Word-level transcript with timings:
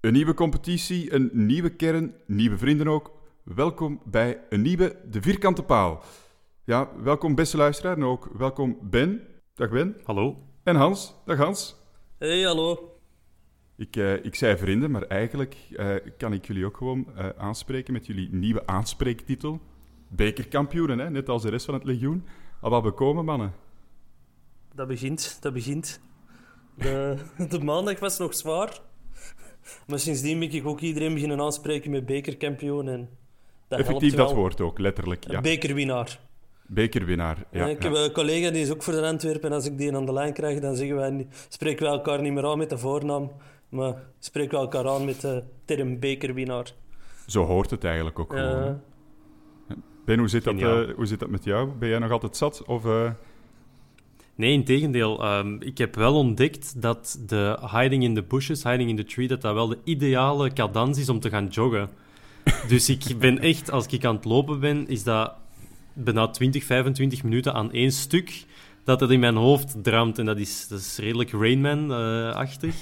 Een 0.00 0.12
nieuwe 0.12 0.34
competitie, 0.34 1.12
een 1.12 1.30
nieuwe 1.32 1.70
kern, 1.70 2.14
nieuwe 2.26 2.58
vrienden 2.58 2.88
ook. 2.88 3.12
Welkom 3.44 4.00
bij 4.04 4.40
een 4.48 4.62
nieuwe 4.62 4.96
De 5.10 5.22
Vierkante 5.22 5.62
Paal. 5.62 6.02
Ja, 6.64 6.88
welkom 7.02 7.34
beste 7.34 7.56
luisteraar 7.56 7.96
en 7.96 8.04
ook 8.04 8.30
welkom 8.36 8.78
Ben. 8.82 9.20
Dag 9.54 9.70
Ben. 9.70 9.96
Hallo. 10.04 10.36
En 10.62 10.76
Hans. 10.76 11.14
Dag 11.24 11.38
Hans. 11.38 11.76
Hey, 12.18 12.42
hallo. 12.42 12.98
Ik, 13.76 13.96
eh, 13.96 14.24
ik 14.24 14.34
zei 14.34 14.56
vrienden, 14.56 14.90
maar 14.90 15.02
eigenlijk 15.02 15.56
eh, 15.76 15.94
kan 16.18 16.32
ik 16.32 16.46
jullie 16.46 16.66
ook 16.66 16.76
gewoon 16.76 17.16
eh, 17.16 17.28
aanspreken 17.36 17.92
met 17.92 18.06
jullie 18.06 18.28
nieuwe 18.32 18.66
aanspreektitel. 18.66 19.60
Bekerkampioenen, 20.08 20.98
hè? 20.98 21.10
net 21.10 21.28
als 21.28 21.42
de 21.42 21.50
rest 21.50 21.64
van 21.64 21.74
het 21.74 21.84
legioen. 21.84 22.24
Al 22.60 22.70
wat 22.70 22.82
bekomen, 22.82 23.24
mannen. 23.24 23.52
Dat 24.74 24.88
begint, 24.88 25.38
dat 25.40 25.52
begint. 25.52 26.00
De, 26.74 27.16
de 27.48 27.58
maandag 27.64 27.98
was 27.98 28.18
nog 28.18 28.34
zwaar. 28.34 28.86
Maar 29.86 29.98
sindsdien 29.98 30.38
ben 30.38 30.52
ik 30.52 30.66
ook 30.66 30.80
iedereen 30.80 31.14
beginnen 31.14 31.40
aanspreken 31.40 31.90
met 31.90 32.06
bekerkampioen. 32.06 32.88
En 32.88 33.08
dat 33.68 33.78
Effectief 33.78 34.14
helpt 34.14 34.28
dat 34.28 34.38
woord 34.38 34.60
ook, 34.60 34.78
letterlijk. 34.78 35.30
Ja. 35.30 35.40
Bekerwinnaar. 35.40 36.18
Bekerwinnaar. 36.66 37.36
Ja, 37.50 37.64
En 37.64 37.68
ik 37.68 37.82
heb 37.82 37.92
ja. 37.92 38.04
een 38.04 38.12
collega 38.12 38.50
die 38.50 38.62
is 38.62 38.70
ook 38.70 38.82
voor 38.82 38.92
de 38.92 39.02
Antwerpen. 39.02 39.48
En 39.48 39.54
als 39.54 39.66
ik 39.66 39.78
die 39.78 39.96
aan 39.96 40.06
de 40.06 40.12
lijn 40.12 40.32
krijg, 40.32 40.60
dan 40.60 40.76
zeggen 40.76 40.96
wij, 40.96 41.26
spreken 41.48 41.84
wij 41.84 41.92
elkaar 41.92 42.22
niet 42.22 42.32
meer 42.32 42.46
aan 42.46 42.58
met 42.58 42.70
de 42.70 42.78
voornaam. 42.78 43.30
Maar 43.68 43.94
spreken 44.18 44.58
we 44.58 44.64
elkaar 44.64 44.88
aan 44.88 45.04
met 45.04 45.20
de 45.20 45.42
term 45.64 45.98
bekerwinnaar. 45.98 46.72
Zo 47.26 47.44
hoort 47.44 47.70
het 47.70 47.84
eigenlijk 47.84 48.18
ook 48.18 48.32
gewoon. 48.32 48.80
Ben, 50.04 50.18
hoe 50.18 50.28
zit, 50.28 50.44
dat, 50.44 50.54
eh, 50.54 50.94
hoe 50.96 51.06
zit 51.06 51.20
dat 51.20 51.28
met 51.28 51.44
jou? 51.44 51.68
Ben 51.68 51.88
jij 51.88 51.98
nog 51.98 52.10
altijd 52.10 52.36
zat? 52.36 52.64
Of, 52.64 52.84
eh, 52.84 53.10
Nee, 54.38 54.52
in 54.52 54.64
tegendeel. 54.64 55.22
Ehm, 55.22 55.56
ik 55.60 55.78
heb 55.78 55.94
wel 55.94 56.14
ontdekt 56.14 56.82
dat 56.82 57.20
de 57.26 57.58
hiding 57.72 58.02
in 58.02 58.14
the 58.14 58.22
bushes, 58.22 58.62
hiding 58.62 58.90
in 58.90 58.96
the 58.96 59.04
tree, 59.04 59.28
dat 59.28 59.40
dat 59.40 59.54
wel 59.54 59.68
de 59.68 59.78
ideale 59.84 60.52
cadans 60.52 60.98
is 60.98 61.08
om 61.08 61.20
te 61.20 61.30
gaan 61.30 61.46
joggen. 61.46 61.88
Dus 62.68 62.88
ik 62.88 63.18
ben 63.18 63.38
echt, 63.38 63.70
als 63.70 63.86
ik 63.86 64.04
aan 64.04 64.14
het 64.14 64.24
lopen 64.24 64.60
ben, 64.60 64.88
is 64.88 65.02
dat 65.02 65.32
bijna 65.92 66.28
20, 66.28 66.64
25 66.64 67.22
minuten 67.22 67.54
aan 67.54 67.72
één 67.72 67.92
stuk 67.92 68.44
dat 68.84 69.00
het 69.00 69.10
in 69.10 69.20
mijn 69.20 69.36
hoofd 69.36 69.76
dramt. 69.82 70.18
En 70.18 70.24
dat 70.24 70.38
is, 70.38 70.68
dat 70.68 70.78
is 70.78 70.98
redelijk 70.98 71.30
Rainman-achtig. 71.30 72.74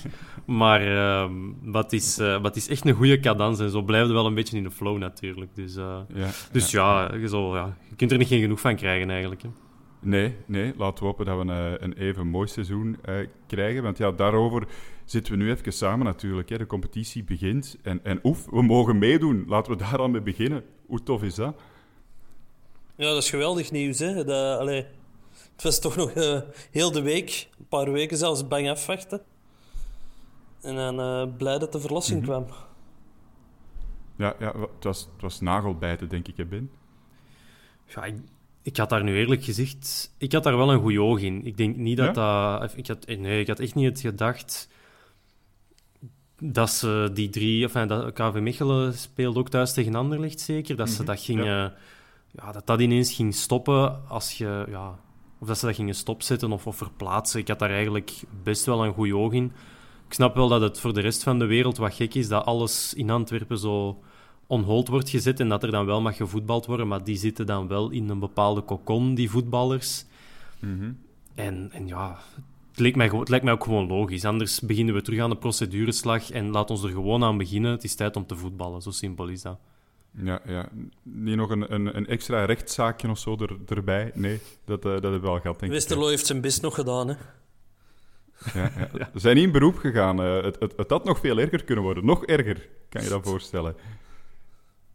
maar 0.46 0.80
ehm, 0.80 1.32
wat, 1.62 1.92
is, 1.92 2.18
eh, 2.18 2.42
wat 2.42 2.56
is 2.56 2.68
echt 2.68 2.86
een 2.86 2.94
goede 2.94 3.20
cadans. 3.20 3.58
En 3.60 3.70
zo 3.70 3.82
blijf 3.82 4.06
je 4.06 4.12
wel 4.12 4.26
een 4.26 4.34
beetje 4.34 4.56
in 4.56 4.62
de 4.62 4.70
flow 4.70 4.98
natuurlijk. 4.98 5.54
Dus, 5.54 5.76
eh, 5.76 5.98
ja, 6.14 6.28
dus 6.52 6.70
ja, 6.70 7.14
je, 7.14 7.28
zo, 7.28 7.54
ja, 7.54 7.76
je 7.88 7.96
kunt 7.96 8.12
er 8.12 8.18
niet 8.18 8.28
geen 8.28 8.40
genoeg 8.40 8.60
van 8.60 8.76
krijgen 8.76 9.10
eigenlijk. 9.10 9.42
Hè. 9.42 9.48
Nee, 10.00 10.36
nee, 10.46 10.74
laten 10.76 10.98
we 10.98 11.04
hopen 11.04 11.26
dat 11.26 11.36
we 11.36 11.52
een, 11.52 11.82
een 11.84 11.92
even 11.92 12.26
mooi 12.26 12.48
seizoen 12.48 12.98
eh, 13.02 13.14
krijgen. 13.46 13.82
Want 13.82 13.98
ja, 13.98 14.12
daarover 14.12 14.66
zitten 15.04 15.32
we 15.32 15.38
nu 15.38 15.50
even 15.50 15.72
samen 15.72 16.06
natuurlijk. 16.06 16.48
Hè. 16.48 16.58
De 16.58 16.66
competitie 16.66 17.24
begint 17.24 17.76
en, 17.82 18.04
en 18.04 18.20
oef, 18.22 18.46
we 18.50 18.62
mogen 18.62 18.98
meedoen. 18.98 19.44
Laten 19.48 19.72
we 19.72 19.78
daar 19.78 19.98
al 19.98 20.08
mee 20.08 20.20
beginnen. 20.20 20.64
Hoe 20.86 21.02
tof 21.02 21.22
is 21.22 21.34
dat? 21.34 21.56
Ja, 22.96 23.08
dat 23.08 23.22
is 23.22 23.30
geweldig 23.30 23.70
nieuws. 23.70 23.98
Hè? 23.98 24.24
Dat, 24.24 24.58
allee, 24.58 24.86
het 25.52 25.62
was 25.62 25.80
toch 25.80 25.96
nog 25.96 26.10
eh, 26.10 26.40
heel 26.70 26.92
de 26.92 27.02
week, 27.02 27.48
een 27.58 27.66
paar 27.68 27.92
weken 27.92 28.16
zelfs, 28.16 28.48
bang 28.48 28.70
afwachten. 28.70 29.22
En 30.62 30.74
dan 30.74 31.00
eh, 31.00 31.36
blij 31.36 31.58
dat 31.58 31.72
de 31.72 31.80
verlossing 31.80 32.20
Mhm. 32.20 32.30
kwam. 32.30 32.46
Ja, 34.16 34.34
ja 34.38 34.52
het, 34.60 34.84
was, 34.84 35.08
het 35.12 35.22
was 35.22 35.40
nagelbijten, 35.40 36.08
denk 36.08 36.28
ik, 36.28 36.36
hè, 36.36 36.44
Ben? 36.44 36.70
Ja, 37.86 38.04
ik, 38.04 38.14
ik 38.66 38.76
had 38.76 38.88
daar 38.88 39.04
nu 39.04 39.16
eerlijk 39.16 39.44
gezegd... 39.44 40.14
Ik 40.18 40.32
had 40.32 40.42
daar 40.42 40.56
wel 40.56 40.72
een 40.72 40.80
goed 40.80 40.96
oog 40.96 41.20
in. 41.20 41.44
Ik 41.44 41.56
denk 41.56 41.76
niet 41.76 41.96
dat 41.96 42.14
dat... 42.14 42.72
Ik 42.76 42.86
had, 42.86 43.06
nee, 43.06 43.40
ik 43.40 43.46
had 43.46 43.58
echt 43.58 43.74
niet 43.74 43.86
het 43.86 44.00
gedacht 44.00 44.68
dat 46.38 46.70
ze 46.70 47.10
die 47.14 47.28
drie... 47.28 47.62
Enfin, 47.62 47.88
dat 47.88 48.12
KV 48.12 48.38
Mechelen 48.40 48.94
speelde 48.94 49.38
ook 49.38 49.48
thuis 49.48 49.72
tegen 49.72 49.94
Anderlecht, 49.94 50.40
zeker. 50.40 50.76
Dat 50.76 50.90
ze 50.90 51.04
dat 51.04 51.20
gingen... 51.20 51.74
Ja. 52.32 52.52
dat 52.52 52.66
dat 52.66 52.80
ineens 52.80 53.12
ging 53.12 53.34
stoppen 53.34 54.08
als 54.08 54.38
je... 54.38 54.64
Ja, 54.68 54.98
of 55.38 55.46
dat 55.46 55.58
ze 55.58 55.66
dat 55.66 55.74
gingen 55.74 55.94
stopzetten 55.94 56.52
of, 56.52 56.66
of 56.66 56.76
verplaatsen. 56.76 57.40
Ik 57.40 57.48
had 57.48 57.58
daar 57.58 57.70
eigenlijk 57.70 58.12
best 58.42 58.64
wel 58.64 58.84
een 58.84 58.92
goed 58.92 59.12
oog 59.12 59.32
in. 59.32 59.52
Ik 60.06 60.12
snap 60.12 60.34
wel 60.34 60.48
dat 60.48 60.60
het 60.60 60.80
voor 60.80 60.94
de 60.94 61.00
rest 61.00 61.22
van 61.22 61.38
de 61.38 61.46
wereld 61.46 61.76
wat 61.76 61.94
gek 61.94 62.14
is 62.14 62.28
dat 62.28 62.44
alles 62.44 62.94
in 62.94 63.10
Antwerpen 63.10 63.58
zo 63.58 64.02
on 64.46 64.62
hold 64.62 64.88
wordt 64.88 65.08
gezet 65.08 65.40
en 65.40 65.48
dat 65.48 65.62
er 65.62 65.70
dan 65.70 65.86
wel 65.86 66.00
mag 66.00 66.16
gevoetbald 66.16 66.66
worden, 66.66 66.88
maar 66.88 67.04
die 67.04 67.16
zitten 67.16 67.46
dan 67.46 67.68
wel 67.68 67.90
in 67.90 68.08
een 68.08 68.18
bepaalde 68.18 68.60
kokon, 68.60 69.14
die 69.14 69.30
voetballers. 69.30 70.04
En, 71.34 71.68
en 71.72 71.86
ja, 71.86 72.18
het 72.70 72.80
lijkt, 72.80 72.96
mij, 72.96 73.06
het 73.08 73.28
lijkt 73.28 73.44
mij 73.44 73.54
ook 73.54 73.64
gewoon 73.64 73.86
logisch. 73.86 74.24
Anders 74.24 74.60
beginnen 74.60 74.94
we 74.94 75.02
terug 75.02 75.20
aan 75.20 75.30
de 75.30 75.36
procedureslag 75.36 76.30
en 76.30 76.50
laat 76.50 76.70
ons 76.70 76.82
er 76.82 76.90
gewoon 76.90 77.24
aan 77.24 77.38
beginnen. 77.38 77.70
Het 77.70 77.84
is 77.84 77.94
tijd 77.94 78.16
om 78.16 78.26
te 78.26 78.36
voetballen, 78.36 78.82
zo 78.82 78.90
simpel 78.90 79.28
is 79.28 79.42
dat. 79.42 79.58
Ja, 80.22 80.40
ja. 80.46 80.68
Niet 81.02 81.36
nog 81.36 81.50
een, 81.50 81.74
een, 81.74 81.96
een 81.96 82.06
extra 82.06 82.44
rechtszaakje 82.44 83.10
of 83.10 83.18
zo 83.18 83.36
er, 83.36 83.56
erbij? 83.68 84.10
Nee, 84.14 84.40
dat, 84.64 84.78
eh, 84.78 84.84
dat 84.92 85.02
hebben 85.02 85.20
we 85.20 85.26
wel 85.26 85.40
gehad, 85.40 85.60
denk 85.60 85.72
ik. 85.72 85.78
Westerlo 85.78 86.08
heeft 86.08 86.26
zijn 86.26 86.40
best 86.40 86.62
nog 86.62 86.74
gedaan. 86.74 87.08
Hè? 87.08 87.14
Ja, 88.54 88.70
ja. 88.76 89.10
Ze 89.12 89.18
zijn 89.18 89.34
niet 89.36 89.44
in 89.44 89.52
beroep 89.52 89.76
gegaan. 89.76 90.20
eh, 90.22 90.42
het, 90.42 90.56
het, 90.58 90.72
het 90.76 90.90
had 90.90 91.04
nog 91.04 91.20
veel 91.20 91.38
erger 91.38 91.64
kunnen 91.64 91.84
worden. 91.84 92.04
Nog 92.04 92.24
erger, 92.24 92.68
kan 92.88 93.02
je 93.02 93.08
dat 93.08 93.24
voorstellen. 93.24 93.74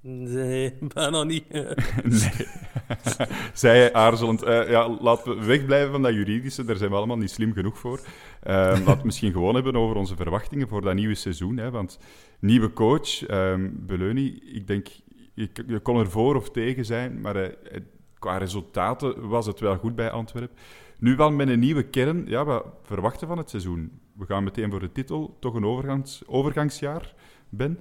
Nee, 0.02 0.74
bijna 0.94 1.24
niet. 1.24 1.46
Nee. 2.04 2.48
Zij 3.54 3.94
aarzelend. 3.94 4.44
eh, 4.44 4.70
ja, 4.70 4.90
laten 5.00 5.38
we 5.40 5.46
wegblijven 5.46 5.92
van 5.92 6.02
dat 6.02 6.14
juridische. 6.14 6.66
Daar 6.66 6.76
zijn 6.76 6.90
we 6.90 6.96
allemaal 6.96 7.18
niet 7.18 7.32
slim 7.32 7.54
genoeg 7.54 7.78
voor. 7.78 8.00
Eh, 8.42 8.54
laten 8.56 8.98
we 8.98 9.06
misschien 9.06 9.32
gewoon 9.32 9.56
hebben 9.56 9.76
over 9.76 9.96
onze 9.96 10.16
verwachtingen 10.16 10.68
voor 10.68 10.82
dat 10.82 10.94
nieuwe 10.94 11.16
seizoen. 11.16 11.58
Hè, 11.58 11.72
want 11.72 12.00
nieuwe 12.40 12.74
coach, 12.74 13.26
ehm 13.26 13.70
Beleuni, 13.74 14.40
ik 14.54 14.68
denk, 14.68 14.88
je, 15.34 15.50
je 15.68 15.80
kon 15.80 16.00
er 16.00 16.10
voor 16.10 16.36
of 16.36 16.52
tegen 16.52 16.86
zijn, 16.86 17.22
maar 17.22 17.36
eh, 17.36 17.82
qua 18.20 18.38
resultaten 18.38 19.28
was 19.28 19.46
het 19.46 19.60
wel 19.60 19.78
goed 19.78 19.96
bij 19.96 20.12
Antwerpen. 20.12 20.58
Nu 20.98 21.16
wel 21.16 21.32
met 21.32 21.48
een 21.50 21.60
nieuwe 21.60 21.84
kern. 21.84 22.24
Ja, 22.28 22.46
wat 22.46 22.66
verwachten 22.84 23.28
van 23.28 23.38
het 23.38 23.50
seizoen? 23.50 24.00
We 24.18 24.26
gaan 24.26 24.44
meteen 24.44 24.70
voor 24.72 24.80
de 24.80 24.92
titel. 24.92 25.38
Toch 25.40 25.54
een 25.54 25.66
overgangs, 25.66 26.24
overgangsjaar, 26.28 27.14
Ben? 27.50 27.80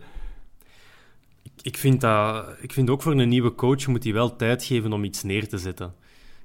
Ik 1.63 1.77
vind, 1.77 2.01
dat, 2.01 2.47
ik 2.61 2.73
vind 2.73 2.91
ook 2.91 3.03
voor 3.03 3.13
een 3.13 3.29
nieuwe 3.29 3.55
coach 3.55 3.87
moet 3.87 4.05
hij 4.05 4.13
wel 4.13 4.37
tijd 4.37 4.65
geven 4.65 4.93
om 4.93 5.05
iets 5.05 5.23
neer 5.23 5.49
te 5.49 5.59
zetten. 5.59 5.95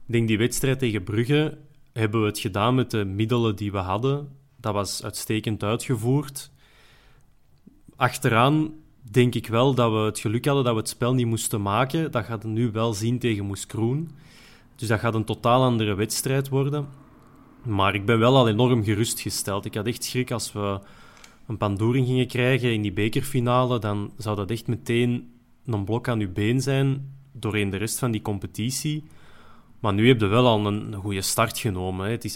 Ik 0.06 0.14
denk 0.14 0.28
die 0.28 0.38
wedstrijd 0.38 0.80
tegen 0.80 1.04
Brugge 1.04 1.58
hebben 1.94 2.22
we 2.22 2.28
het 2.28 2.40
gedaan 2.40 2.76
met 2.76 2.92
de 2.92 3.06
middelen 3.06 3.56
die 3.56 3.72
we 3.72 3.78
hadden. 3.78 4.30
Dat 4.58 4.74
was 4.74 5.04
uitstekend 5.04 5.64
uitgevoerd. 5.64 6.52
Achteraan 7.96 8.74
denk 9.12 9.36
ik 9.36 9.48
wel 9.48 9.74
dat 9.74 9.92
we 9.92 9.98
het 9.98 10.20
geluk 10.20 10.46
hadden 10.46 10.64
dat 10.64 10.74
we 10.74 10.80
het 10.80 10.90
spel 10.90 11.14
niet 11.14 11.26
moesten 11.26 11.62
maken. 11.62 12.12
Dat 12.12 12.26
gaat 12.26 12.44
nu 12.44 12.72
wel 12.72 12.94
zien 12.94 13.20
tegen 13.20 13.46
Moeskroen. 13.46 14.12
Dus 14.76 14.88
dat 14.88 15.00
gaat 15.00 15.16
een 15.16 15.26
totaal 15.26 15.64
andere 15.64 15.94
wedstrijd 15.94 16.50
worden. 16.50 16.88
Maar 17.64 17.96
ik 17.96 18.06
ben 18.06 18.20
wel 18.20 18.36
al 18.36 18.48
enorm 18.48 18.84
gerustgesteld. 18.84 19.66
Ik 19.66 19.76
had 19.76 19.86
echt 19.86 20.04
schrik 20.04 20.32
als 20.32 20.54
we 20.54 20.80
een 21.48 21.58
pandoering 21.58 22.08
gingen 22.08 22.28
krijgen 22.28 22.74
in 22.74 22.82
die 22.82 22.94
bekerfinale. 22.94 23.80
Dan 23.80 24.12
zou 24.18 24.36
dat 24.36 24.52
echt 24.52 24.68
meteen 24.68 25.34
een 25.66 25.84
blok 25.84 26.08
aan 26.08 26.20
uw 26.20 26.32
been 26.32 26.62
zijn 26.62 27.14
doorheen 27.32 27.70
de 27.70 27.78
rest 27.78 28.00
van 28.00 28.12
die 28.12 28.22
competitie. 28.22 29.04
Maar 29.80 29.94
nu 29.94 30.08
heb 30.08 30.20
je 30.20 30.26
wel 30.26 30.48
al 30.48 30.66
een, 30.66 30.94
goede 30.94 31.22
start 31.22 31.60
genomen. 31.60 32.06
Hè. 32.06 32.12
Het 32.12 32.24
is, 32.24 32.34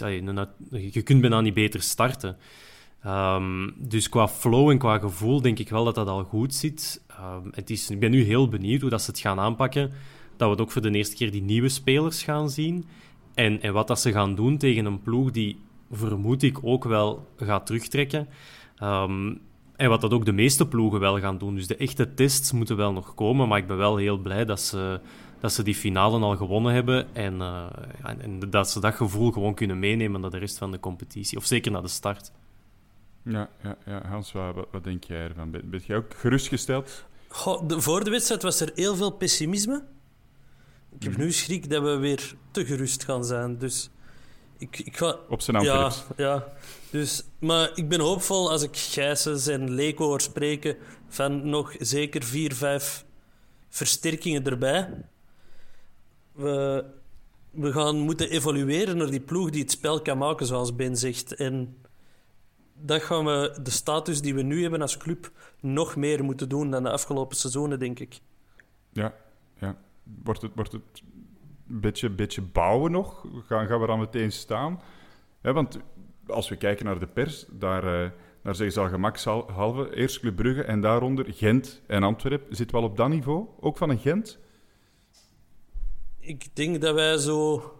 je 0.92 1.02
kunt 1.02 1.20
bijna 1.20 1.40
niet 1.40 1.54
beter 1.54 1.82
starten. 1.82 2.36
Ehm, 3.02 3.70
dus 3.76 4.08
qua 4.08 4.28
flow 4.28 4.70
en 4.70 4.78
qua 4.78 4.98
gevoel 4.98 5.40
denk 5.40 5.58
ik 5.58 5.68
wel 5.68 5.84
dat 5.84 5.94
dat 5.94 6.08
al 6.08 6.24
goed 6.24 6.54
zit. 6.54 7.02
Um, 7.20 7.50
het 7.54 7.70
is, 7.70 7.90
ik 7.90 8.00
ben 8.00 8.10
nu 8.10 8.22
heel 8.22 8.48
benieuwd 8.48 8.80
hoe 8.80 8.90
dat 8.90 9.02
ze 9.02 9.10
het 9.10 9.20
gaan 9.20 9.38
aanpakken. 9.38 9.92
Dat 10.36 10.48
we 10.48 10.54
het 10.54 10.60
ook 10.60 10.70
voor 10.70 10.82
de 10.82 10.90
eerste 10.90 11.16
keer 11.16 11.30
die 11.30 11.42
nieuwe 11.42 11.68
spelers 11.68 12.22
gaan 12.22 12.50
zien. 12.50 12.84
En, 13.34 13.62
en 13.62 13.72
wat 13.72 13.88
dat 13.88 14.00
ze 14.00 14.12
gaan 14.12 14.34
doen 14.34 14.58
tegen 14.58 14.84
een 14.84 15.02
ploeg 15.02 15.30
die, 15.30 15.58
vermoed 15.90 16.42
ik, 16.42 16.58
ook 16.62 16.84
wel 16.84 17.26
gaat 17.36 17.66
terugtrekken. 17.66 18.28
Um, 18.82 19.40
en 19.80 19.88
wat 19.88 20.00
dat 20.00 20.12
ook 20.12 20.24
de 20.24 20.32
meeste 20.32 20.68
ploegen 20.68 21.00
wel 21.00 21.20
gaan 21.20 21.38
doen. 21.38 21.54
Dus 21.54 21.66
de 21.66 21.76
echte 21.76 22.14
tests 22.14 22.52
moeten 22.52 22.76
wel 22.76 22.92
nog 22.92 23.14
komen. 23.14 23.48
Maar 23.48 23.58
ik 23.58 23.66
ben 23.66 23.76
wel 23.76 23.96
heel 23.96 24.18
blij 24.18 24.44
dat 24.44 24.60
ze, 24.60 25.00
dat 25.40 25.52
ze 25.52 25.62
die 25.62 25.74
finale 25.74 26.18
al 26.18 26.36
gewonnen 26.36 26.72
hebben. 26.72 27.14
En, 27.14 27.34
uh, 27.34 27.66
en 28.02 28.38
dat 28.50 28.70
ze 28.70 28.80
dat 28.80 28.94
gevoel 28.94 29.32
gewoon 29.32 29.54
kunnen 29.54 29.78
meenemen 29.78 30.20
naar 30.20 30.30
de 30.30 30.38
rest 30.38 30.58
van 30.58 30.70
de 30.70 30.80
competitie. 30.80 31.38
Of 31.38 31.44
zeker 31.44 31.72
naar 31.72 31.82
de 31.82 31.88
start. 31.88 32.32
Ja, 33.22 33.50
ja, 33.62 33.76
ja. 33.86 34.06
Hans, 34.06 34.32
wat, 34.32 34.66
wat 34.70 34.84
denk 34.84 35.04
jij 35.04 35.28
ervan? 35.28 35.50
Ben, 35.50 35.70
ben 35.70 35.80
jij 35.86 35.96
ook 35.96 36.14
gerustgesteld? 36.14 37.04
Goh, 37.28 37.68
de, 37.68 37.80
voor 37.80 38.04
de 38.04 38.10
wedstrijd 38.10 38.42
was 38.42 38.60
er 38.60 38.72
heel 38.74 38.96
veel 38.96 39.10
pessimisme. 39.10 39.84
Ik 40.94 41.02
heb 41.02 41.12
mhm. 41.12 41.20
nu 41.20 41.32
schrik 41.32 41.70
dat 41.70 41.82
we 41.82 41.96
weer 41.96 42.34
te 42.50 42.64
gerust 42.64 43.04
gaan 43.04 43.24
zijn. 43.24 43.58
Dus 43.58 43.90
ik, 44.60 44.78
ik 44.78 44.96
ga... 44.96 45.18
Op 45.28 45.40
zijn 45.40 45.62
ja, 45.62 45.92
ja, 46.16 46.48
dus, 46.90 47.24
maar 47.38 47.70
ik 47.74 47.88
ben 47.88 48.00
hoopvol 48.00 48.50
als 48.50 48.62
ik 48.62 48.76
Gijsens 48.76 49.46
en 49.46 49.70
Leko 49.70 50.04
hoor 50.04 50.20
spreken 50.20 50.76
van 51.08 51.48
nog 51.48 51.74
zeker 51.78 52.22
vier, 52.22 52.54
vijf 52.54 53.04
versterkingen 53.68 54.44
erbij. 54.44 55.04
We, 56.32 56.84
we 57.50 57.72
gaan 57.72 57.96
moeten 57.96 58.30
evolueren 58.30 58.96
naar 58.96 59.10
die 59.10 59.20
ploeg 59.20 59.50
die 59.50 59.62
het 59.62 59.70
spel 59.70 60.02
kan 60.02 60.18
maken, 60.18 60.46
zoals 60.46 60.76
Ben 60.76 60.96
zegt. 60.96 61.34
En 61.34 61.76
dat 62.74 63.02
gaan 63.02 63.24
we, 63.24 63.58
de 63.62 63.70
status 63.70 64.20
die 64.20 64.34
we 64.34 64.42
nu 64.42 64.62
hebben 64.62 64.80
als 64.80 64.96
club, 64.96 65.30
nog 65.60 65.96
meer 65.96 66.24
moeten 66.24 66.48
doen 66.48 66.70
dan 66.70 66.82
de 66.82 66.90
afgelopen 66.90 67.36
seizoenen, 67.36 67.78
denk 67.78 67.98
ik. 67.98 68.20
Ja, 68.92 69.14
ja. 69.58 69.76
Wordt 70.22 70.42
het, 70.42 70.50
wordt 70.54 70.72
het 70.72 71.02
beetje, 71.70 72.10
beetje 72.10 72.42
bouwen 72.42 72.92
nog? 72.92 73.26
Gaan, 73.46 73.66
gaan 73.66 73.80
we 73.80 73.86
dan 73.86 73.98
meteen 73.98 74.32
staan? 74.32 74.80
Want 75.40 75.78
als 76.26 76.48
we 76.48 76.56
kijken 76.56 76.84
naar 76.84 76.98
de 76.98 77.06
pers, 77.06 77.46
daar, 77.48 77.84
uh, 77.84 78.10
daar 78.42 78.54
zeggen 78.54 78.72
ze 78.72 78.80
al 78.80 78.88
gemakshalve 78.88 79.94
eerst 79.94 80.20
Club 80.20 80.36
Brugge 80.36 80.62
en 80.62 80.80
daaronder 80.80 81.26
Gent 81.28 81.82
en 81.86 82.02
Antwerpen. 82.02 82.56
Zit 82.56 82.70
wel 82.70 82.82
op 82.82 82.96
dat 82.96 83.08
niveau, 83.08 83.46
ook 83.60 83.76
van 83.76 83.90
een 83.90 83.98
Gent? 83.98 84.38
Ik 86.18 86.56
denk 86.56 86.80
dat 86.80 86.94
wij 86.94 87.18
zo 87.18 87.72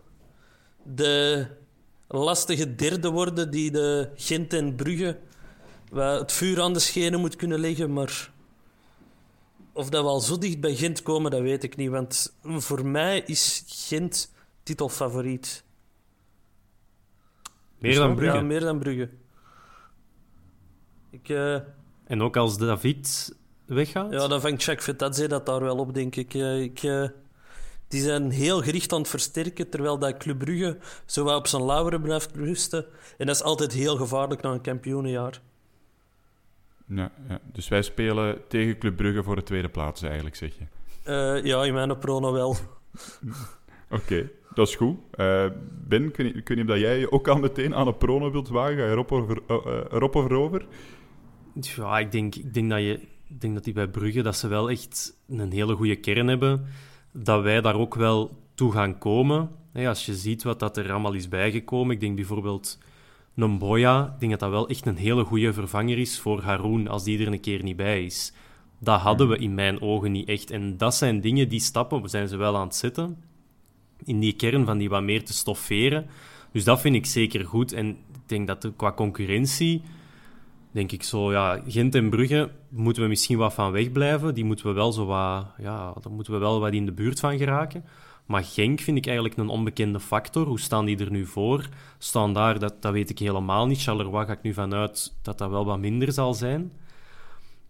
de 0.84 1.46
lastige 2.08 2.74
derde 2.74 3.10
worden 3.10 3.50
die 3.50 3.70
de 3.70 4.10
Gent 4.14 4.52
en 4.52 4.74
Brugge 4.74 5.18
het 5.94 6.32
vuur 6.32 6.60
aan 6.60 6.72
de 6.72 6.78
schenen 6.78 7.20
moet 7.20 7.36
kunnen 7.36 7.58
leggen, 7.58 7.92
maar 7.92 8.29
of 9.80 9.90
dat 9.90 10.02
we 10.02 10.08
al 10.08 10.20
zo 10.20 10.38
dicht 10.38 10.60
bij 10.60 10.74
Gent 10.74 11.02
komen, 11.02 11.30
dat 11.30 11.40
weet 11.40 11.62
ik 11.62 11.76
niet. 11.76 11.90
Want 11.90 12.36
voor 12.42 12.86
mij 12.86 13.22
is 13.26 13.64
Gent 13.66 14.32
titelfavoriet. 14.62 15.64
Meer 17.78 17.94
dan 17.94 18.14
Brugge? 18.14 18.36
Ja, 18.36 18.42
meer 18.42 18.60
dan 18.60 18.78
Brugge. 18.78 19.08
Ik, 21.10 21.28
uh... 21.28 21.58
En 22.04 22.22
ook 22.22 22.36
als 22.36 22.58
David 22.58 23.34
weggaat? 23.66 24.12
Ja, 24.12 24.28
dan 24.28 24.40
vangt 24.40 24.62
Jacques 24.62 24.84
Vetadze 24.84 25.28
dat 25.28 25.46
daar 25.46 25.60
wel 25.60 25.76
op, 25.76 25.94
denk 25.94 26.16
ik. 26.16 26.34
Uh, 26.34 26.60
ik 26.60 26.82
uh... 26.82 27.08
die 27.88 28.02
zijn 28.02 28.30
heel 28.30 28.62
gericht 28.62 28.92
aan 28.92 29.00
het 29.00 29.08
versterken, 29.08 29.70
terwijl 29.70 29.98
dat 29.98 30.16
Club 30.16 30.38
Brugge 30.38 30.78
zo 31.06 31.26
op 31.26 31.46
zijn 31.46 31.64
lauweren 31.64 32.02
blijft 32.02 32.36
rusten. 32.36 32.86
En 33.18 33.26
dat 33.26 33.34
is 33.34 33.42
altijd 33.42 33.72
heel 33.72 33.96
gevaarlijk 33.96 34.42
na 34.42 34.50
een 34.50 34.60
kampioenenjaar. 34.60 35.40
Ja, 36.94 37.12
ja, 37.28 37.40
dus 37.52 37.68
wij 37.68 37.82
spelen 37.82 38.38
tegen 38.48 38.78
Club 38.78 38.96
Brugge 38.96 39.22
voor 39.22 39.36
de 39.36 39.42
tweede 39.42 39.68
plaats, 39.68 40.02
eigenlijk, 40.02 40.36
zeg 40.36 40.52
je? 40.58 40.64
Uh, 41.10 41.44
ja, 41.44 41.64
in 41.64 41.74
mijn 41.74 41.98
prono 41.98 42.32
wel. 42.32 42.56
Oké, 43.90 44.30
dat 44.54 44.68
is 44.68 44.74
goed. 44.74 44.96
Uh, 45.14 45.46
ben, 45.88 46.04
ik 46.04 46.48
weet 46.48 46.56
niet 46.56 46.70
of 46.70 46.76
jij 46.76 47.10
ook 47.10 47.28
al 47.28 47.38
meteen 47.38 47.74
aan 47.74 47.86
een 47.86 47.96
prono 47.96 48.30
wilt 48.30 48.48
wagen. 48.48 48.76
Ga 48.76 48.84
je 48.84 48.90
erop, 48.90 49.12
over, 49.12 49.38
uh, 49.48 49.56
erop 49.90 50.14
of? 50.14 50.66
Ja, 51.60 51.98
ik 51.98 52.12
denk, 52.12 52.34
ik 52.34 52.54
denk 52.54 52.70
dat 52.70 52.80
je... 52.80 53.08
Ik 53.28 53.40
denk 53.40 53.54
dat 53.54 53.64
die 53.64 53.72
bij 53.72 53.88
Brugge 53.88 54.22
dat 54.22 54.36
ze 54.36 54.48
wel 54.48 54.70
echt 54.70 55.20
een 55.28 55.52
hele 55.52 55.74
goede 55.74 55.96
kern 55.96 56.28
hebben. 56.28 56.66
Dat 57.12 57.42
wij 57.42 57.60
daar 57.60 57.74
ook 57.74 57.94
wel 57.94 58.42
toe 58.54 58.72
gaan 58.72 58.98
komen. 58.98 59.50
als 59.74 60.06
je 60.06 60.14
ziet 60.14 60.42
wat 60.42 60.58
dat 60.58 60.76
er 60.76 60.90
allemaal 60.90 61.12
is 61.12 61.28
bijgekomen. 61.28 61.94
Ik 61.94 62.00
denk 62.00 62.16
bijvoorbeeld 62.16 62.78
een 63.42 63.58
Boya, 63.58 64.04
ik 64.14 64.20
denk 64.20 64.30
dat 64.30 64.40
dat 64.40 64.50
wel 64.50 64.68
echt 64.68 64.86
een 64.86 64.96
hele 64.96 65.24
goede 65.24 65.52
vervanger 65.52 65.98
is 65.98 66.18
voor 66.18 66.42
Haroon 66.42 66.88
als 66.88 67.04
die 67.04 67.18
er 67.18 67.32
een 67.32 67.40
keer 67.40 67.62
niet 67.62 67.76
bij 67.76 68.04
is. 68.04 68.32
Dat 68.78 69.00
hadden 69.00 69.28
we 69.28 69.38
in 69.38 69.54
mijn 69.54 69.80
ogen 69.80 70.12
niet 70.12 70.28
echt. 70.28 70.50
En 70.50 70.76
dat 70.76 70.94
zijn 70.94 71.20
dingen, 71.20 71.48
die 71.48 71.60
stappen 71.60 72.08
zijn 72.08 72.28
ze 72.28 72.36
wel 72.36 72.56
aan 72.56 72.66
het 72.66 72.74
zetten. 72.74 73.22
In 74.04 74.20
die 74.20 74.32
kern 74.32 74.64
van 74.64 74.78
die 74.78 74.88
wat 74.88 75.02
meer 75.02 75.24
te 75.24 75.32
stofferen. 75.32 76.06
Dus 76.52 76.64
dat 76.64 76.80
vind 76.80 76.94
ik 76.94 77.06
zeker 77.06 77.44
goed. 77.46 77.72
En 77.72 77.88
ik 77.88 78.20
denk 78.26 78.46
dat 78.46 78.72
qua 78.76 78.92
concurrentie, 78.92 79.82
denk 80.70 80.92
ik 80.92 81.02
zo, 81.02 81.32
ja, 81.32 81.62
Gent 81.66 81.94
en 81.94 82.10
Brugge 82.10 82.50
moeten 82.68 83.02
we 83.02 83.08
misschien 83.08 83.38
wat 83.38 83.54
van 83.54 83.72
wegblijven. 83.72 84.34
Die 84.34 84.44
moeten 84.44 84.66
we 84.66 84.72
wel 84.72 84.92
zo 84.92 85.06
wat, 85.06 85.46
ja, 85.58 85.94
daar 86.00 86.12
moeten 86.12 86.32
we 86.32 86.38
wel 86.38 86.60
wat 86.60 86.72
in 86.72 86.86
de 86.86 86.92
buurt 86.92 87.20
van 87.20 87.38
geraken. 87.38 87.84
Maar 88.30 88.44
Genk 88.44 88.80
vind 88.80 88.96
ik 88.96 89.06
eigenlijk 89.06 89.36
een 89.36 89.48
onbekende 89.48 90.00
factor. 90.00 90.46
Hoe 90.46 90.60
staan 90.60 90.84
die 90.84 90.98
er 90.98 91.10
nu 91.10 91.26
voor? 91.26 91.68
Staan 91.98 92.34
daar, 92.34 92.58
dat, 92.58 92.82
dat 92.82 92.92
weet 92.92 93.10
ik 93.10 93.18
helemaal 93.18 93.66
niet. 93.66 93.82
Charleroi 93.82 94.26
ga 94.26 94.32
ik 94.32 94.42
nu 94.42 94.52
vanuit 94.52 95.12
dat 95.22 95.38
dat 95.38 95.50
wel 95.50 95.64
wat 95.64 95.78
minder 95.78 96.12
zal 96.12 96.34
zijn. 96.34 96.72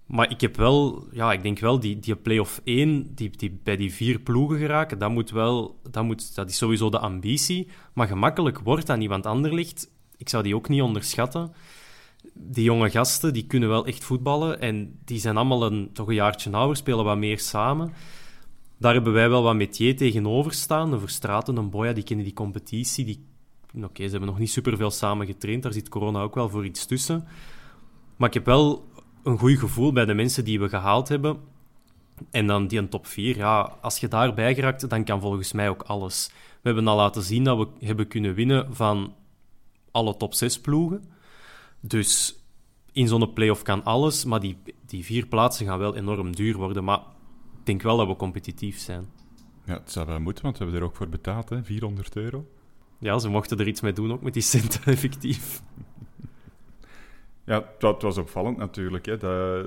Maar 0.06 0.30
ik 0.30 0.40
heb 0.40 0.56
wel, 0.56 1.04
ja, 1.12 1.32
ik 1.32 1.42
denk 1.42 1.58
wel, 1.58 1.80
die, 1.80 1.98
die 1.98 2.16
play-off 2.16 2.60
1, 2.64 3.14
die, 3.14 3.30
die 3.30 3.60
bij 3.62 3.76
die 3.76 3.92
vier 3.92 4.18
ploegen 4.18 4.58
geraken, 4.58 4.98
dat, 4.98 5.10
moet 5.10 5.30
wel, 5.30 5.80
dat, 5.90 6.04
moet, 6.04 6.34
dat 6.34 6.50
is 6.50 6.56
sowieso 6.56 6.90
de 6.90 6.98
ambitie. 6.98 7.68
Maar 7.92 8.06
gemakkelijk 8.06 8.58
wordt 8.58 8.86
dat 8.86 8.98
niet, 8.98 9.08
want 9.08 9.26
Anderlicht, 9.26 9.90
ik 10.16 10.28
zou 10.28 10.42
die 10.42 10.54
ook 10.54 10.68
niet 10.68 10.82
onderschatten. 10.82 11.52
Die 12.34 12.64
jonge 12.64 12.90
gasten, 12.90 13.32
die 13.32 13.46
kunnen 13.46 13.68
wel 13.68 13.86
echt 13.86 14.04
voetballen 14.04 14.60
en 14.60 14.98
die 15.04 15.18
zijn 15.18 15.36
allemaal 15.36 15.66
een, 15.66 15.90
toch 15.92 16.08
een 16.08 16.14
jaartje 16.14 16.50
ouder, 16.50 16.76
spelen 16.76 17.04
wat 17.04 17.18
meer 17.18 17.38
samen. 17.38 17.92
Daar 18.80 18.92
hebben 18.92 19.12
wij 19.12 19.28
wel 19.28 19.42
wat 19.42 19.54
metier 19.54 19.96
tegenover 19.96 20.52
staan. 20.52 20.90
De 20.90 20.98
Verstraten 20.98 21.56
en 21.56 21.70
Boya, 21.70 21.92
die 21.92 22.04
kennen 22.04 22.24
die 22.24 22.34
competitie. 22.34 23.04
Die... 23.04 23.26
Oké, 23.84 24.04
ze 24.04 24.10
hebben 24.10 24.28
nog 24.28 24.38
niet 24.38 24.50
superveel 24.50 24.90
samen 24.90 25.26
getraind. 25.26 25.62
Daar 25.62 25.72
zit 25.72 25.88
corona 25.88 26.22
ook 26.22 26.34
wel 26.34 26.48
voor 26.48 26.64
iets 26.64 26.86
tussen. 26.86 27.26
Maar 28.16 28.28
ik 28.28 28.34
heb 28.34 28.44
wel 28.44 28.88
een 29.22 29.38
goed 29.38 29.58
gevoel 29.58 29.92
bij 29.92 30.04
de 30.04 30.14
mensen 30.14 30.44
die 30.44 30.60
we 30.60 30.68
gehaald 30.68 31.08
hebben. 31.08 31.38
En 32.30 32.46
dan 32.46 32.66
die 32.66 32.78
een 32.78 32.88
top 32.88 33.06
4. 33.06 33.36
Ja, 33.36 33.76
als 33.80 33.98
je 33.98 34.08
daarbij 34.08 34.54
geraakt, 34.54 34.90
dan 34.90 35.04
kan 35.04 35.20
volgens 35.20 35.52
mij 35.52 35.68
ook 35.68 35.82
alles. 35.82 36.30
We 36.32 36.68
hebben 36.68 36.88
al 36.88 36.96
laten 36.96 37.22
zien 37.22 37.44
dat 37.44 37.58
we 37.58 37.86
hebben 37.86 38.08
kunnen 38.08 38.34
winnen 38.34 38.74
van 38.74 39.14
alle 39.90 40.16
top 40.16 40.34
6 40.34 40.60
ploegen. 40.60 41.04
Dus 41.80 42.38
in 42.92 43.08
zo'n 43.08 43.32
play-off 43.32 43.62
kan 43.62 43.84
alles. 43.84 44.24
Maar 44.24 44.40
die, 44.40 44.56
die 44.86 45.04
vier 45.04 45.26
plaatsen 45.26 45.66
gaan 45.66 45.78
wel 45.78 45.96
enorm 45.96 46.36
duur 46.36 46.56
worden. 46.56 46.84
Maar 46.84 47.00
denk 47.66 47.82
wel 47.82 47.96
dat 47.96 48.06
we 48.06 48.16
competitief 48.16 48.78
zijn. 48.78 49.06
Ja, 49.64 49.74
het 49.74 49.90
zou 49.90 50.06
wel 50.06 50.20
moeten, 50.20 50.44
want 50.44 50.58
we 50.58 50.64
hebben 50.64 50.82
er 50.82 50.88
ook 50.88 50.96
voor 50.96 51.08
betaald, 51.08 51.48
hè? 51.48 51.64
400 51.64 52.16
euro. 52.16 52.46
Ja, 52.98 53.18
ze 53.18 53.28
mochten 53.28 53.58
er 53.58 53.66
iets 53.66 53.80
mee 53.80 53.92
doen, 53.92 54.12
ook 54.12 54.22
met 54.22 54.32
die 54.32 54.42
centen, 54.42 54.84
effectief. 54.92 55.62
Ja, 57.44 57.64
het 57.78 58.02
was 58.02 58.18
opvallend 58.18 58.56
natuurlijk, 58.56 59.06
hè, 59.06 59.16
dat, 59.16 59.66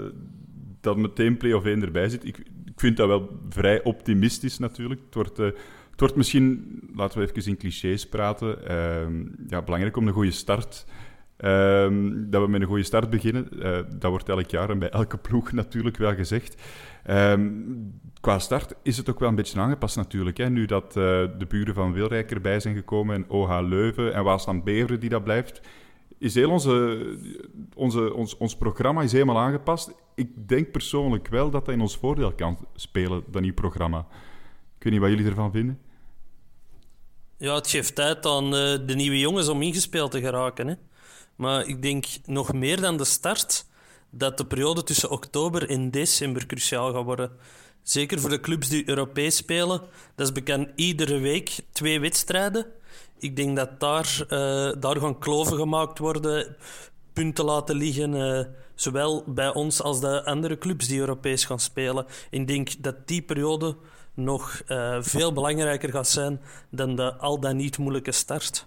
dat 0.81 0.97
meteen 0.97 1.37
play-off 1.37 1.65
1 1.65 1.81
erbij 1.81 2.09
zit. 2.09 2.25
Ik, 2.25 2.37
ik 2.65 2.79
vind 2.79 2.97
dat 2.97 3.07
wel 3.07 3.39
vrij 3.49 3.83
optimistisch 3.83 4.57
natuurlijk. 4.57 5.01
Het 5.05 5.13
wordt, 5.13 5.39
uh, 5.39 5.45
het 5.91 5.99
wordt 5.99 6.15
misschien, 6.15 6.79
laten 6.95 7.19
we 7.19 7.27
even 7.27 7.51
in 7.51 7.57
clichés 7.57 8.09
praten, 8.09 8.57
uh, 8.63 9.47
ja, 9.47 9.61
belangrijk 9.61 9.97
om 9.97 10.07
een 10.07 10.13
goede 10.13 10.31
start 10.31 10.85
Um, 11.37 12.29
dat 12.29 12.41
we 12.41 12.47
met 12.47 12.61
een 12.61 12.67
goede 12.67 12.83
start 12.83 13.09
beginnen. 13.09 13.47
Uh, 13.51 13.77
dat 13.95 14.09
wordt 14.09 14.29
elk 14.29 14.49
jaar 14.49 14.69
en 14.69 14.79
bij 14.79 14.89
elke 14.89 15.17
ploeg 15.17 15.51
natuurlijk 15.61 15.97
wel 15.97 16.15
gezegd. 16.15 16.61
Um, 17.09 18.01
qua 18.19 18.39
start 18.39 18.73
is 18.83 18.97
het 18.97 19.09
ook 19.09 19.19
wel 19.19 19.29
een 19.29 19.35
beetje 19.35 19.59
aangepast 19.59 19.95
natuurlijk. 19.95 20.37
Hè. 20.37 20.49
Nu 20.49 20.65
dat 20.65 20.85
uh, 20.85 20.93
de 21.37 21.45
buren 21.47 21.73
van 21.73 21.93
Wilrijk 21.93 22.31
erbij 22.31 22.59
zijn 22.59 22.75
gekomen 22.75 23.15
en 23.15 23.29
OH 23.29 23.59
Leuven 23.61 24.13
en 24.13 24.23
Waasland 24.23 24.63
Beveren 24.63 24.99
die 24.99 25.09
dat 25.09 25.23
blijft, 25.23 25.61
is 26.17 26.35
heel 26.35 26.49
onze, 26.49 27.17
onze, 27.75 28.13
ons, 28.13 28.37
ons 28.37 28.55
programma 28.55 29.01
is 29.01 29.11
helemaal 29.11 29.39
aangepast. 29.39 29.93
Ik 30.15 30.47
denk 30.47 30.71
persoonlijk 30.71 31.27
wel 31.27 31.49
dat 31.49 31.65
dat 31.65 31.73
in 31.73 31.81
ons 31.81 31.97
voordeel 31.97 32.33
kan 32.33 32.57
spelen, 32.75 33.23
dat 33.27 33.41
nieuw 33.41 33.53
programma. 33.53 33.99
Ik 34.77 34.83
weet 34.83 34.93
niet 34.93 35.01
wat 35.01 35.09
jullie 35.09 35.25
ervan 35.25 35.51
vinden. 35.51 35.79
Ja, 37.37 37.55
het 37.55 37.69
geeft 37.69 37.95
tijd 37.95 38.25
aan 38.25 38.45
uh, 38.45 38.51
de 38.85 38.93
nieuwe 38.95 39.19
jongens 39.19 39.47
om 39.47 39.61
ingespeeld 39.61 40.11
te 40.11 40.21
geraken. 40.21 40.67
Hè. 40.67 40.73
Maar 41.35 41.67
ik 41.67 41.81
denk 41.81 42.05
nog 42.25 42.53
meer 42.53 42.81
dan 42.81 42.97
de 42.97 43.05
start 43.05 43.65
dat 44.15 44.37
de 44.37 44.45
periode 44.45 44.83
tussen 44.83 45.11
oktober 45.11 45.69
en 45.69 45.91
december 45.91 46.45
cruciaal 46.45 46.93
gaat 46.93 47.03
worden. 47.03 47.31
Zeker 47.81 48.19
voor 48.19 48.29
de 48.29 48.39
clubs 48.39 48.69
die 48.69 48.89
Europees 48.89 49.35
spelen. 49.35 49.81
Dat 50.15 50.27
is 50.27 50.31
bekend 50.31 50.69
iedere 50.75 51.19
week 51.19 51.59
twee 51.71 51.99
wedstrijden. 51.99 52.65
Ik 53.17 53.35
denk 53.35 53.55
dat 53.55 53.79
daar, 53.79 54.19
uh, 54.23 54.29
daar 54.79 54.99
gaan 54.99 55.19
kloven 55.19 55.57
gemaakt 55.57 55.99
worden, 55.99 56.55
punten 57.13 57.45
laten 57.45 57.75
liggen. 57.75 58.13
Uh, 58.13 58.45
zowel 58.75 59.23
bij 59.27 59.53
ons 59.53 59.81
als 59.81 59.99
de 59.99 60.25
andere 60.25 60.57
clubs 60.57 60.87
die 60.87 60.99
Europees 60.99 61.45
gaan 61.45 61.59
spelen. 61.59 62.05
Ik 62.29 62.47
denk 62.47 62.83
dat 62.83 63.07
die 63.07 63.21
periode 63.21 63.75
nog 64.13 64.61
uh, 64.67 64.97
veel 65.01 65.33
belangrijker 65.33 65.89
gaat 65.89 66.07
zijn 66.07 66.41
dan 66.69 66.95
de 66.95 67.13
al 67.15 67.39
dan 67.39 67.55
niet 67.55 67.77
moeilijke 67.77 68.11
start. 68.11 68.65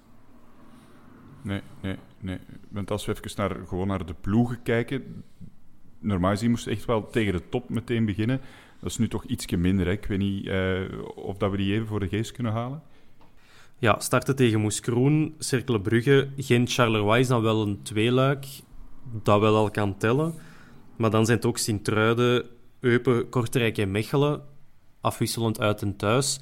Nee, 1.43 1.63
nee, 1.81 1.97
nee. 2.27 2.39
Want 2.69 2.91
als 2.91 3.07
we 3.07 3.13
even 3.13 3.31
naar, 3.37 3.67
gewoon 3.67 3.87
naar 3.87 4.07
de 4.07 4.15
ploegen 4.21 4.63
kijken, 4.63 5.25
normaal 5.99 6.31
gezien 6.31 6.51
moest 6.51 6.67
echt 6.67 6.85
wel 6.85 7.07
tegen 7.11 7.33
de 7.33 7.49
top 7.49 7.69
meteen 7.69 8.05
beginnen. 8.05 8.41
Dat 8.81 8.91
is 8.91 8.99
nu 8.99 9.09
toch 9.09 9.25
ietsje 9.25 9.57
minder. 9.57 9.87
Hè? 9.87 9.93
Ik 9.93 10.07
weet 10.07 10.19
niet 10.19 10.47
uh, 10.47 10.81
of 11.15 11.37
dat 11.37 11.51
we 11.51 11.57
die 11.57 11.73
even 11.73 11.87
voor 11.87 12.01
de 12.01 12.09
geest 12.09 12.33
kunnen 12.33 12.53
halen. 12.53 12.83
Ja, 13.79 14.01
starten 14.01 14.37
tegen 14.37 14.61
Moeskroen, 14.61 15.35
Cercle 15.39 15.81
Brugge, 15.81 16.29
Gent, 16.37 16.73
Charleroi 16.73 17.21
is 17.21 17.29
dan 17.29 17.43
wel 17.43 17.63
een 17.63 17.83
tweeluik 17.83 18.47
dat 19.23 19.41
wel 19.41 19.57
al 19.57 19.71
kan 19.71 19.97
tellen. 19.97 20.35
Maar 20.97 21.11
dan 21.11 21.25
zijn 21.25 21.37
het 21.37 21.47
ook 21.47 21.59
Sint-Truiden, 21.59 22.47
Eupen, 22.81 23.29
Kortrijk 23.29 23.79
en 23.79 23.91
Mechelen, 23.91 24.43
afwisselend 25.01 25.61
uit 25.61 25.83
en 25.83 25.97
thuis. 25.97 26.41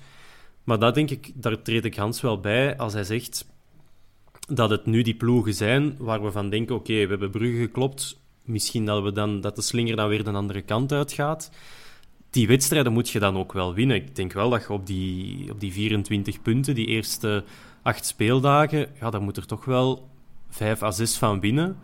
Maar 0.65 0.79
dat 0.79 0.95
denk 0.95 1.11
ik, 1.11 1.33
daar 1.35 1.63
treed 1.63 1.85
ik 1.85 1.97
Hans 1.97 2.21
wel 2.21 2.41
bij 2.41 2.77
als 2.77 2.93
hij 2.93 3.05
zegt 3.05 3.47
dat 4.47 4.71
het 4.71 4.87
nu 4.87 5.03
die 5.03 5.15
ploegen 5.15 5.55
zijn 5.55 5.95
waar 5.99 6.23
we 6.23 6.33
van 6.33 6.51
denken: 6.51 6.75
oké, 6.75 6.93
we 6.93 7.09
hebben 7.09 7.31
Brugge 7.31 7.61
geklopt. 7.61 8.23
Misschien 8.45 8.85
dat, 8.85 9.03
we 9.03 9.13
dan, 9.13 9.41
dat 9.41 9.57
de 9.57 9.63
slinger 9.63 9.97
dan 9.97 10.09
weer 10.09 10.25
de 10.25 10.31
andere 10.31 10.63
kant 10.63 10.93
uitgaat. 10.93 11.51
Die 12.31 12.47
wedstrijden 12.47 12.93
moet 12.93 13.11
je 13.11 13.19
dan 13.19 13.37
ook 13.37 13.53
wel 13.53 13.75
winnen. 13.75 13.97
Ik 13.97 14.17
denk 14.17 14.33
wel 14.33 14.51
dat 14.51 14.63
je 14.63 14.73
op 14.73 14.87
die, 14.87 15.51
op 15.51 15.61
die 15.61 15.73
24 15.73 16.43
punten, 16.43 16.75
die 16.75 16.87
eerste 16.87 17.45
acht 17.83 18.07
speeldagen, 18.07 18.89
ja, 19.01 19.11
daar 19.11 19.23
moet 19.23 19.37
er 19.37 19.47
toch 19.47 19.65
wel 19.65 20.09
vijf 20.49 20.83
à 20.83 20.91
zes 20.91 21.17
van 21.17 21.41
winnen. 21.41 21.77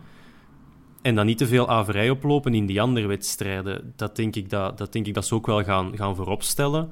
En 1.01 1.15
dan 1.15 1.25
niet 1.25 1.37
te 1.37 1.47
veel 1.47 1.69
averij 1.69 2.09
oplopen 2.09 2.53
in 2.53 2.65
die 2.65 2.81
andere 2.81 3.07
wedstrijden. 3.07 3.93
Dat 3.95 4.15
denk 4.15 4.35
ik 4.35 4.49
dat, 4.49 4.77
dat, 4.77 4.93
denk 4.93 5.07
ik 5.07 5.13
dat 5.13 5.25
ze 5.25 5.35
ook 5.35 5.45
wel 5.45 5.63
gaan, 5.63 5.97
gaan 5.97 6.15
vooropstellen. 6.15 6.91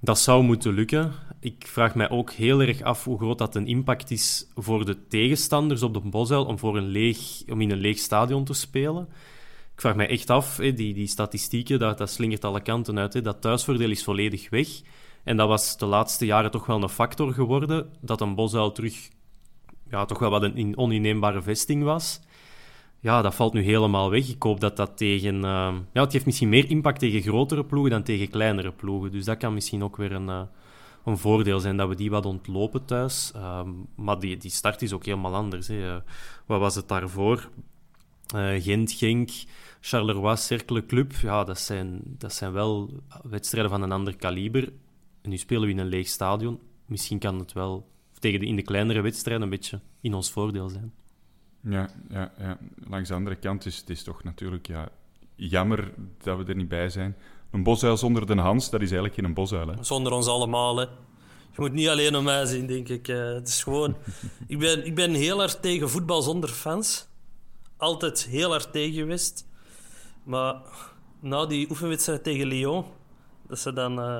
Dat 0.00 0.18
zou 0.18 0.42
moeten 0.42 0.72
lukken. 0.72 1.12
Ik 1.40 1.66
vraag 1.66 1.94
mij 1.94 2.10
ook 2.10 2.30
heel 2.30 2.60
erg 2.60 2.82
af 2.82 3.04
hoe 3.04 3.18
groot 3.18 3.38
dat 3.38 3.54
een 3.54 3.66
impact 3.66 4.10
is 4.10 4.50
voor 4.54 4.84
de 4.84 5.06
tegenstanders 5.06 5.82
op 5.82 5.94
de 5.94 6.00
Bosuil 6.00 6.44
om, 6.44 6.58
voor 6.58 6.76
een 6.76 6.88
leeg, 6.88 7.42
om 7.48 7.60
in 7.60 7.70
een 7.70 7.78
leeg 7.78 7.98
stadion 7.98 8.44
te 8.44 8.52
spelen. 8.52 9.08
Ik 9.74 9.80
vraag 9.80 9.94
mij 9.94 10.08
echt 10.08 10.30
af, 10.30 10.56
die, 10.56 10.74
die 10.74 11.06
statistieken, 11.06 11.78
dat, 11.78 11.98
dat 11.98 12.10
slingert 12.10 12.44
alle 12.44 12.60
kanten 12.60 12.98
uit. 12.98 13.24
Dat 13.24 13.40
thuisvoordeel 13.40 13.90
is 13.90 14.04
volledig 14.04 14.50
weg. 14.50 14.68
En 15.24 15.36
dat 15.36 15.48
was 15.48 15.76
de 15.76 15.86
laatste 15.86 16.26
jaren 16.26 16.50
toch 16.50 16.66
wel 16.66 16.82
een 16.82 16.88
factor 16.88 17.32
geworden, 17.32 17.90
dat 18.00 18.20
een 18.20 18.34
Bosuil 18.34 18.72
terug 18.72 19.08
ja, 19.90 20.04
toch 20.04 20.18
wel 20.18 20.30
wat 20.30 20.42
een 20.42 20.76
oninneembare 20.76 21.42
vesting 21.42 21.82
was 21.82 22.20
ja, 23.00 23.22
dat 23.22 23.34
valt 23.34 23.52
nu 23.52 23.62
helemaal 23.62 24.10
weg. 24.10 24.28
Ik 24.28 24.42
hoop 24.42 24.60
dat 24.60 24.76
dat 24.76 24.96
tegen... 24.96 25.34
Uh, 25.34 25.74
ja, 25.92 26.02
het 26.02 26.12
heeft 26.12 26.26
misschien 26.26 26.48
meer 26.48 26.70
impact 26.70 26.98
tegen 26.98 27.22
grotere 27.22 27.64
ploegen 27.64 27.90
dan 27.90 28.02
tegen 28.02 28.30
kleinere 28.30 28.72
ploegen. 28.72 29.12
Dus 29.12 29.24
dat 29.24 29.36
kan 29.36 29.54
misschien 29.54 29.82
ook 29.82 29.96
weer 29.96 30.12
een, 30.12 30.28
uh, 30.28 30.42
een 31.04 31.18
voordeel 31.18 31.60
zijn, 31.60 31.76
dat 31.76 31.88
we 31.88 31.94
die 31.94 32.10
wat 32.10 32.26
ontlopen 32.26 32.84
thuis. 32.84 33.32
Uh, 33.36 33.62
maar 33.96 34.18
die, 34.18 34.36
die 34.36 34.50
start 34.50 34.82
is 34.82 34.92
ook 34.92 35.04
helemaal 35.04 35.34
anders. 35.34 35.68
Hè. 35.68 35.94
Eh, 35.94 36.00
wat 36.46 36.60
was 36.60 36.74
het 36.74 36.88
daarvoor? 36.88 37.48
Gent, 38.58 38.92
Genk, 38.92 39.30
Charleroi, 39.80 40.36
Cercle 40.36 40.86
Club. 40.86 41.12
Ja, 41.12 41.44
dat 41.44 41.58
zijn, 41.58 42.00
dat 42.04 42.32
zijn 42.32 42.52
wel 42.52 42.90
wedstrijden 43.22 43.70
van 43.70 43.82
een 43.82 43.92
ander 43.92 44.16
kaliber. 44.16 44.72
En 45.22 45.30
nu 45.30 45.36
spelen 45.36 45.62
we 45.62 45.70
in 45.70 45.78
een 45.78 45.86
leeg 45.86 46.08
stadion. 46.08 46.60
Misschien 46.86 47.18
kan 47.18 47.38
het 47.38 47.52
wel 47.52 47.88
tegen 48.18 48.40
de, 48.40 48.46
in 48.46 48.56
de 48.56 48.62
kleinere 48.62 49.00
wedstrijden 49.00 49.42
een 49.42 49.50
beetje 49.50 49.80
in 50.00 50.14
ons 50.14 50.30
voordeel 50.30 50.68
zijn. 50.68 50.92
Ja, 51.60 51.90
ja, 52.08 52.32
ja. 52.38 52.58
langs 52.88 53.08
de 53.08 53.14
andere 53.14 53.36
kant 53.36 53.66
is 53.66 53.76
het 53.76 53.90
is 53.90 54.02
toch 54.02 54.24
natuurlijk 54.24 54.66
ja, 54.66 54.88
jammer 55.34 55.92
dat 56.22 56.38
we 56.38 56.44
er 56.44 56.56
niet 56.56 56.68
bij 56.68 56.88
zijn. 56.88 57.16
Een 57.50 57.62
bosuil 57.62 57.96
zonder 57.96 58.26
de 58.26 58.34
Hans, 58.34 58.70
dat 58.70 58.80
is 58.80 58.90
eigenlijk 58.90 59.14
geen 59.14 59.34
bosuil. 59.34 59.68
Hè? 59.68 59.84
Zonder 59.84 60.12
ons 60.12 60.26
allemaal. 60.26 60.76
Hè. 60.76 60.84
Je 61.50 61.56
moet 61.56 61.72
niet 61.72 61.88
alleen 61.88 62.16
om 62.16 62.24
mij 62.24 62.46
zien, 62.46 62.66
denk 62.66 62.88
ik. 62.88 63.08
Uh, 63.08 63.32
het 63.32 63.48
is 63.48 63.62
gewoon... 63.62 63.96
ik, 64.46 64.58
ben, 64.58 64.86
ik 64.86 64.94
ben 64.94 65.14
heel 65.14 65.38
hard 65.38 65.62
tegen 65.62 65.90
voetbal 65.90 66.22
zonder 66.22 66.48
fans. 66.48 67.08
Altijd 67.76 68.26
heel 68.26 68.50
hard 68.50 68.72
tegen 68.72 68.94
geweest. 68.94 69.46
Maar 70.22 70.62
na 71.20 71.46
die 71.46 71.70
oefenwedstrijd 71.70 72.22
tegen 72.22 72.46
Lyon, 72.46 72.84
dat 73.46 73.58
ze 73.58 73.72
dan 73.72 73.98
uh, 73.98 74.18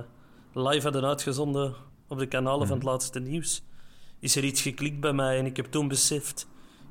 live 0.53 0.83
hadden 0.83 1.05
uitgezonden 1.05 1.75
op 2.09 2.19
de 2.19 2.27
kanalen 2.27 2.67
van 2.67 2.77
het 2.77 2.85
mhm. 2.85 2.93
laatste 2.93 3.21
nieuws, 3.21 3.63
is 4.19 4.37
er 4.37 4.45
iets 4.45 4.63
geklikt 4.63 5.01
bij 5.01 5.13
mij 5.13 5.39
en 5.39 5.47
ik 5.47 5.57
heb 5.57 5.67
toen 5.67 5.89
beseft 5.89 6.49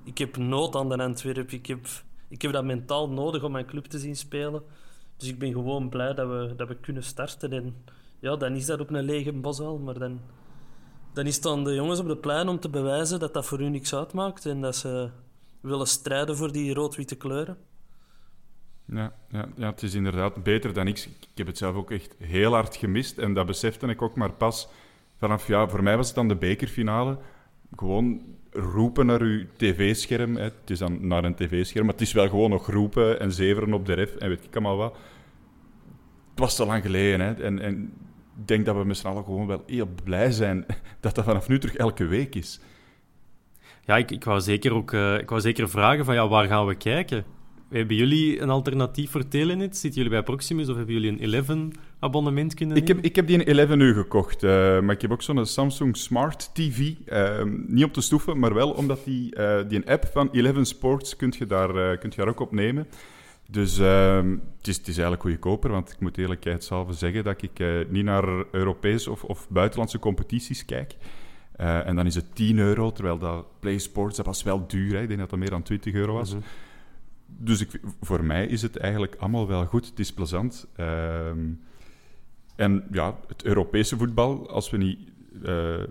ik 0.09 0.17
heb 0.17 0.37
nood 0.37 0.75
aan 0.75 0.89
de 0.89 0.97
Antwerp. 0.97 1.51
Ik 1.51 1.65
heb, 1.65 1.87
ik 2.27 2.41
heb 2.41 2.51
dat 2.51 2.63
mentaal 2.63 3.09
nodig 3.09 3.43
om 3.43 3.51
mijn 3.51 3.65
club 3.65 3.85
te 3.85 3.99
zien 3.99 4.15
spelen. 4.15 4.63
Dus 5.17 5.27
ik 5.27 5.39
ben 5.39 5.51
gewoon 5.51 5.89
blij 5.89 6.13
dat 6.13 6.27
we, 6.27 6.53
dat 6.55 6.67
we 6.67 6.75
kunnen 6.75 7.03
starten. 7.03 7.51
En 7.51 7.75
ja, 8.19 8.35
dan 8.35 8.55
is 8.55 8.65
dat 8.65 8.79
op 8.79 8.89
een 8.89 9.03
lege 9.03 9.33
bos 9.33 9.59
maar 9.59 9.99
dan, 9.99 10.21
dan 11.13 11.25
is 11.25 11.35
het 11.35 11.45
aan 11.45 11.63
de 11.63 11.73
jongens 11.73 11.99
op 11.99 12.07
de 12.07 12.17
plein 12.17 12.47
om 12.47 12.59
te 12.59 12.69
bewijzen 12.69 13.19
dat 13.19 13.33
dat 13.33 13.45
voor 13.45 13.59
hun 13.59 13.71
niks 13.71 13.95
uitmaakt 13.95 14.45
en 14.45 14.61
dat 14.61 14.75
ze 14.75 15.09
willen 15.61 15.87
strijden 15.87 16.37
voor 16.37 16.51
die 16.51 16.73
rood-witte 16.73 17.15
kleuren. 17.15 17.57
Ja, 18.85 19.13
ja, 19.29 19.49
ja, 19.55 19.69
het 19.69 19.83
is 19.83 19.93
inderdaad 19.93 20.43
beter 20.43 20.73
dan 20.73 20.85
niks. 20.85 21.07
Ik 21.07 21.27
heb 21.35 21.47
het 21.47 21.57
zelf 21.57 21.75
ook 21.75 21.91
echt 21.91 22.15
heel 22.17 22.53
hard 22.53 22.75
gemist 22.75 23.17
en 23.17 23.33
dat 23.33 23.45
besefte 23.45 23.87
ik 23.87 24.01
ook 24.01 24.15
maar 24.15 24.33
pas 24.33 24.67
vanaf, 25.17 25.47
ja, 25.47 25.67
voor 25.67 25.83
mij 25.83 25.97
was 25.97 26.07
het 26.07 26.15
dan 26.15 26.27
de 26.27 26.35
bekerfinale. 26.35 27.17
Gewoon 27.75 28.21
roepen 28.51 29.05
naar 29.05 29.21
uw 29.21 29.45
tv-scherm. 29.57 30.35
Het 30.35 30.53
is 30.65 30.79
dan 30.79 31.07
naar 31.07 31.23
een 31.23 31.35
tv-scherm, 31.35 31.85
maar 31.85 31.93
het 31.93 32.03
is 32.03 32.11
wel 32.11 32.29
gewoon 32.29 32.49
nog 32.49 32.67
roepen 32.67 33.19
en 33.19 33.31
zeveren 33.31 33.73
op 33.73 33.85
de 33.85 33.93
ref 33.93 34.15
en 34.15 34.29
weet 34.29 34.45
ik 34.45 34.55
allemaal 34.55 34.77
wat. 34.77 34.97
Het 36.29 36.39
was 36.39 36.55
te 36.55 36.65
lang 36.65 36.83
geleden. 36.83 37.19
Hè? 37.19 37.43
En, 37.43 37.59
en 37.59 37.83
ik 38.39 38.47
denk 38.47 38.65
dat 38.65 38.75
we 38.75 38.83
met 38.83 38.97
z'n 38.97 39.07
allen 39.07 39.23
gewoon 39.23 39.47
wel 39.47 39.63
heel 39.67 39.89
blij 40.03 40.31
zijn 40.31 40.65
dat 40.99 41.15
dat 41.15 41.25
vanaf 41.25 41.47
nu 41.47 41.59
terug 41.59 41.75
elke 41.75 42.05
week 42.05 42.35
is. 42.35 42.59
Ja, 43.85 43.97
ik, 43.97 44.11
ik, 44.11 44.23
wou, 44.23 44.41
zeker 44.41 44.73
ook, 44.73 44.91
uh, 44.91 45.17
ik 45.17 45.29
wou 45.29 45.41
zeker 45.41 45.69
vragen 45.69 46.05
van 46.05 46.13
ja, 46.13 46.27
waar 46.27 46.47
gaan 46.47 46.65
we 46.65 46.75
kijken? 46.75 47.25
Hebben 47.69 47.95
jullie 47.95 48.41
een 48.41 48.49
alternatief 48.49 49.11
voor 49.11 49.27
Telenet? 49.27 49.77
Zitten 49.77 50.01
jullie 50.01 50.17
bij 50.17 50.23
Proximus 50.23 50.69
of 50.69 50.75
hebben 50.75 50.93
jullie 50.93 51.11
een 51.11 51.33
11 51.33 51.57
abonnement 51.99 52.53
kunnen 52.53 52.75
nemen? 52.75 52.89
Ik 52.89 52.95
heb, 52.95 53.05
ik 53.05 53.15
heb 53.15 53.27
die 53.27 53.47
een 53.47 53.57
11 53.57 53.75
nu 53.75 53.93
gekocht, 53.93 54.43
uh, 54.43 54.49
maar 54.79 54.95
ik 54.95 55.01
heb 55.01 55.11
ook 55.11 55.21
zo'n 55.21 55.45
Samsung 55.45 55.97
Smart 55.97 56.49
TV. 56.53 56.79
Uh, 56.79 56.93
ehm, 57.05 57.57
niet 57.67 57.83
op 57.83 57.93
te 57.93 58.01
stoeven, 58.01 58.39
maar 58.39 58.53
wel 58.53 58.71
omdat 58.71 59.03
die, 59.03 59.35
uh, 59.35 59.59
die 59.67 59.77
een 59.77 59.85
app 59.85 60.09
van 60.13 60.33
11 60.33 60.67
Sports 60.67 61.15
kunt 61.15 61.35
je 61.35 61.45
daar, 61.45 61.91
eh, 61.91 61.99
kunt 61.99 62.13
je 62.13 62.19
daar 62.21 62.29
ook 62.29 62.39
op 62.39 62.51
nemen. 62.51 62.87
Dus 63.49 63.79
ehm, 63.79 64.29
het, 64.57 64.67
is, 64.67 64.77
het 64.77 64.87
is 64.87 64.97
eigenlijk 64.97 65.21
goedkoper, 65.21 65.71
want 65.71 65.91
ik 65.91 65.99
moet 65.99 66.17
eerlijkheidshalve 66.17 66.93
zeggen 66.93 67.23
dat 67.23 67.41
ik 67.41 67.89
niet 67.89 68.03
naar 68.03 68.45
Europese 68.51 69.11
of, 69.11 69.23
of 69.23 69.49
buitenlandse 69.49 69.99
competities 69.99 70.65
kijk. 70.65 70.95
en 71.55 71.95
dan 71.95 72.05
is 72.05 72.15
het 72.15 72.35
10 72.35 72.57
euro, 72.57 72.91
terwijl 72.91 73.17
dat 73.17 73.45
Play 73.59 73.77
Sports, 73.77 74.17
dat 74.17 74.25
was 74.25 74.43
wel 74.43 74.67
duur. 74.67 74.93
Hè? 74.93 75.01
Ik 75.01 75.07
denk 75.07 75.19
dat 75.19 75.29
dat 75.29 75.39
meer 75.39 75.49
dan 75.49 75.63
20 75.63 75.93
euro 75.93 76.13
was. 76.13 76.33
Mhm 76.33 76.43
dus 77.37 77.61
ik, 77.61 77.79
voor 78.01 78.23
mij 78.23 78.47
is 78.47 78.61
het 78.61 78.77
eigenlijk 78.77 79.15
allemaal 79.15 79.47
wel 79.47 79.65
goed. 79.65 79.85
Het 79.85 79.99
is 79.99 80.13
plezant. 80.13 80.67
Ehm, 80.75 81.49
en 82.55 82.83
ja, 82.91 83.19
het 83.27 83.43
Europese 83.43 83.97
voetbal, 83.97 84.49
als 84.49 84.69
we 84.69 84.77
niet 84.77 84.99
uh, 85.43 85.83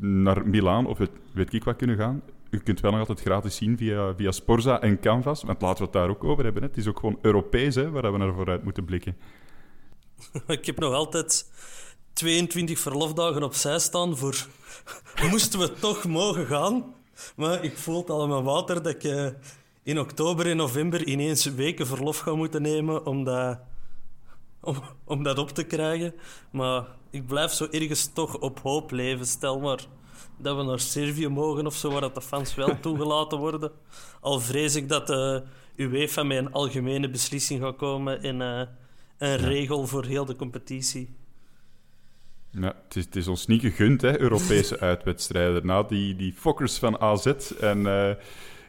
naar 0.00 0.48
Milaan 0.48 0.86
of 0.86 0.98
weet 1.32 1.52
ik 1.52 1.64
wat 1.64 1.76
kunnen 1.76 1.96
gaan, 1.96 2.22
u 2.50 2.58
kunt 2.58 2.80
wel 2.80 2.90
nog 2.90 3.00
altijd 3.00 3.20
gratis 3.20 3.56
zien 3.56 3.76
via, 3.76 4.14
via 4.14 4.30
Sporza 4.30 4.80
en 4.80 5.00
Canvas. 5.00 5.42
Want 5.42 5.62
laten 5.62 5.78
we 5.78 5.84
het 5.84 5.92
daar 5.92 6.08
ook 6.08 6.24
over 6.24 6.44
hebben. 6.44 6.62
Hè. 6.62 6.68
Het 6.68 6.76
is 6.76 6.86
ook 6.86 6.98
gewoon 6.98 7.18
Europees 7.22 7.74
hè, 7.74 7.90
waar 7.90 8.12
we 8.12 8.18
naar 8.18 8.34
vooruit 8.34 8.64
moeten 8.64 8.84
blikken. 8.84 9.16
ik 10.46 10.66
heb 10.66 10.78
nog 10.78 10.92
altijd 10.92 11.50
22 12.12 12.78
verlofdagen 12.78 13.42
opzij 13.42 13.78
staan 13.78 14.16
voor... 14.16 14.46
Moesten 15.30 15.58
we 15.58 15.72
toch 15.72 16.04
mogen 16.04 16.46
gaan? 16.46 16.94
Maar 17.36 17.64
ik 17.64 17.76
voel 17.76 17.98
het 17.98 18.10
al 18.10 18.22
in 18.22 18.28
mijn 18.28 18.44
water 18.44 18.82
dat 18.82 19.04
ik... 19.04 19.34
In 19.84 19.98
oktober 19.98 20.46
en 20.46 20.56
november 20.56 21.06
ineens 21.06 21.44
weken 21.44 21.86
verlof 21.86 22.18
gaan 22.18 22.36
moeten 22.36 22.62
nemen 22.62 23.06
om 23.06 23.24
dat, 23.24 23.58
om, 24.60 24.82
om 25.04 25.22
dat 25.22 25.38
op 25.38 25.50
te 25.50 25.64
krijgen. 25.64 26.14
Maar 26.50 26.86
ik 27.10 27.26
blijf 27.26 27.52
zo 27.52 27.66
ergens 27.70 28.12
toch 28.12 28.38
op 28.38 28.60
hoop 28.60 28.90
leven. 28.90 29.26
Stel 29.26 29.60
maar 29.60 29.86
dat 30.38 30.56
we 30.56 30.62
naar 30.62 30.80
Servië 30.80 31.28
mogen 31.28 31.66
of 31.66 31.74
zo, 31.74 31.90
waar 31.90 32.00
dat 32.00 32.14
de 32.14 32.22
fans 32.22 32.54
wel 32.54 32.80
toegelaten 32.80 33.38
worden. 33.38 33.70
Al 34.20 34.40
vrees 34.40 34.74
ik 34.74 34.88
dat 34.88 35.06
de 35.06 35.42
UEFA 35.76 36.22
met 36.22 36.38
een 36.38 36.52
algemene 36.52 37.10
beslissing 37.10 37.60
gaat 37.62 37.76
komen 37.76 38.22
en 38.22 38.40
uh, 38.40 38.62
een 39.18 39.36
regel 39.36 39.86
voor 39.86 40.04
heel 40.04 40.24
de 40.24 40.36
competitie. 40.36 41.14
Ja, 42.50 42.76
het 42.84 42.96
is, 42.96 43.04
het 43.04 43.16
is 43.16 43.28
ons 43.28 43.46
niet 43.46 43.60
gegund, 43.60 44.00
hè, 44.00 44.20
Europese 44.20 44.78
uitwedstrijden. 44.90 45.66
Na 45.66 45.82
die, 45.82 46.16
die 46.16 46.32
fokkers 46.32 46.78
van 46.78 47.00
AZ 47.00 47.26
en... 47.60 47.86
eh, 47.86 48.14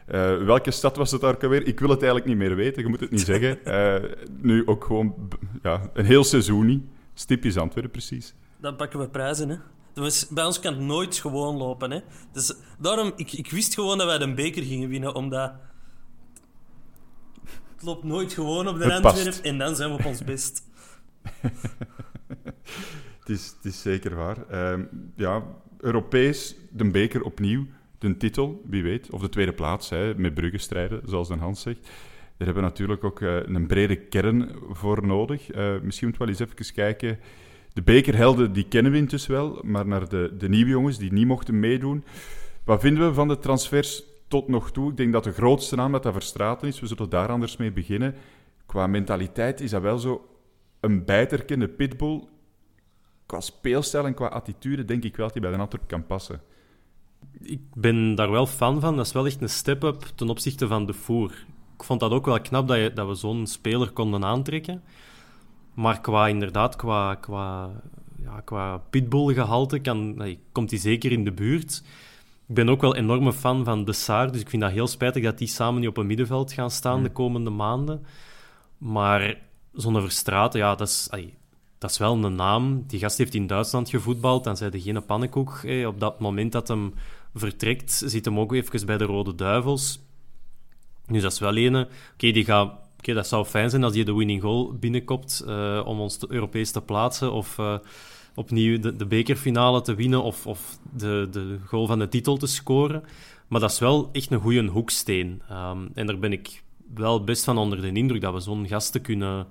eh, 0.06 0.44
welke 0.44 0.70
stad 0.70 0.96
was 0.96 1.10
het 1.10 1.20
daar 1.20 1.34
ook 1.34 1.42
alweer? 1.42 1.66
Ik 1.66 1.80
wil 1.80 1.88
het 1.88 2.02
eigenlijk 2.02 2.30
niet 2.30 2.48
meer 2.48 2.56
weten, 2.56 2.82
je 2.82 2.88
moet 2.88 3.00
het 3.00 3.10
niet 3.10 3.20
zeggen. 3.20 3.58
Eh, 3.64 4.02
nu 4.40 4.66
ook 4.66 4.84
gewoon 4.84 5.28
ja, 5.62 5.90
een 5.92 6.04
heel 6.04 6.24
seizoen 6.24 6.66
niet. 6.66 6.82
Stipjes 7.14 7.56
Antwerpen, 7.56 7.90
precies. 7.90 8.34
Dan 8.60 8.76
pakken 8.76 8.98
we 8.98 9.08
prijzen, 9.08 9.48
hè. 9.48 9.56
Dus 9.92 10.28
bij 10.28 10.44
ons 10.44 10.60
kan 10.60 10.72
het 10.74 10.82
nooit 10.82 11.16
gewoon 11.16 11.56
lopen, 11.56 11.90
hè. 11.90 12.00
Dus 12.32 12.54
daarom, 12.78 13.12
ik, 13.16 13.32
ik 13.32 13.50
wist 13.50 13.74
gewoon 13.74 13.98
dat 13.98 14.06
wij 14.06 14.18
de 14.18 14.34
beker 14.34 14.62
gingen 14.62 14.88
winnen, 14.88 15.14
omdat... 15.14 15.52
Het 17.74 17.82
loopt 17.82 18.04
nooit 18.04 18.32
gewoon 18.32 18.68
op 18.68 18.78
de 18.78 18.84
Het 18.84 19.02
past. 19.02 19.16
Antwerp 19.16 19.44
en 19.44 19.58
dan 19.58 19.76
zijn 19.76 19.90
we 19.90 19.98
op 19.98 20.04
ons 20.04 20.24
best. 20.32 20.62
Het 23.18 23.28
is, 23.28 23.54
het 23.56 23.64
is 23.72 23.82
zeker 23.82 24.14
waar. 24.14 24.48
Ehm, 24.48 24.84
ja, 25.16 25.42
Europees, 25.78 26.56
de 26.70 26.90
beker 26.90 27.22
opnieuw, 27.22 27.66
de 28.12 28.16
titel, 28.16 28.62
wie 28.64 28.82
weet. 28.82 29.10
Of 29.10 29.20
de 29.20 29.28
tweede 29.28 29.52
plaats, 29.52 29.90
hè, 29.90 30.14
met 30.16 30.34
Brugge 30.34 30.58
strijden, 30.58 31.00
zoals 31.04 31.28
Den 31.28 31.38
Hans 31.38 31.60
zegt. 31.60 31.82
Daar 32.36 32.46
hebben 32.46 32.54
we 32.54 32.68
natuurlijk 32.68 33.04
ook 33.04 33.20
eh, 33.20 33.36
een 33.44 33.66
brede 33.66 33.96
kern 33.96 34.50
voor 34.70 35.06
nodig. 35.06 35.50
Eh, 35.50 35.80
misschien 35.82 36.08
moeten 36.08 36.26
we 36.26 36.32
wel 36.32 36.48
eens 36.48 36.64
even 36.64 36.74
kijken. 36.74 37.18
De 37.72 37.82
bekerhelden, 37.82 38.52
die 38.52 38.68
kennen 38.68 38.92
we 38.92 38.98
intussen 38.98 39.32
wel. 39.32 39.60
Maar 39.62 39.86
naar 39.86 40.08
de, 40.08 40.34
de 40.38 40.48
nieuwe 40.48 40.70
jongens 40.70 40.98
die 40.98 41.12
niet 41.12 41.26
mochten 41.26 41.60
meedoen. 41.60 42.04
Wat 42.64 42.80
vinden 42.80 43.08
we 43.08 43.14
van 43.14 43.28
de 43.28 43.38
transfers 43.38 44.02
tot 44.28 44.48
nog 44.48 44.70
toe? 44.70 44.90
Ik 44.90 44.96
denk 44.96 45.12
dat 45.12 45.24
de 45.24 45.32
grootste 45.32 45.76
naam 45.76 45.92
dat 45.92 46.02
dat 46.02 46.12
Verstraten 46.12 46.68
is. 46.68 46.80
We 46.80 46.86
zullen 46.86 47.10
daar 47.10 47.28
anders 47.28 47.56
mee 47.56 47.72
beginnen. 47.72 48.14
Qua 48.66 48.86
mentaliteit 48.86 49.60
is 49.60 49.70
dat 49.70 49.82
wel 49.82 49.98
zo 49.98 50.28
een 50.80 51.04
bijterkende 51.04 51.68
pitbull 51.68 52.22
qua 53.26 53.40
speelstijl 53.40 54.06
en 54.06 54.14
qua 54.14 54.26
attitude 54.26 54.84
denk 54.84 55.04
ik 55.04 55.16
wel 55.16 55.26
dat 55.26 55.34
hij 55.34 55.42
bij 55.42 55.52
de 55.52 55.62
Antwerp 55.62 55.88
kan 55.88 56.06
passen. 56.06 56.40
Ik 57.42 57.60
ben 57.74 58.14
daar 58.14 58.30
wel 58.30 58.46
fan 58.46 58.80
van. 58.80 58.96
Dat 58.96 59.06
is 59.06 59.12
wel 59.12 59.26
echt 59.26 59.42
een 59.42 59.48
step-up 59.48 60.02
ten 60.14 60.28
opzichte 60.28 60.66
van 60.66 60.86
de 60.86 60.92
Voer. 60.92 61.30
Ik 61.76 61.84
vond 61.84 62.00
dat 62.00 62.10
ook 62.10 62.26
wel 62.26 62.40
knap 62.40 62.68
dat, 62.68 62.76
je, 62.76 62.92
dat 62.92 63.08
we 63.08 63.14
zo'n 63.14 63.46
speler 63.46 63.90
konden 63.90 64.24
aantrekken. 64.24 64.82
Maar 65.74 66.00
qua, 66.00 66.28
inderdaad, 66.28 66.76
qua, 66.76 67.14
qua, 67.14 67.70
ja, 68.22 68.40
qua 68.40 68.78
pitbull-gehalte 68.90 69.78
kan, 69.78 70.14
nee, 70.14 70.38
komt 70.52 70.70
hij 70.70 70.78
zeker 70.78 71.12
in 71.12 71.24
de 71.24 71.32
buurt. 71.32 71.82
Ik 72.46 72.54
ben 72.54 72.68
ook 72.68 72.80
wel 72.80 72.96
enorme 72.96 73.32
fan 73.32 73.64
van 73.64 73.84
De 73.84 73.92
Saar, 73.92 74.32
dus 74.32 74.40
ik 74.40 74.48
vind 74.48 74.62
dat 74.62 74.70
heel 74.70 74.86
spijtig 74.86 75.22
dat 75.22 75.38
die 75.38 75.48
samen 75.48 75.80
niet 75.80 75.88
op 75.88 75.96
een 75.96 76.06
middenveld 76.06 76.52
gaan 76.52 76.70
staan 76.70 77.02
de 77.02 77.10
komende 77.10 77.50
maanden. 77.50 78.06
Maar 78.78 79.38
zo'n 79.72 80.00
Verstraeten, 80.00 80.60
ja, 80.60 80.74
dat 80.74 80.88
is, 80.88 81.08
dat 81.78 81.90
is 81.90 81.98
wel 81.98 82.24
een 82.24 82.34
naam. 82.34 82.84
Die 82.86 82.98
gast 82.98 83.18
heeft 83.18 83.34
in 83.34 83.46
Duitsland 83.46 83.88
gevoetbald, 83.88 84.44
dan 84.44 84.56
zei 84.56 84.70
de 84.70 84.80
geen 84.80 85.04
pannenkoek. 85.04 85.60
eh, 85.64 85.86
op 85.86 86.00
dat 86.00 86.20
moment 86.20 86.52
dat 86.52 86.68
hem 86.68 86.94
vertrekt, 87.34 88.02
zit 88.06 88.24
hem 88.24 88.38
ook 88.38 88.52
even 88.52 88.86
bij 88.86 88.98
de 88.98 89.04
Rode 89.04 89.34
Duivels. 89.34 90.00
Dus 91.06 91.22
dat 91.22 91.32
is 91.32 91.38
wel 91.38 91.56
ene. 91.56 91.88
Oké, 92.12 92.30
die 92.30 92.44
gaat... 92.44 92.82
Dat 92.96 93.26
zou 93.28 93.44
fijn 93.44 93.70
zijn 93.70 93.84
als 93.84 93.94
hij 93.94 94.04
de 94.04 94.14
winning 94.14 94.42
goal 94.42 94.72
binnenkopt 94.72 95.40
eh, 95.46 95.82
om 95.84 96.00
ons 96.00 96.16
te- 96.16 96.26
Europees 96.30 96.70
te 96.70 96.80
plaatsen 96.80 97.32
of 97.32 97.58
eh, 97.58 97.74
opnieuw 98.34 98.78
de, 98.78 98.96
de 98.96 99.06
bekerfinale 99.06 99.80
te 99.80 99.94
winnen 99.94 100.22
of, 100.22 100.46
of 100.46 100.78
de, 100.96 101.28
de 101.30 101.58
goal 101.64 101.86
van 101.86 101.98
de 101.98 102.08
titel 102.08 102.36
te 102.36 102.46
scoren. 102.46 103.02
Maar 103.48 103.60
dat 103.60 103.70
is 103.70 103.78
wel 103.78 104.08
echt 104.12 104.30
een 104.30 104.40
goede 104.40 104.66
hoeksteen. 104.66 105.42
Ehm, 105.48 105.86
en 105.94 106.06
daar 106.06 106.18
ben 106.18 106.32
ik 106.32 106.62
wel 106.94 107.24
best 107.24 107.44
van 107.44 107.58
onder 107.58 107.80
de 107.80 107.92
indruk 107.92 108.20
dat 108.20 108.32
we 108.34 108.40
zo'n 108.40 108.68
gasten 108.68 109.00
kunnen, 109.00 109.46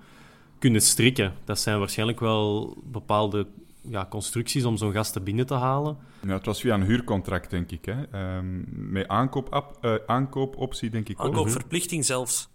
kunnen 0.59 0.81
strikken. 0.81 1.33
Dat 1.45 1.59
zijn 1.59 1.79
waarschijnlijk 1.79 2.19
wel 2.19 2.77
bepaalde 2.91 3.47
ja, 3.89 4.05
constructies 4.09 4.63
om 4.65 4.77
zo'n 4.77 4.91
gasten 4.91 5.23
binnen 5.23 5.45
te 5.45 5.53
halen. 5.53 5.97
Ja, 6.27 6.33
het 6.33 6.45
was 6.45 6.61
via 6.61 6.73
een 6.73 6.83
huurcontract, 6.83 7.49
denk 7.49 7.71
ik. 7.71 7.85
Hè? 7.85 8.03
Ehm, 8.11 8.63
met 8.91 9.07
aankoop, 9.07 9.75
eh, 9.81 9.95
aankoopoptie, 10.05 10.89
denk 10.89 11.09
ik 11.09 11.19
ook. 11.19 11.25
Aankoopverplichting 11.25 12.05
zelfs. 12.05 12.49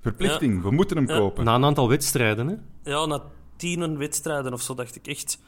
Verplichting, 0.00 0.62
we 0.62 0.70
moeten 0.70 0.96
hem 0.96 1.08
Ja. 1.08 1.16
kopen. 1.18 1.44
Na 1.44 1.54
een 1.54 1.64
aantal 1.64 1.88
wedstrijden, 1.88 2.46
hè? 2.48 2.54
Ja, 2.90 3.06
na 3.06 3.22
tien 3.56 3.98
wedstrijden 3.98 4.52
of 4.52 4.60
zo 4.62 4.74
dacht 4.74 4.96
ik 4.96 5.06
echt 5.06 5.38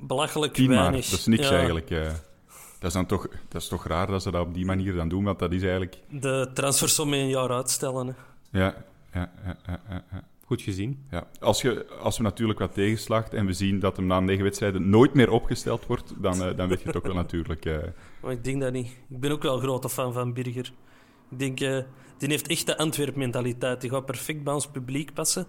belachelijk 0.00 0.52
Tien 0.52 0.68
maar, 0.70 0.78
weinig. 0.78 1.08
dat 1.08 1.18
is 1.18 1.26
niks 1.26 1.48
Ja, 1.48 1.54
eigenlijk. 1.56 1.90
eh. 1.90 2.02
dat, 2.78 2.88
is 2.88 2.92
dan 2.92 3.06
toch, 3.06 3.28
dat 3.48 3.62
is 3.62 3.68
toch 3.68 3.86
raar 3.86 4.06
dat 4.06 4.22
ze 4.22 4.30
dat 4.30 4.46
op 4.46 4.54
die 4.54 4.64
manier 4.64 4.94
dan 4.94 5.08
doen, 5.08 5.24
want 5.24 5.38
dat 5.38 5.52
is 5.52 5.60
eigenlijk... 5.62 5.96
De 6.10 6.50
transfersom 6.54 7.08
met 7.08 7.18
een 7.18 7.28
jaar 7.28 7.50
uitstellen. 7.50 8.06
Hè. 8.06 8.12
Ja, 8.58 8.74
ja, 9.12 9.30
ja, 9.44 9.56
ja, 9.66 9.80
ja, 9.88 10.04
ja. 10.12 10.22
Goed 10.46 10.62
gezien. 10.62 11.06
Ja, 11.10 11.28
als, 11.40 11.62
je, 11.62 11.86
als 11.86 12.16
we 12.16 12.22
natuurlijk 12.22 12.58
wat 12.58 12.74
tegenslaagt 12.74 13.34
en 13.34 13.46
we 13.46 13.52
zien 13.52 13.78
dat 13.80 13.96
hem 13.96 14.06
na 14.06 14.20
negen 14.20 14.44
wedstrijden 14.44 14.88
nooit 14.88 15.14
meer 15.14 15.30
opgesteld 15.30 15.86
wordt, 15.86 16.14
dan, 16.22 16.42
eh, 16.42 16.56
dan 16.56 16.68
weet 16.68 16.80
je 16.80 16.86
het 16.86 16.96
ook 16.96 17.06
wel 17.06 17.14
natuurlijk. 17.14 17.64
eh. 17.64 17.76
Maar 18.22 18.32
ik 18.32 18.44
denk 18.44 18.60
dat 18.60 18.72
niet. 18.72 18.86
Ik 19.08 19.20
ben 19.20 19.30
ook 19.30 19.42
wel 19.42 19.54
een 19.54 19.60
grote 19.62 19.88
fan 19.88 20.12
van 20.12 20.32
Birger. 20.32 20.72
Ik 21.30 21.38
denk, 21.38 21.60
eh 21.60 21.78
die 22.18 22.28
heeft 22.28 22.46
echt 22.46 22.66
de 22.66 22.78
Antwerp-mentaliteit. 22.78 23.80
Die 23.80 23.90
gaat 23.90 24.06
perfect 24.06 24.44
bij 24.44 24.52
ons 24.52 24.66
publiek 24.66 25.14
passen. 25.14 25.46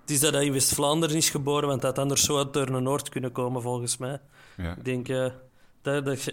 Het 0.00 0.10
is 0.10 0.20
dat 0.20 0.32
hij 0.32 0.44
in 0.44 0.52
West-Vlaanderen 0.52 1.16
is 1.16 1.30
geboren, 1.30 1.68
want 1.68 1.80
hij 1.80 1.90
had 1.90 1.98
anders 1.98 2.24
zo 2.24 2.38
uit 2.38 2.52
Deurne-Noord 2.52 3.08
kunnen 3.08 3.32
komen, 3.32 3.62
volgens 3.62 3.96
mij. 3.96 4.20
ja. 4.56 4.76
Ik 4.76 4.84
denk, 4.84 5.08
eh, 5.08 5.26
dat, 5.82 6.04
dat, 6.04 6.32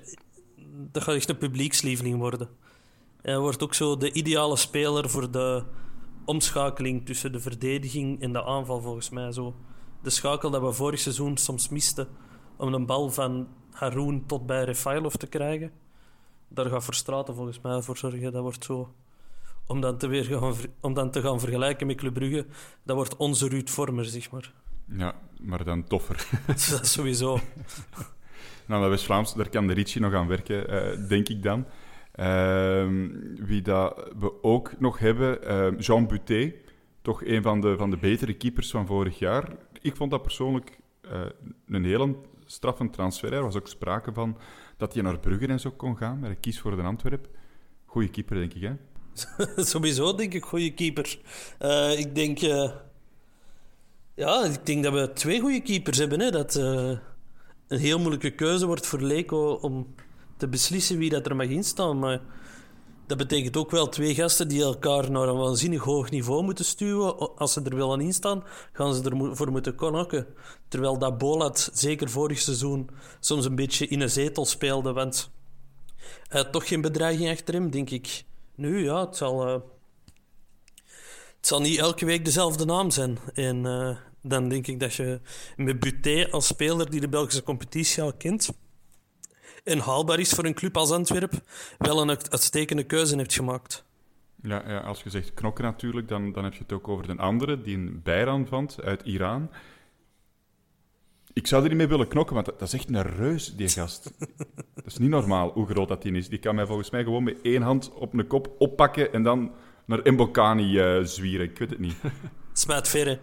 dat 0.91 1.03
gaat 1.03 1.15
echt 1.15 1.29
een 1.29 1.37
publiekslieveling 1.37 2.17
worden. 2.17 2.47
En 3.21 3.31
hij 3.31 3.39
wordt 3.39 3.63
ook 3.63 3.73
zo 3.73 3.97
de 3.97 4.11
ideale 4.11 4.55
speler 4.55 5.09
voor 5.09 5.31
de 5.31 5.63
omschakeling 6.25 7.05
tussen 7.05 7.31
de 7.31 7.39
verdediging 7.39 8.21
en 8.21 8.33
de 8.33 8.43
aanval, 8.43 8.81
volgens 8.81 9.09
mij. 9.09 9.31
Zo. 9.31 9.55
De 10.01 10.09
schakel 10.09 10.49
dat 10.49 10.61
we 10.61 10.71
vorig 10.71 10.99
seizoen 10.99 11.37
soms 11.37 11.69
misten 11.69 12.07
om 12.55 12.73
een 12.73 12.85
bal 12.85 13.09
van 13.09 13.47
Haroun 13.71 14.25
tot 14.25 14.45
bij 14.45 14.63
Refailov 14.63 15.13
te 15.13 15.27
krijgen. 15.27 15.71
Daar 16.47 16.65
gaat 16.65 16.83
Verstraten 16.83 17.35
volgens 17.35 17.61
mij 17.61 17.81
voor 17.81 17.97
zorgen. 17.97 18.31
Dat 18.31 18.41
wordt 18.41 18.63
zo... 18.63 18.93
Om 19.67 19.81
dan 19.81 19.97
te, 19.97 20.07
weer 20.07 20.23
gaan, 20.23 20.53
om 20.81 20.93
dan 20.93 21.11
te 21.11 21.21
gaan 21.21 21.39
vergelijken 21.39 21.87
met 21.87 21.95
Club 21.95 22.13
Brugge, 22.13 22.45
dat 22.83 22.95
wordt 22.95 23.15
onze 23.15 23.47
Ruud 23.47 23.69
Vormer, 23.69 24.05
zeg 24.05 24.31
maar. 24.31 24.53
ja, 24.87 25.15
maar 25.41 25.63
dan 25.63 25.83
toffer. 25.83 26.27
dat 26.47 26.81
is 26.81 26.91
sowieso. 26.91 27.39
Nou, 28.65 28.81
dat 28.81 28.89
West-Vlaams, 28.89 29.33
daar 29.33 29.49
kan 29.49 29.67
de 29.67 29.73
Ritchie 29.73 30.01
nog 30.01 30.13
aan 30.13 30.27
werken, 30.27 30.67
eh, 30.67 31.07
denk 31.07 31.29
ik 31.29 31.43
dan. 31.43 31.65
Ehm, 32.13 33.09
wie 33.35 33.61
dat 33.61 34.11
we 34.19 34.43
ook 34.43 34.79
nog 34.79 34.99
hebben, 34.99 35.43
ehm, 35.43 35.75
Jean 35.77 36.07
Buté. 36.07 36.53
Toch 37.01 37.25
een 37.25 37.41
van 37.41 37.61
de, 37.61 37.77
van 37.77 37.89
de 37.89 37.97
betere 37.97 38.33
keepers 38.33 38.71
van 38.71 38.85
vorig 38.85 39.19
jaar. 39.19 39.55
Ik 39.81 39.95
vond 39.95 40.11
dat 40.11 40.21
persoonlijk 40.21 40.79
eh, 41.01 41.21
een 41.67 41.85
hele 41.85 42.15
straffe 42.45 42.89
transfer. 42.89 43.33
Er 43.33 43.43
was 43.43 43.55
ook 43.55 43.67
sprake 43.67 44.13
van 44.13 44.37
dat 44.77 44.93
hij 44.93 45.03
naar 45.03 45.19
Brugge 45.19 45.47
en 45.47 45.59
zo 45.59 45.71
kon 45.71 45.97
gaan. 45.97 46.19
Maar 46.19 46.29
hij 46.29 46.39
kiest 46.39 46.59
voor 46.59 46.75
de 46.75 46.81
Antwerp. 46.81 47.27
Goeie 47.85 48.09
keeper, 48.09 48.35
denk 48.35 48.53
ik, 48.53 48.61
hè? 48.61 48.73
Sowieso 49.63 50.15
denk 50.15 50.33
ik 50.33 50.43
goede 50.43 50.73
keeper. 50.73 51.19
Eh, 51.57 51.99
ik 51.99 52.15
denk... 52.15 52.41
eh, 52.41 52.71
ja, 54.15 54.43
ik 54.43 54.65
denk 54.65 54.83
dat 54.83 54.93
we 54.93 55.13
twee 55.13 55.39
goede 55.39 55.61
keepers 55.61 55.97
hebben. 55.97 56.19
Hè. 56.19 56.31
Dat 56.31 56.55
eh, 56.55 56.97
een 57.67 57.79
heel 57.79 57.99
moeilijke 57.99 58.31
keuze 58.31 58.65
wordt 58.65 58.87
voor 58.87 59.01
Leco 59.01 59.53
om 59.53 59.95
te 60.43 60.49
beslissen 60.49 60.97
wie 60.97 61.09
dat 61.09 61.25
er 61.25 61.35
mag 61.35 61.47
instaan. 61.47 61.99
Maar 61.99 62.21
dat 63.07 63.17
betekent 63.17 63.57
ook 63.57 63.71
wel 63.71 63.89
twee 63.89 64.15
gasten 64.15 64.47
die 64.47 64.61
elkaar 64.61 65.11
naar 65.11 65.27
een 65.27 65.37
waanzinnig 65.37 65.83
hoog 65.83 66.09
niveau 66.09 66.43
moeten 66.43 66.65
stuwen. 66.65 67.37
Als 67.37 67.53
ze 67.53 67.61
er 67.61 67.75
willen 67.75 68.01
instaan, 68.01 68.43
gaan 68.73 68.93
ze 68.93 69.09
ervoor 69.09 69.51
moeten 69.51 69.75
knokken. 69.75 70.27
Terwijl 70.67 70.97
dat 70.97 71.17
Bolat 71.17 71.69
zeker 71.73 72.09
vorig 72.09 72.39
seizoen 72.39 72.89
soms 73.19 73.45
een 73.45 73.55
beetje 73.55 73.87
in 73.87 74.01
een 74.01 74.09
zetel 74.09 74.45
speelde. 74.45 74.93
Want 74.93 75.31
hij 76.27 76.41
had 76.41 76.51
toch 76.51 76.67
geen 76.67 76.81
bedreiging 76.81 77.29
achter 77.29 77.53
hem, 77.53 77.71
denk 77.71 77.89
ik. 77.89 78.23
Nu, 78.55 78.83
ja, 78.83 79.05
het 79.05 79.15
zal, 79.15 79.47
eh, 79.47 79.53
het 81.37 81.47
zal 81.47 81.61
niet 81.61 81.79
elke 81.79 82.05
week 82.05 82.25
dezelfde 82.25 82.65
naam 82.65 82.91
zijn. 82.91 83.19
En 83.33 83.65
eh, 83.65 83.97
dan 84.21 84.49
denk 84.49 84.67
ik 84.67 84.79
dat 84.79 84.93
je 84.93 85.21
met 85.55 85.79
Buté 85.79 86.27
als 86.31 86.47
speler 86.47 86.89
die 86.89 87.01
de 87.01 87.09
Belgische 87.09 87.43
competitie 87.43 88.03
al 88.03 88.13
kent 88.13 88.49
en 89.63 89.79
haalbaar 89.79 90.19
is 90.19 90.29
voor 90.29 90.45
een 90.45 90.53
club 90.53 90.77
als 90.77 90.91
Antwerp, 90.91 91.33
wel 91.77 92.01
een 92.01 92.09
uit- 92.09 92.31
uitstekende 92.31 92.83
keuze 92.83 93.15
hebt 93.15 93.33
gemaakt. 93.33 93.85
Ja, 94.41 94.63
ja, 94.69 94.79
als 94.79 95.03
je 95.03 95.09
zegt 95.09 95.33
knokken 95.33 95.63
natuurlijk, 95.63 96.07
dan, 96.07 96.31
dan 96.31 96.43
heb 96.43 96.53
je 96.53 96.59
het 96.59 96.73
ook 96.73 96.87
over 96.87 97.09
een 97.09 97.19
andere, 97.19 97.61
die 97.61 97.77
een 97.77 98.01
bijran 98.03 98.47
vond 98.47 98.81
uit 98.81 99.01
Iran. 99.01 99.49
Ik 101.33 101.47
zou 101.47 101.61
er 101.63 101.67
niet 101.69 101.77
mee 101.77 101.87
willen 101.87 102.07
knokken, 102.07 102.33
want 102.33 102.45
dat, 102.45 102.59
dat 102.59 102.67
is 102.67 102.73
echt 102.73 102.89
een 102.89 103.01
reus, 103.01 103.55
die 103.55 103.67
gast. 103.69 104.11
dat 104.73 104.85
is 104.85 104.97
niet 104.97 105.09
normaal 105.09 105.51
hoe 105.51 105.67
groot 105.67 105.87
dat 105.87 106.01
die 106.01 106.11
is. 106.13 106.29
Die 106.29 106.39
kan 106.39 106.55
mij 106.55 106.65
volgens 106.65 106.89
mij 106.89 107.03
gewoon 107.03 107.23
met 107.23 107.41
één 107.41 107.61
hand 107.61 107.93
op 107.93 108.13
een 108.13 108.27
kop 108.27 108.55
oppakken 108.59 109.13
en 109.13 109.23
dan 109.23 109.51
naar 109.85 110.13
Mbokani 110.13 110.79
eh 110.79 111.03
zwieren. 111.03 111.49
Ik 111.49 111.57
weet 111.57 111.69
het 111.69 111.79
niet. 111.79 111.95
Smijt 112.53 112.87
verre. 112.87 113.19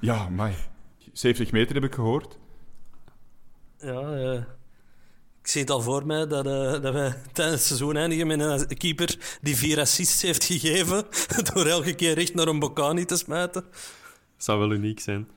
Ja, 0.00 0.28
maar 0.28 0.68
70 1.12 1.52
meter 1.52 1.74
heb 1.74 1.84
ik 1.84 1.94
gehoord. 1.94 2.38
Ja, 3.78 4.14
eh, 4.14 4.42
ik 5.46 5.52
zie 5.52 5.60
het 5.60 5.70
al 5.70 5.80
voor 5.80 6.06
mij 6.06 6.26
dat, 6.26 6.46
eh, 6.46 6.82
dat 6.82 6.92
wij 6.92 7.14
tijdens 7.32 7.58
het 7.58 7.66
seizoen 7.66 7.96
eindigen 7.96 8.26
met 8.26 8.40
een 8.40 8.76
keeper 8.76 9.38
die 9.40 9.56
vier 9.56 9.80
assists 9.80 10.22
heeft 10.22 10.44
gegeven 10.44 11.04
door 11.54 11.66
elke 11.66 11.94
keer 11.94 12.14
recht 12.14 12.34
naar 12.34 12.48
een 12.48 12.58
Bocani 12.58 13.04
te 13.04 13.16
smijten. 13.16 13.64
Zou 14.36 14.58
wel 14.58 14.72
uniek 14.72 15.00
zijn. 15.00 15.28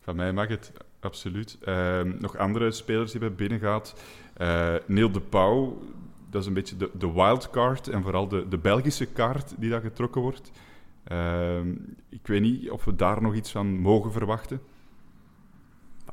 Van 0.00 0.16
mij 0.16 0.32
mag 0.32 0.48
het. 0.48 0.72
absoluut. 1.00 1.58
Ehm, 1.64 2.12
nog 2.18 2.36
andere 2.36 2.70
spelers 2.70 3.10
die 3.12 3.20
hebben 3.20 3.38
binnengehaald. 3.38 3.94
Uh, 4.38 4.74
Neil 4.86 5.10
de 5.10 5.20
Pauw, 5.20 5.82
dat 6.30 6.40
is 6.40 6.46
een 6.46 6.54
beetje 6.54 6.76
de, 6.76 6.90
de 6.98 7.12
wildcard 7.12 7.88
en 7.88 8.02
vooral 8.02 8.28
de, 8.28 8.48
de 8.48 8.58
Belgische 8.58 9.06
kaart 9.06 9.54
die 9.58 9.70
daar 9.70 9.80
getrokken 9.80 10.20
wordt. 10.20 10.50
Ehm, 11.04 11.68
ik 12.08 12.26
weet 12.26 12.40
niet 12.40 12.70
of 12.70 12.84
we 12.84 12.96
daar 12.96 13.22
nog 13.22 13.34
iets 13.34 13.50
van 13.50 13.78
mogen 13.78 14.12
verwachten. 14.12 14.60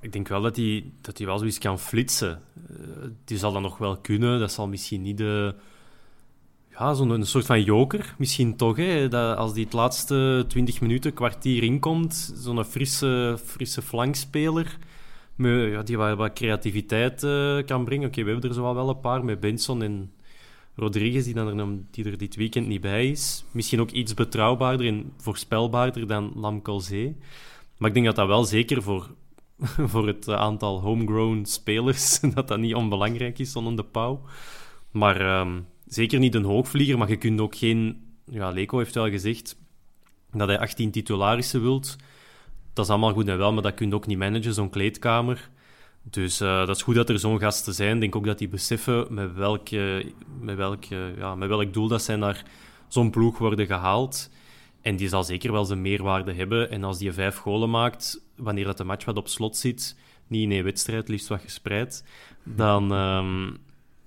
Ik 0.02 0.12
denk 0.12 0.28
wel 0.28 0.42
dat 0.42 0.56
hij, 0.56 0.92
dat 1.02 1.18
wel 1.18 1.38
zoiets 1.38 1.58
kan 1.58 1.80
flitsen. 1.80 2.42
Uh, 2.72 2.78
die 3.26 3.38
zal 3.38 3.52
dat 3.52 3.62
nog 3.62 3.78
wel 3.78 3.98
kunnen. 3.98 4.40
Dat 4.40 4.52
zal 4.52 4.68
misschien 4.68 5.02
niet 5.02 5.18
de... 5.18 5.56
Ja, 6.70 6.94
zo'n 6.94 7.26
soort 7.26 7.46
van 7.46 7.64
joker, 7.64 8.16
misschien 8.18 8.56
toch. 8.56 8.78
Hè? 8.78 9.08
Dat 9.08 9.38
als 9.38 9.54
die 9.54 9.64
het 9.64 9.74
laatste 9.74 10.46
20 10.48 10.82
minuten, 10.82 11.14
kwartier 11.14 11.64
inkomt, 11.64 12.34
zo'n 12.36 12.64
frisse, 12.66 13.38
frisse 13.46 13.82
flankspeler 13.82 14.78
ja, 15.50 15.84
die 15.84 15.98
wat, 15.98 16.18
wat 16.18 16.34
creativiteit 16.34 17.24
uh, 17.24 17.64
kan 17.66 17.86
brengen. 17.86 18.08
Oké, 18.08 18.24
we 18.24 18.32
hebben 18.32 18.50
er 18.50 18.56
zo 18.56 18.74
wel 18.74 18.90
een 18.90 19.00
paar 19.00 19.26
met 19.26 19.40
Benson 19.40 19.84
en 19.84 20.12
Rodriguez, 20.76 21.26
die, 21.26 21.34
dan 21.34 21.60
er, 21.60 21.78
die 21.92 22.06
er 22.06 22.18
dit 22.18 22.36
weekend 22.36 22.68
niet 22.68 22.82
bij 22.82 23.10
is. 23.10 23.46
Misschien 23.52 23.80
ook 23.80 23.92
iets 23.92 24.14
betrouwbaarder 24.14 24.88
en 24.88 25.14
voorspelbaarder 25.18 26.08
dan 26.08 26.32
Lam 26.36 26.62
Colzé. 26.62 27.16
Maar 27.78 27.88
ik 27.88 27.94
denk 27.94 28.06
dat 28.06 28.16
dat 28.16 28.28
wel 28.28 28.44
zeker 28.44 28.82
voor, 28.82 29.10
voor 29.92 30.08
het 30.08 30.30
aantal 30.30 30.80
homegrown 30.80 31.44
spelers, 31.46 32.20
dat 32.36 32.48
dat 32.48 32.60
niet 32.60 32.76
onbelangrijk 32.76 33.40
is 33.40 33.52
zonder 33.52 33.76
de 33.76 33.84
pauw. 33.84 34.22
Maar 34.92 35.40
um, 35.40 35.68
zeker 35.86 36.20
niet 36.20 36.36
een 36.36 36.44
hoogvlieger, 36.44 36.98
maar 36.98 37.10
je 37.10 37.18
kunt 37.18 37.42
ook 37.42 37.56
geen... 37.56 38.10
Ja, 38.26 38.50
Leco 38.50 38.78
heeft 38.78 38.94
wel 38.94 39.10
gezegd 39.10 39.56
dat 40.32 40.48
hij 40.48 40.60
18 40.60 40.92
titularissen 40.92 41.62
wilt. 41.62 41.96
Dat 42.74 42.86
is 42.86 42.92
allemaal 42.92 43.14
goed 43.14 43.28
en 43.28 43.38
wel, 43.38 43.54
maar 43.54 43.64
dat 43.64 43.74
kun 43.74 43.88
je 43.88 43.96
ook 43.96 44.08
niet 44.08 44.18
managen, 44.18 44.54
zo'n 44.54 44.70
kleedkamer. 44.70 45.50
Dus 46.04 46.42
uh, 46.42 46.66
dat 46.66 46.76
is 46.76 46.82
goed 46.82 46.96
dat 46.96 47.10
er 47.10 47.20
zo'n 47.20 47.40
gasten 47.40 47.74
zijn. 47.74 47.96
Ik 47.96 48.02
denk 48.02 48.16
ook 48.16 48.26
dat 48.26 48.38
die 48.38 48.48
beseffen 48.48 49.14
met, 49.14 49.34
welke, 49.34 50.06
met, 50.40 50.56
welke, 50.56 51.14
ja, 51.18 51.36
met 51.36 51.50
welk 51.50 51.74
doel 51.74 51.88
dat 51.88 52.02
zij 52.02 52.16
naar 52.16 52.46
zo'n 52.88 53.10
ploeg 53.10 53.38
worden 53.38 53.66
gehaald. 53.66 54.30
En 54.82 54.96
die 54.96 55.08
zal 55.08 55.24
zeker 55.24 55.52
wel 55.52 55.66
zijn 55.66 55.82
meerwaarde 55.82 56.34
hebben. 56.34 56.72
En 56.72 56.84
als 56.84 56.98
die 56.98 57.12
vijf 57.12 57.38
golen 57.38 57.70
maakt, 57.70 58.22
wanneer 58.42 58.66
dat 58.66 58.78
de 58.78 58.84
match 58.84 59.06
wat 59.06 59.18
op 59.18 59.28
slot 59.28 59.58
zit, 59.58 59.98
niet 60.28 60.44
in 60.44 60.52
één 60.52 60.64
wedstrijd, 60.64 61.08
liefst 61.08 61.28
wat 61.28 61.42
gespreid, 61.42 62.06
dan, 62.44 62.92
um, 62.92 63.58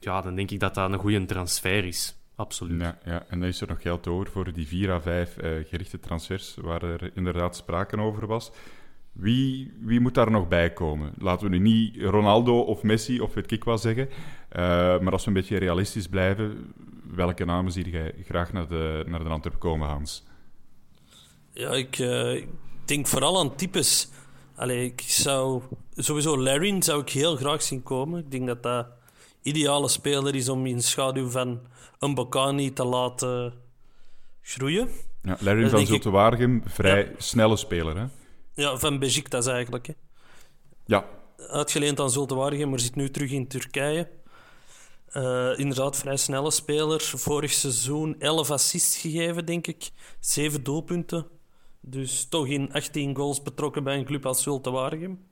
ja, 0.01 0.21
dan 0.21 0.35
denk 0.35 0.51
ik 0.51 0.61
dat 0.61 0.75
dat 0.75 0.93
een 0.93 0.99
goede 0.99 1.25
transfer 1.25 1.85
is. 1.85 2.17
Absoluut. 2.37 2.81
Ja, 2.81 2.99
ja, 3.05 3.25
en 3.29 3.41
dan 3.41 3.49
is 3.49 3.61
er 3.61 3.69
nog 3.69 3.83
geld 3.83 4.07
over 4.07 4.31
voor 4.31 4.53
die 4.53 4.67
vier 4.67 4.91
à 4.91 5.01
vijf 5.01 5.37
uh, 5.37 5.65
gerichte 5.69 6.01
transfers, 6.01 6.57
waar 6.61 6.83
er 6.83 7.11
inderdaad 7.15 7.57
sprake 7.57 7.97
over 7.97 8.27
was. 8.27 8.51
Wie, 9.13 9.73
wie 9.81 10.01
moet 10.01 10.15
daar 10.15 10.31
nog 10.31 10.49
bij 10.49 10.73
komen? 10.73 11.13
Laten 11.19 11.51
we 11.51 11.57
nu 11.57 11.63
niet 11.63 11.97
Ronaldo 12.03 12.61
of 12.61 12.83
Messi 12.83 13.21
of 13.21 13.35
weet 13.35 13.51
ik 13.51 13.65
wat 13.65 13.81
zeggen. 13.81 14.09
Uh, 14.09 14.19
maar 15.01 15.13
als 15.13 15.23
we 15.23 15.29
een 15.29 15.37
beetje 15.37 15.59
realistisch 15.59 16.09
blijven, 16.09 16.75
welke 17.15 17.45
namen 17.45 17.73
zie 17.73 17.91
jij 17.91 18.15
graag 18.25 18.53
naar 18.53 18.69
de, 18.69 19.05
naar 19.07 19.25
de 19.25 19.29
Antwerp 19.29 19.59
komen, 19.59 19.89
Hans? 19.89 20.25
Ja, 21.53 21.71
ik, 21.71 21.99
uh, 21.99 22.35
ik 22.35 22.49
denk 22.85 23.07
vooral 23.07 23.39
aan 23.39 23.57
types. 23.57 24.09
Allee, 24.55 24.85
ik 24.85 25.01
zou 25.01 25.63
sowieso 25.97 26.39
Larry 26.39 26.83
zou 26.83 27.01
ik 27.01 27.09
heel 27.09 27.37
graag 27.37 27.63
zien 27.63 27.83
komen. 27.83 28.21
Ik 28.21 28.31
denk 28.31 28.47
dat 28.47 28.63
dat 28.63 28.87
ideale 29.43 29.89
speler 29.89 30.35
is 30.35 30.49
om 30.49 30.67
in 30.67 30.83
schaduw 30.83 31.29
van 31.29 31.61
een 31.99 32.15
Bocani 32.15 32.73
te 32.73 32.85
laten 32.85 33.55
groeien. 34.43 34.89
Ja, 35.23 35.37
Larry 35.41 35.69
van 35.69 35.87
Zulte 35.87 36.11
Waregem, 36.11 36.63
vrij 36.67 37.05
ja. 37.05 37.11
snelle 37.17 37.57
speler, 37.57 37.97
hè? 37.97 38.07
Ja, 38.55 38.77
van 38.77 38.99
Besiktas 38.99 39.47
eigenlijk. 39.47 39.87
Hè. 39.87 39.93
Ja. 40.87 41.05
Uitgeleend 41.37 42.01
aan 42.01 42.11
Zulte 42.11 42.35
Waregem, 42.35 42.71
maar 42.71 42.81
zit 42.81 42.95
nu 42.95 43.11
terug 43.11 43.31
in 43.31 43.49
Turkije. 43.49 44.09
Uh, 45.13 45.59
inderdaad, 45.59 45.97
vrij 45.97 46.17
snelle 46.17 46.51
speler. 46.51 47.01
Vorig 47.01 47.53
seizoen 47.53 48.17
11 48.19 48.51
assists 48.51 48.97
gegeven, 48.97 49.47
denk 49.47 49.67
ik. 49.67 49.91
7 50.21 50.63
doelpunten. 50.63 51.27
Dus 51.87 52.25
toch 52.25 52.47
in 52.47 52.73
18 52.73 53.17
goals 53.17 53.43
betrokken 53.43 53.85
bij 53.85 53.99
een 53.99 54.05
club 54.05 54.27
als 54.27 54.43
Zulte 54.43 54.71
Waregem. 54.71 55.27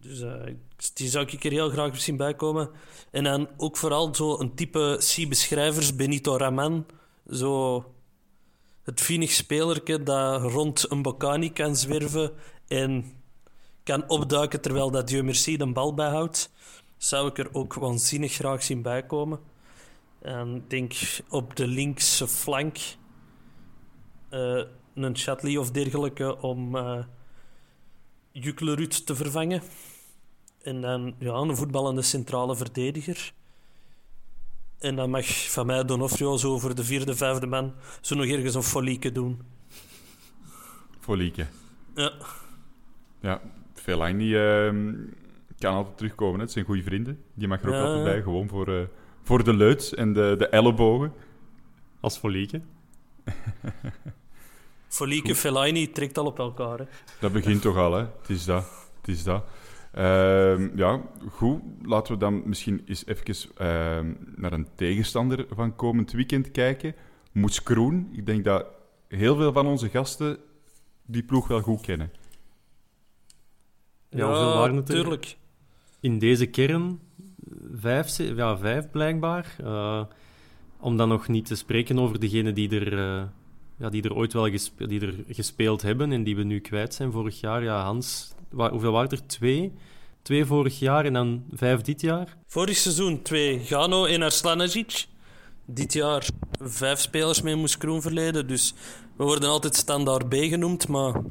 Dus 0.00 0.20
uh, 0.20 0.54
die 0.94 1.08
zou 1.08 1.26
ik 1.26 1.44
er 1.44 1.50
heel 1.50 1.70
graag 1.70 2.00
zien 2.00 2.16
bijkomen. 2.16 2.70
En 3.10 3.24
dan 3.24 3.48
ook 3.56 3.76
vooral 3.76 4.14
zo 4.14 4.38
een 4.40 4.54
type 4.54 4.98
C-beschrijvers, 4.98 5.96
Benito 5.96 6.36
Raman. 6.36 6.86
Zo 7.30 7.84
het 8.82 9.00
vinig 9.00 9.30
spelerke 9.30 10.02
dat 10.02 10.42
rond 10.42 10.90
een 10.90 11.02
Bocani 11.02 11.52
kan 11.52 11.76
zwerven 11.76 12.32
en 12.66 13.12
kan 13.82 14.08
opduiken 14.08 14.60
terwijl 14.60 14.90
dat 14.90 15.08
Dieu 15.08 15.22
Merci 15.22 15.56
de 15.56 15.72
bal 15.72 15.94
bijhoudt. 15.94 16.50
Zou 16.96 17.28
ik 17.28 17.38
er 17.38 17.48
ook 17.52 17.74
waanzinnig 17.74 18.32
graag 18.32 18.62
zien 18.62 18.82
bijkomen. 18.82 19.40
En 20.20 20.54
ik 20.54 20.70
denk 20.70 20.94
op 21.28 21.56
de 21.56 21.66
linkse 21.66 22.28
flank 22.28 22.78
uh, 24.30 24.62
een 24.94 25.16
Chatley 25.16 25.56
of 25.56 25.70
dergelijke 25.70 26.40
om 26.40 26.76
uh, 26.76 26.98
Juklerud 28.32 29.06
te 29.06 29.14
vervangen. 29.14 29.62
En 30.62 30.80
dan 30.80 31.14
ja, 31.18 31.32
een 31.32 31.56
voetballende 31.56 32.02
centrale 32.02 32.56
verdediger. 32.56 33.32
En 34.78 34.96
dan 34.96 35.10
mag 35.10 35.50
van 35.50 35.66
mij 35.66 35.84
Donofrio 35.84 36.36
zo 36.36 36.58
voor 36.58 36.74
de 36.74 36.84
vierde, 36.84 37.14
vijfde 37.14 37.46
man 37.46 37.74
zo 38.00 38.14
nog 38.14 38.26
ergens 38.26 38.54
een 38.54 38.62
folieke 38.62 39.12
doen. 39.12 39.40
Folieke? 41.00 41.46
Ja. 41.94 42.12
Ja, 43.20 43.40
Fellaini 43.74 44.28
uh, 44.28 44.94
kan 45.58 45.74
altijd 45.74 45.96
terugkomen. 45.96 46.34
Hè. 46.34 46.42
Het 46.42 46.52
zijn 46.52 46.64
goede 46.64 46.82
vrienden. 46.82 47.22
Die 47.34 47.48
mag 47.48 47.62
er 47.62 47.68
ook 47.68 47.74
ja. 47.74 47.82
altijd 47.82 48.04
bij, 48.04 48.22
gewoon 48.22 48.48
voor, 48.48 48.68
uh, 48.68 48.82
voor 49.22 49.44
de 49.44 49.54
leuts 49.54 49.94
en 49.94 50.12
de, 50.12 50.34
de 50.38 50.48
ellebogen. 50.48 51.12
Als 52.00 52.18
Folieke. 52.18 52.60
Folieke, 54.94 55.34
Fellaini 55.34 55.90
trekt 55.90 56.18
al 56.18 56.26
op 56.26 56.38
elkaar. 56.38 56.78
Hè. 56.78 56.84
Dat 57.20 57.32
begint 57.32 57.62
toch 57.62 57.76
al, 57.76 57.92
hè. 57.92 58.00
Het 58.20 58.28
is 58.28 58.44
dat. 58.44 58.64
Het 58.96 59.08
is 59.08 59.22
dat. 59.22 59.44
Uh, 59.98 60.76
ja, 60.76 61.00
goed. 61.30 61.62
Laten 61.82 62.12
we 62.12 62.18
dan 62.18 62.42
misschien 62.44 62.82
eens 62.86 63.06
even 63.06 63.34
uh, 63.34 63.66
naar 64.36 64.52
een 64.52 64.68
tegenstander 64.74 65.46
van 65.50 65.76
komend 65.76 66.12
weekend 66.12 66.50
kijken. 66.50 66.94
Moes 67.32 67.62
Kroen. 67.62 68.08
Ik 68.12 68.26
denk 68.26 68.44
dat 68.44 68.66
heel 69.08 69.36
veel 69.36 69.52
van 69.52 69.66
onze 69.66 69.88
gasten 69.88 70.38
die 71.06 71.22
ploeg 71.22 71.48
wel 71.48 71.60
goed 71.60 71.80
kennen. 71.80 72.10
Ja, 74.08 74.26
hoeveel 74.26 74.54
waren 74.54 74.76
het 74.76 74.88
natuurlijk. 74.88 75.36
In 76.00 76.18
deze 76.18 76.46
kern 76.46 77.00
vijf, 77.74 78.16
ja, 78.16 78.58
vijf 78.58 78.90
blijkbaar. 78.90 79.56
Uh, 79.60 80.04
om 80.80 80.96
dan 80.96 81.08
nog 81.08 81.28
niet 81.28 81.46
te 81.46 81.54
spreken 81.54 81.98
over 81.98 82.20
degenen 82.20 82.54
die 82.54 82.80
er, 82.80 82.92
uh, 82.92 83.22
ja, 83.78 83.90
die 83.90 84.02
er 84.02 84.14
ooit 84.14 84.32
wel 84.32 84.50
gespeeld, 84.50 84.90
die 84.90 85.00
er 85.00 85.14
gespeeld 85.28 85.82
hebben 85.82 86.12
en 86.12 86.24
die 86.24 86.36
we 86.36 86.42
nu 86.42 86.60
kwijt 86.60 86.94
zijn 86.94 87.12
vorig 87.12 87.40
jaar. 87.40 87.62
Ja, 87.62 87.82
Hans, 87.82 88.34
hoeveel 88.50 88.92
waren 88.92 89.10
er? 89.10 89.26
Twee? 89.26 89.72
Twee 90.22 90.44
vorig 90.44 90.78
jaar 90.78 91.04
en 91.04 91.12
dan 91.12 91.44
vijf 91.52 91.80
dit 91.80 92.00
jaar? 92.00 92.36
Vorig 92.46 92.76
seizoen 92.76 93.22
twee. 93.22 93.58
Gano 93.58 94.04
en 94.04 94.22
Arslanagic. 94.22 95.06
Dit 95.66 95.92
jaar 95.92 96.26
vijf 96.60 97.00
spelers 97.00 97.42
mee 97.42 97.54
Moeskroen 97.54 98.02
verleden. 98.02 98.46
Dus 98.46 98.74
we 99.16 99.24
worden 99.24 99.48
altijd 99.48 99.74
standaard 99.74 100.28
B 100.28 100.34
genoemd, 100.34 100.88
maar 100.88 101.22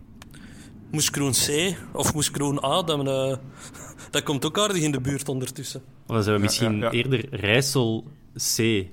Moeskroen 0.91 1.31
C 1.31 1.75
of 1.93 2.13
Moeskroen 2.13 2.63
A, 2.65 2.83
dat, 2.83 3.07
uh, 3.07 3.35
dat 4.11 4.23
komt 4.23 4.45
ook 4.45 4.59
aardig 4.59 4.81
in 4.81 4.91
de 4.91 5.01
buurt 5.01 5.29
ondertussen. 5.29 5.81
Of 6.07 6.15
dan 6.15 6.23
zijn 6.23 6.35
we 6.35 6.41
misschien 6.41 6.73
ja, 6.73 6.77
ja, 6.77 6.85
ja. 6.85 6.91
eerder 6.91 7.35
Rijssel 7.35 8.07
C. 8.55 8.85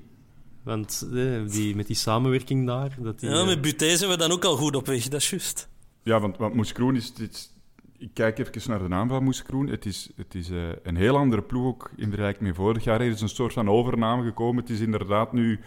Want 0.63 1.09
eh, 1.13 1.47
die, 1.47 1.75
met 1.75 1.87
die 1.87 1.95
samenwerking 1.95 2.67
daar... 2.67 2.97
Dat 2.99 3.19
die, 3.19 3.29
ja, 3.29 3.45
met 3.45 3.61
Buté 3.61 3.97
zijn 3.97 4.09
we 4.09 4.17
dan 4.17 4.31
ook 4.31 4.45
al 4.45 4.55
goed 4.55 4.75
op 4.75 4.87
weg, 4.87 5.07
dat 5.07 5.21
is 5.21 5.29
juist. 5.29 5.69
Ja, 6.03 6.19
want, 6.19 6.37
want 6.37 6.53
Moeskroen 6.53 6.95
is, 6.95 7.13
is 7.13 7.51
ik 8.01 8.09
kijk 8.13 8.39
even 8.39 8.69
naar 8.69 8.79
de 8.79 8.87
naam 8.87 9.07
van 9.07 9.23
Moes 9.23 9.43
Kroen. 9.43 9.67
Het 9.67 9.85
is, 9.85 10.09
het 10.15 10.35
is 10.35 10.49
uh, 10.49 10.69
een 10.83 10.95
heel 10.95 11.17
andere 11.17 11.41
ploeg 11.41 11.65
ook 11.65 11.91
in 11.95 12.07
vergelijking 12.07 12.47
met 12.47 12.55
vorig 12.55 12.83
jaar. 12.83 13.01
Er 13.01 13.07
is 13.07 13.21
een 13.21 13.29
soort 13.29 13.53
van 13.53 13.69
overname 13.69 14.23
gekomen. 14.23 14.61
Het 14.61 14.71
is 14.71 14.79
inderdaad 14.79 15.33
nu 15.33 15.59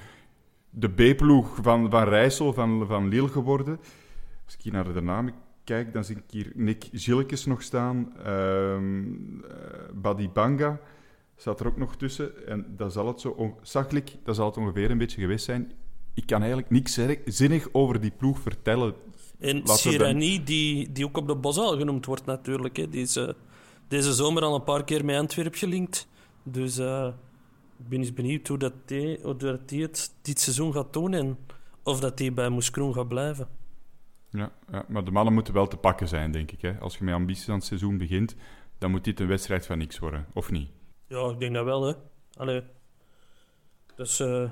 de 0.70 0.88
B-ploeg 0.88 1.58
van, 1.62 1.90
van 1.90 2.04
Rijssel, 2.04 2.52
van, 2.52 2.86
van 2.86 3.08
Lille 3.08 3.28
geworden. 3.28 3.78
Als 4.44 4.54
ik 4.54 4.60
hier 4.60 4.72
naar 4.72 4.92
de 4.92 5.00
naam 5.00 5.30
kijk, 5.64 5.92
dan 5.92 6.04
zie 6.04 6.16
ik 6.16 6.22
hier 6.30 6.52
Nick 6.54 6.88
Gilkes 6.92 7.44
nog 7.44 7.62
staan. 7.62 8.12
Uh, 8.26 8.76
Badi 9.94 10.28
Banga 10.28 10.80
staat 11.36 11.60
er 11.60 11.66
ook 11.66 11.76
nog 11.76 11.96
tussen. 11.96 12.46
En 12.46 12.74
dat 12.76 12.92
zal 12.92 13.06
het 13.06 13.20
zo... 13.20 13.58
Zakelijk, 13.62 14.16
dat 14.24 14.36
zal 14.36 14.46
het 14.46 14.56
ongeveer 14.56 14.90
een 14.90 14.98
beetje 14.98 15.20
geweest 15.20 15.44
zijn. 15.44 15.72
Ik 16.14 16.26
kan 16.26 16.38
eigenlijk 16.38 16.70
niks 16.70 16.98
zinnig 17.24 17.68
over 17.72 18.00
die 18.00 18.10
ploeg 18.10 18.38
vertellen 18.38 18.94
en 19.38 19.62
Sirani, 19.64 20.44
die, 20.44 20.92
die 20.92 21.04
ook 21.04 21.16
op 21.16 21.26
de 21.26 21.34
Bosal 21.34 21.76
genoemd 21.76 22.06
wordt 22.06 22.24
natuurlijk. 22.24 22.76
Hè. 22.76 22.88
Die 22.88 23.02
is 23.02 23.16
uh, 23.16 23.28
deze 23.88 24.12
zomer 24.12 24.42
al 24.42 24.54
een 24.54 24.64
paar 24.64 24.84
keer 24.84 25.04
met 25.04 25.16
Antwerp 25.16 25.54
gelinkt. 25.54 26.08
Dus 26.42 26.78
uh, 26.78 27.08
ik 27.78 27.88
ben 27.88 27.98
eens 27.98 28.12
benieuwd 28.12 28.48
hoe 28.48 28.58
dat 28.58 28.72
die, 28.84 29.18
hoe 29.22 29.36
dat 29.36 29.68
die 29.68 29.82
het 29.82 30.14
dit 30.22 30.40
seizoen 30.40 30.72
gaat 30.72 30.92
doen 30.92 31.14
en 31.14 31.38
of 31.82 32.00
dat 32.00 32.18
hij 32.18 32.32
bij 32.32 32.48
Moeskroen 32.48 32.94
gaat 32.94 33.08
blijven. 33.08 33.48
Ja, 34.30 34.52
ja, 34.70 34.84
maar 34.88 35.04
de 35.04 35.10
mannen 35.10 35.34
moeten 35.34 35.54
wel 35.54 35.66
te 35.66 35.76
pakken 35.76 36.08
zijn, 36.08 36.32
denk 36.32 36.52
ik. 36.52 36.62
Hè? 36.62 36.78
Als 36.78 36.98
je 36.98 37.04
met 37.04 37.14
ambities 37.14 37.48
aan 37.48 37.54
het 37.54 37.64
seizoen 37.64 37.98
begint, 37.98 38.34
dan 38.78 38.90
moet 38.90 39.04
dit 39.04 39.20
een 39.20 39.26
wedstrijd 39.26 39.66
van 39.66 39.78
niks 39.78 39.98
worden, 39.98 40.26
of 40.32 40.50
niet? 40.50 40.68
Ja, 41.14 41.30
ik 41.30 41.40
denk 41.40 41.54
dat 41.54 41.64
wel, 41.64 41.82
hè. 41.86 41.92
Allee. 42.36 42.62
Dus 43.96 44.20
uh, 44.20 44.50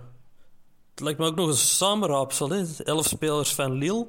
het 0.90 1.00
lijkt 1.00 1.18
me 1.18 1.26
ook 1.26 1.36
nog 1.36 1.48
een 1.48 1.54
samenraapsel, 1.54 2.50
hè. 2.50 2.62
Elf 2.84 3.06
spelers 3.06 3.54
van 3.54 3.72
Lille. 3.72 4.06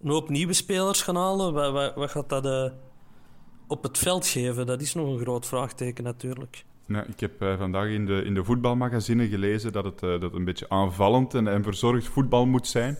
Een 0.00 0.10
hoop 0.10 0.28
nieuwe 0.28 0.52
spelers 0.52 1.02
gaan 1.02 1.16
halen. 1.16 1.52
Wat, 1.52 1.94
wat, 1.94 2.10
gaat 2.10 2.28
dat 2.28 2.46
uh, 2.46 2.72
op 3.66 3.82
het 3.82 3.98
veld 3.98 4.26
geven? 4.26 4.66
Dat 4.66 4.80
is 4.80 4.94
nog 4.94 5.08
een 5.08 5.18
groot 5.18 5.46
vraagteken, 5.46 6.04
natuurlijk. 6.04 6.64
Nou, 6.86 7.06
ik 7.08 7.20
heb 7.20 7.42
uh, 7.42 7.58
vandaag 7.58 7.88
in 7.88 8.06
de, 8.06 8.22
in 8.24 8.34
de 8.34 8.44
voetbalmagazine 8.44 9.28
gelezen 9.28 9.72
dat 9.72 9.84
het, 9.84 10.00
dat 10.00 10.34
een 10.34 10.44
beetje 10.44 10.68
aanvallend 10.68 11.34
en, 11.34 11.48
en 11.48 11.62
verzorgd 11.62 12.06
voetbal 12.06 12.46
moet 12.46 12.66
zijn. 12.66 12.98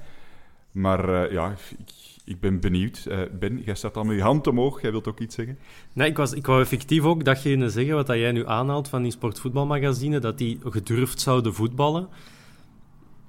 Maar 0.70 1.32
ja, 1.32 1.50
ik, 1.78 2.17
ik 2.28 2.40
ben 2.40 2.60
benieuwd. 2.60 3.04
Uh, 3.08 3.20
ben, 3.38 3.62
jij 3.64 3.74
staat 3.74 3.96
al 3.96 4.04
met 4.04 4.16
je 4.16 4.22
hand 4.22 4.46
omhoog. 4.46 4.82
Jij 4.82 4.90
wilt 4.90 5.08
ook 5.08 5.20
iets 5.20 5.34
zeggen? 5.34 5.58
Nee, 5.92 6.08
ik, 6.08 6.16
was, 6.16 6.32
ik 6.32 6.46
wou 6.46 6.60
effectief 6.60 7.02
ook 7.02 7.24
datgene 7.24 7.70
zeggen 7.70 7.94
wat 7.94 8.06
jij 8.06 8.32
nu 8.32 8.46
aanhaalt 8.46 8.88
van 8.88 9.02
die 9.02 9.12
sportvoetbalmagazine, 9.12 10.18
dat 10.18 10.38
die 10.38 10.58
gedurfd 10.64 11.20
zouden 11.20 11.54
voetballen. 11.54 12.08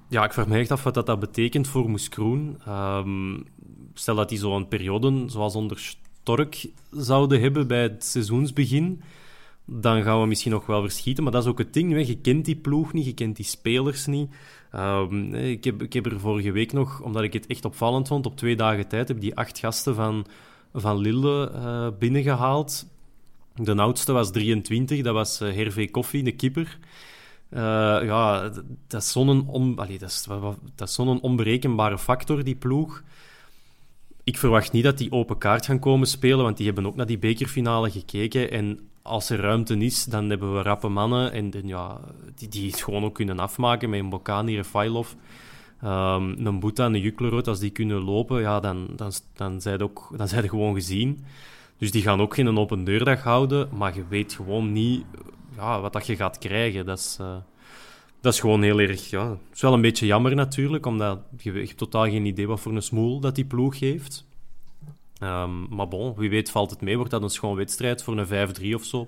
Ja, 0.08 0.24
ik 0.24 0.32
vraag 0.32 0.46
me 0.46 0.58
echt 0.58 0.70
af 0.70 0.82
wat 0.82 0.94
dat, 0.94 1.06
dat 1.06 1.20
betekent 1.20 1.68
voor 1.68 1.90
Moeskroen. 1.90 2.58
Um, 2.68 3.44
stel 3.94 4.14
dat 4.14 4.28
die 4.28 4.38
zo'n 4.38 4.68
periode, 4.68 5.24
zoals 5.26 5.54
onder 5.54 5.78
Stork, 5.78 6.66
zouden 6.90 7.40
hebben 7.40 7.66
bij 7.66 7.82
het 7.82 8.04
seizoensbegin 8.04 9.02
dan 9.72 10.02
gaan 10.02 10.20
we 10.20 10.26
misschien 10.26 10.52
nog 10.52 10.66
wel 10.66 10.82
verschieten. 10.82 11.22
Maar 11.22 11.32
dat 11.32 11.42
is 11.42 11.48
ook 11.48 11.58
het 11.58 11.72
ding. 11.72 12.06
Je 12.06 12.20
kent 12.20 12.44
die 12.44 12.56
ploeg 12.56 12.92
niet, 12.92 13.04
je 13.04 13.14
kent 13.14 13.36
die 13.36 13.44
spelers 13.44 14.06
niet. 14.06 14.30
Um, 14.76 15.34
ik, 15.34 15.64
heb, 15.64 15.82
ik 15.82 15.92
heb 15.92 16.06
er 16.06 16.20
vorige 16.20 16.52
week 16.52 16.72
nog, 16.72 17.00
omdat 17.00 17.22
ik 17.22 17.32
het 17.32 17.46
echt 17.46 17.64
opvallend 17.64 18.08
vond, 18.08 18.26
op 18.26 18.36
twee 18.36 18.56
dagen 18.56 18.88
tijd 18.88 19.08
heb 19.08 19.20
die 19.20 19.36
acht 19.36 19.58
gasten 19.58 19.94
van, 19.94 20.26
van 20.74 20.98
Lille 20.98 21.52
uh, 21.54 21.88
binnengehaald. 21.98 22.86
De 23.54 23.76
oudste 23.76 24.12
was 24.12 24.32
23, 24.32 25.02
dat 25.02 25.14
was 25.14 25.40
uh, 25.40 25.54
Hervé 25.54 25.86
Koffie, 25.86 26.22
de 26.22 26.32
keeper. 26.32 26.78
Uh, 27.50 27.60
ja, 28.02 28.50
dat 28.86 29.02
is 29.02 29.10
zo'n 29.10 29.48
on, 29.48 29.74
dat 29.74 29.88
is, 30.02 30.26
dat 30.74 30.88
is 30.88 30.98
onberekenbare 30.98 31.98
factor, 31.98 32.44
die 32.44 32.56
ploeg. 32.56 33.02
Ik 34.24 34.38
verwacht 34.38 34.72
niet 34.72 34.84
dat 34.84 34.98
die 34.98 35.12
open 35.12 35.38
kaart 35.38 35.66
gaan 35.66 35.78
komen 35.78 36.06
spelen, 36.06 36.44
want 36.44 36.56
die 36.56 36.66
hebben 36.66 36.86
ook 36.86 36.96
naar 36.96 37.06
die 37.06 37.18
bekerfinale 37.18 37.90
gekeken. 37.90 38.50
En 38.50 38.90
als 39.10 39.30
er 39.30 39.40
ruimte 39.40 39.76
is, 39.76 40.04
dan 40.04 40.30
hebben 40.30 40.54
we 40.54 40.62
rappe 40.62 40.88
mannen 40.88 41.32
en, 41.32 41.50
en 41.50 41.66
ja, 41.66 42.00
die, 42.34 42.48
die 42.48 42.70
het 42.70 42.82
gewoon 42.82 43.04
ook 43.04 43.14
kunnen 43.14 43.38
afmaken 43.38 43.90
met 43.90 44.00
een 44.00 44.08
Bokani, 44.08 44.56
Refailov, 44.56 45.12
um, 45.84 46.46
een 46.46 46.60
Boeta, 46.60 46.86
een 46.86 47.00
Juklerot. 47.00 47.48
Als 47.48 47.58
die 47.58 47.70
kunnen 47.70 48.02
lopen, 48.02 48.40
ja, 48.40 48.60
dan, 48.60 48.88
dan, 48.96 49.12
dan 49.34 49.60
zijn 49.60 49.82
ook, 49.82 50.12
dan 50.16 50.28
zijn 50.28 50.48
gewoon 50.48 50.74
gezien. 50.74 51.24
Dus 51.78 51.90
die 51.90 52.02
gaan 52.02 52.20
ook 52.20 52.34
geen 52.34 52.58
open 52.58 52.84
deurdag 52.84 53.22
houden, 53.22 53.68
maar 53.72 53.94
je 53.94 54.04
weet 54.08 54.32
gewoon 54.32 54.72
niet 54.72 55.04
ja, 55.56 55.80
wat 55.80 55.92
dat 55.92 56.06
je 56.06 56.16
gaat 56.16 56.38
krijgen. 56.38 56.86
Dat 56.86 56.98
is, 56.98 57.18
uh, 57.20 57.36
dat 58.20 58.32
is 58.32 58.40
gewoon 58.40 58.62
heel 58.62 58.80
erg... 58.80 59.10
Ja, 59.10 59.30
het 59.30 59.54
is 59.54 59.60
wel 59.60 59.72
een 59.72 59.80
beetje 59.80 60.06
jammer 60.06 60.34
natuurlijk, 60.34 60.86
omdat 60.86 61.18
je, 61.38 61.52
je 61.52 61.58
hebt 61.58 61.76
totaal 61.76 62.04
geen 62.04 62.26
idee 62.26 62.46
wat 62.46 62.60
voor 62.60 62.74
een 62.74 62.82
smoel 62.82 63.20
dat 63.20 63.34
die 63.34 63.44
ploeg 63.44 63.78
heeft. 63.78 64.28
Um, 65.22 65.66
maar 65.70 65.88
bon, 65.88 66.14
wie 66.16 66.30
weet 66.30 66.50
valt 66.50 66.70
het 66.70 66.80
mee. 66.80 66.96
Wordt 66.96 67.10
dat 67.10 67.22
een 67.22 67.30
schoon 67.30 67.56
wedstrijd 67.56 68.02
voor 68.02 68.18
een 68.18 68.48
5-3 68.70 68.74
of 68.74 68.84
zo? 68.84 69.06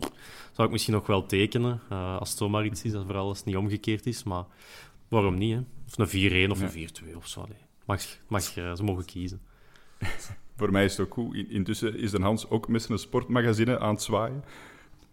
Zou 0.52 0.66
ik 0.66 0.70
misschien 0.70 0.94
nog 0.94 1.06
wel 1.06 1.26
tekenen. 1.26 1.80
Uh, 1.92 2.18
als 2.18 2.28
het 2.28 2.38
zomaar 2.38 2.64
iets 2.64 2.82
is, 2.82 2.92
dat 2.92 3.06
voor 3.06 3.16
alles 3.16 3.44
niet 3.44 3.56
omgekeerd 3.56 4.06
is. 4.06 4.22
Maar 4.22 4.44
waarom 5.08 5.38
niet? 5.38 5.54
Hè? 5.54 5.60
Of 5.86 6.12
een 6.12 6.48
4-1 6.48 6.50
of 6.50 6.60
een 6.60 6.88
4-2 7.12 7.16
of 7.16 7.26
zo. 7.26 7.40
Allee. 7.40 7.56
Mag, 7.84 8.02
mag, 8.28 8.56
uh, 8.56 8.74
ze 8.74 8.82
mogen 8.82 9.04
kiezen. 9.04 9.40
voor 10.56 10.70
mij 10.70 10.84
is 10.84 10.96
het 10.96 11.06
ook 11.06 11.12
goed. 11.12 11.36
Intussen 11.48 11.98
is 11.98 12.10
Den 12.10 12.22
Hans 12.22 12.50
ook 12.50 12.68
met 12.68 12.82
zijn 12.82 12.98
sportmagazine 12.98 13.78
aan 13.78 13.94
het 13.94 14.02
zwaaien. 14.02 14.44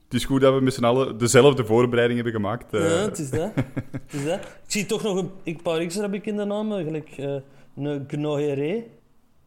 Het 0.03 0.13
is 0.13 0.25
goed 0.25 0.41
dat 0.41 0.53
we 0.53 0.61
met 0.61 0.73
z'n 0.73 0.83
allen 0.83 1.17
dezelfde 1.17 1.65
voorbereiding 1.65 2.21
hebben 2.21 2.41
gemaakt. 2.41 2.73
Uh... 2.73 2.89
Ja, 2.89 2.95
het 2.95 3.19
is 3.19 3.29
dat. 3.29 3.51
het 3.91 4.13
is 4.13 4.25
dat. 4.25 4.39
Ik 4.39 4.47
zie 4.67 4.85
toch 4.85 5.03
nog 5.03 5.17
een, 5.17 5.31
een 5.43 5.61
paar 5.61 5.77
extra 5.77 6.09
bekende 6.09 6.45
namen. 6.45 6.83
Gelijk 6.83 7.17
uh, 7.17 7.35
een 7.75 8.03
Gnoheré. 8.07 8.83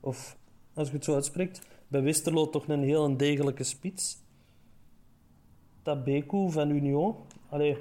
Of 0.01 0.37
als 0.75 0.89
je 0.89 0.95
het 0.95 1.05
zo 1.05 1.15
uitspreekt. 1.15 1.61
Bij 1.89 2.03
Westerlo 2.03 2.51
toch 2.51 2.69
een 2.69 2.83
heel 2.83 3.17
degelijke 3.17 3.65
spits. 3.65 4.17
Tabeku 5.83 6.51
van 6.51 6.71
Union. 6.71 7.15
Allee, 7.49 7.79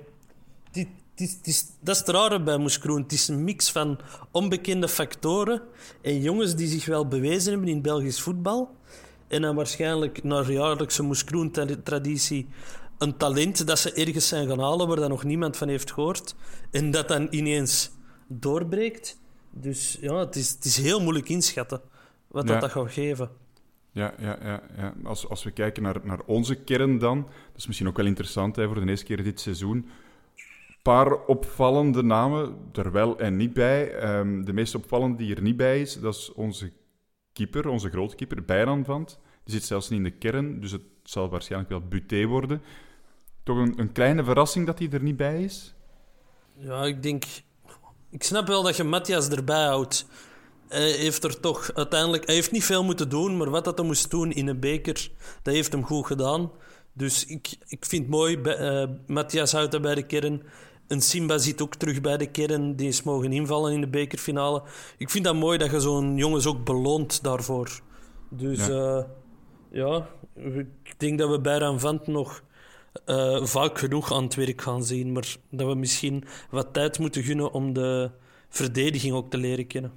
dat 0.72 0.88
is 1.86 2.00
het 2.00 2.08
rare 2.08 2.44
bij 2.44 2.58
Moeskroen. 2.58 3.02
Het 3.02 3.12
is 3.12 3.28
een 3.28 3.44
mix 3.44 3.72
van 3.72 4.00
onbekende 4.32 4.88
factoren 4.88 5.62
en 6.02 6.22
jongens 6.22 6.56
die 6.56 6.68
zich 6.68 6.86
wel 6.86 7.08
bewezen 7.08 7.52
hebben 7.52 7.70
in 7.70 7.82
Belgisch 7.82 8.22
voetbal. 8.22 8.70
En 9.28 9.42
dan 9.42 9.56
waarschijnlijk 9.56 10.24
naar 10.24 10.52
jaarlijkse 10.52 11.04
Moeskroen-traditie 11.04 12.48
een 12.98 13.18
talent 13.18 13.68
dat 13.68 13.80
ze 13.80 13.94
ergens 13.94 14.28
zijn 14.28 14.48
gaan 14.48 14.60
halen 14.60 14.88
waar 14.88 14.96
dan 14.96 15.10
nog 15.10 15.24
niemand 15.24 15.58
van 15.58 15.68
heeft 15.68 15.92
gehoord. 15.92 16.36
En 16.72 16.92
dat 16.92 17.08
dan 17.08 17.28
ineens 17.30 17.92
doorbreekt. 18.28 19.20
Dus 19.50 19.98
ja, 20.02 20.16
het 20.16 20.36
is, 20.36 20.50
het 20.50 20.66
is 20.66 20.78
heel 20.78 21.02
moeilijk 21.02 21.30
inschatten 21.30 21.82
wat 22.32 22.48
dat, 22.48 22.62
dat 22.62 22.72
gaat 22.72 22.92
geven. 22.92 23.30
Ja, 23.92 24.14
ja, 24.20 24.38
ja, 24.42 24.62
ja. 24.78 24.94
Als, 25.04 25.30
als 25.30 25.44
we 25.44 25.52
kijken 25.52 25.84
naar, 25.84 26.00
naar 26.04 26.20
onze 26.26 26.56
kern 26.56 26.98
dan, 26.98 27.22
dat 27.22 27.58
is 27.58 27.68
misschien 27.68 27.88
ook 27.88 27.98
wel 27.98 28.06
interessant 28.06 28.56
hè, 28.56 28.66
voor 28.66 28.80
de 28.80 28.90
eerste 28.90 29.06
keer 29.06 29.24
dit 29.24 29.40
seizoen. 29.40 29.78
Een 29.78 30.78
paar 30.82 31.26
opvallende 31.26 32.04
namen, 32.04 32.58
er 32.74 32.92
wel 32.92 33.20
en 33.20 33.36
niet 33.36 33.54
bij. 33.54 34.04
Um, 34.18 34.46
de 34.46 34.54
meest 34.54 34.76
opvallende 34.76 35.18
die 35.18 35.36
er 35.36 35.42
niet 35.42 35.58
bij 35.58 35.82
is, 35.82 36.00
dat 36.00 36.16
is 36.16 36.34
onze 36.34 36.72
keeper, 37.34 37.68
onze 37.68 37.90
grote 37.90 38.16
keeper, 38.16 38.46
Bijran. 38.46 38.84
Die 39.44 39.54
zit 39.54 39.64
zelfs 39.64 39.90
niet 39.90 39.98
in 39.98 40.04
de 40.04 40.12
kern, 40.12 40.60
dus 40.60 40.72
het 40.72 40.82
zal 41.04 41.30
waarschijnlijk 41.30 41.72
wel 41.72 41.88
Buté 41.88 42.26
worden. 42.26 42.62
Toch 43.44 43.58
een, 43.58 43.80
een 43.80 43.92
kleine 43.92 44.24
verrassing 44.24 44.66
dat 44.66 44.80
hij 44.80 44.90
er 44.90 45.04
niet 45.04 45.18
bij 45.18 45.44
is? 45.44 45.74
Ja, 46.54 46.84
ik 46.84 47.04
denk... 47.04 47.24
Ik 48.10 48.24
snap 48.24 48.48
wel 48.48 48.64
dat 48.64 48.78
je 48.78 48.84
Matthias 48.84 49.30
erbij 49.30 49.66
houdt 49.66 50.06
hij 50.72 50.92
heeft 50.92 51.24
er 51.24 51.40
toch 51.40 51.72
uiteindelijk... 51.74 52.26
Hij 52.26 52.36
heeft 52.36 52.52
niet 52.52 52.66
veel 52.66 52.84
moeten 52.84 53.10
doen, 53.10 53.38
maar 53.38 53.50
wat 53.50 53.64
dat 53.64 53.78
hij 53.78 53.88
moest 53.88 54.10
doen 54.10 54.32
in 54.32 54.48
een 54.48 54.60
beker, 54.60 55.10
dat 55.42 55.54
heeft 55.54 55.72
hem 55.72 55.86
goed 55.86 56.06
gedaan. 56.06 56.52
Dus 56.94 57.26
ik, 57.26 57.56
ik 57.68 57.86
vind 57.86 58.02
het 58.02 58.12
mooi. 58.12 58.38
Uh, 58.44 58.84
Matthias 59.08 59.52
houdt 59.52 59.74
er 59.74 59.82
bij 59.82 59.96
de 59.96 60.06
kern. 60.06 60.44
Een 60.88 61.02
Simba 61.02 61.38
zit 61.38 61.62
ook 61.62 61.76
terug 61.76 62.02
bij 62.02 62.18
de 62.18 62.32
kern. 62.32 62.76
Die 62.76 62.88
is 62.88 63.04
mogen 63.04 63.32
invallen 63.32 63.74
in 63.74 63.82
de 63.82 63.88
bekerfinale. 63.88 64.64
Ik 64.98 65.10
vind 65.10 65.24
dat 65.24 65.36
mooi 65.36 65.58
dat 65.58 65.72
je 65.72 65.80
zo'n 65.80 66.18
jongens 66.18 66.46
ook 66.46 66.66
beloont 66.66 67.24
daarvoor. 67.24 67.82
Dus 68.30 68.68
ja, 68.68 68.98
uh, 68.98 69.04
ja 69.72 70.08
ik 70.84 71.00
denk 71.00 71.20
dat 71.20 71.30
we 71.30 71.40
bij 71.40 71.58
Ranvant 71.58 72.08
nog 72.08 72.44
uh, 73.06 73.44
vaak 73.46 73.80
genoeg 73.80 74.14
aan 74.14 74.24
het 74.24 74.36
werk 74.36 74.62
gaan 74.62 74.84
zien. 74.84 75.12
Maar 75.12 75.36
dat 75.50 75.68
we 75.68 75.76
misschien 75.76 76.24
wat 76.50 76.74
tijd 76.74 77.00
moeten 77.00 77.24
gunnen 77.24 77.52
om 77.52 77.74
de 77.74 78.12
verdediging 78.50 79.14
ook 79.14 79.30
te 79.30 79.38
leren 79.38 79.68
kennen. 79.68 79.92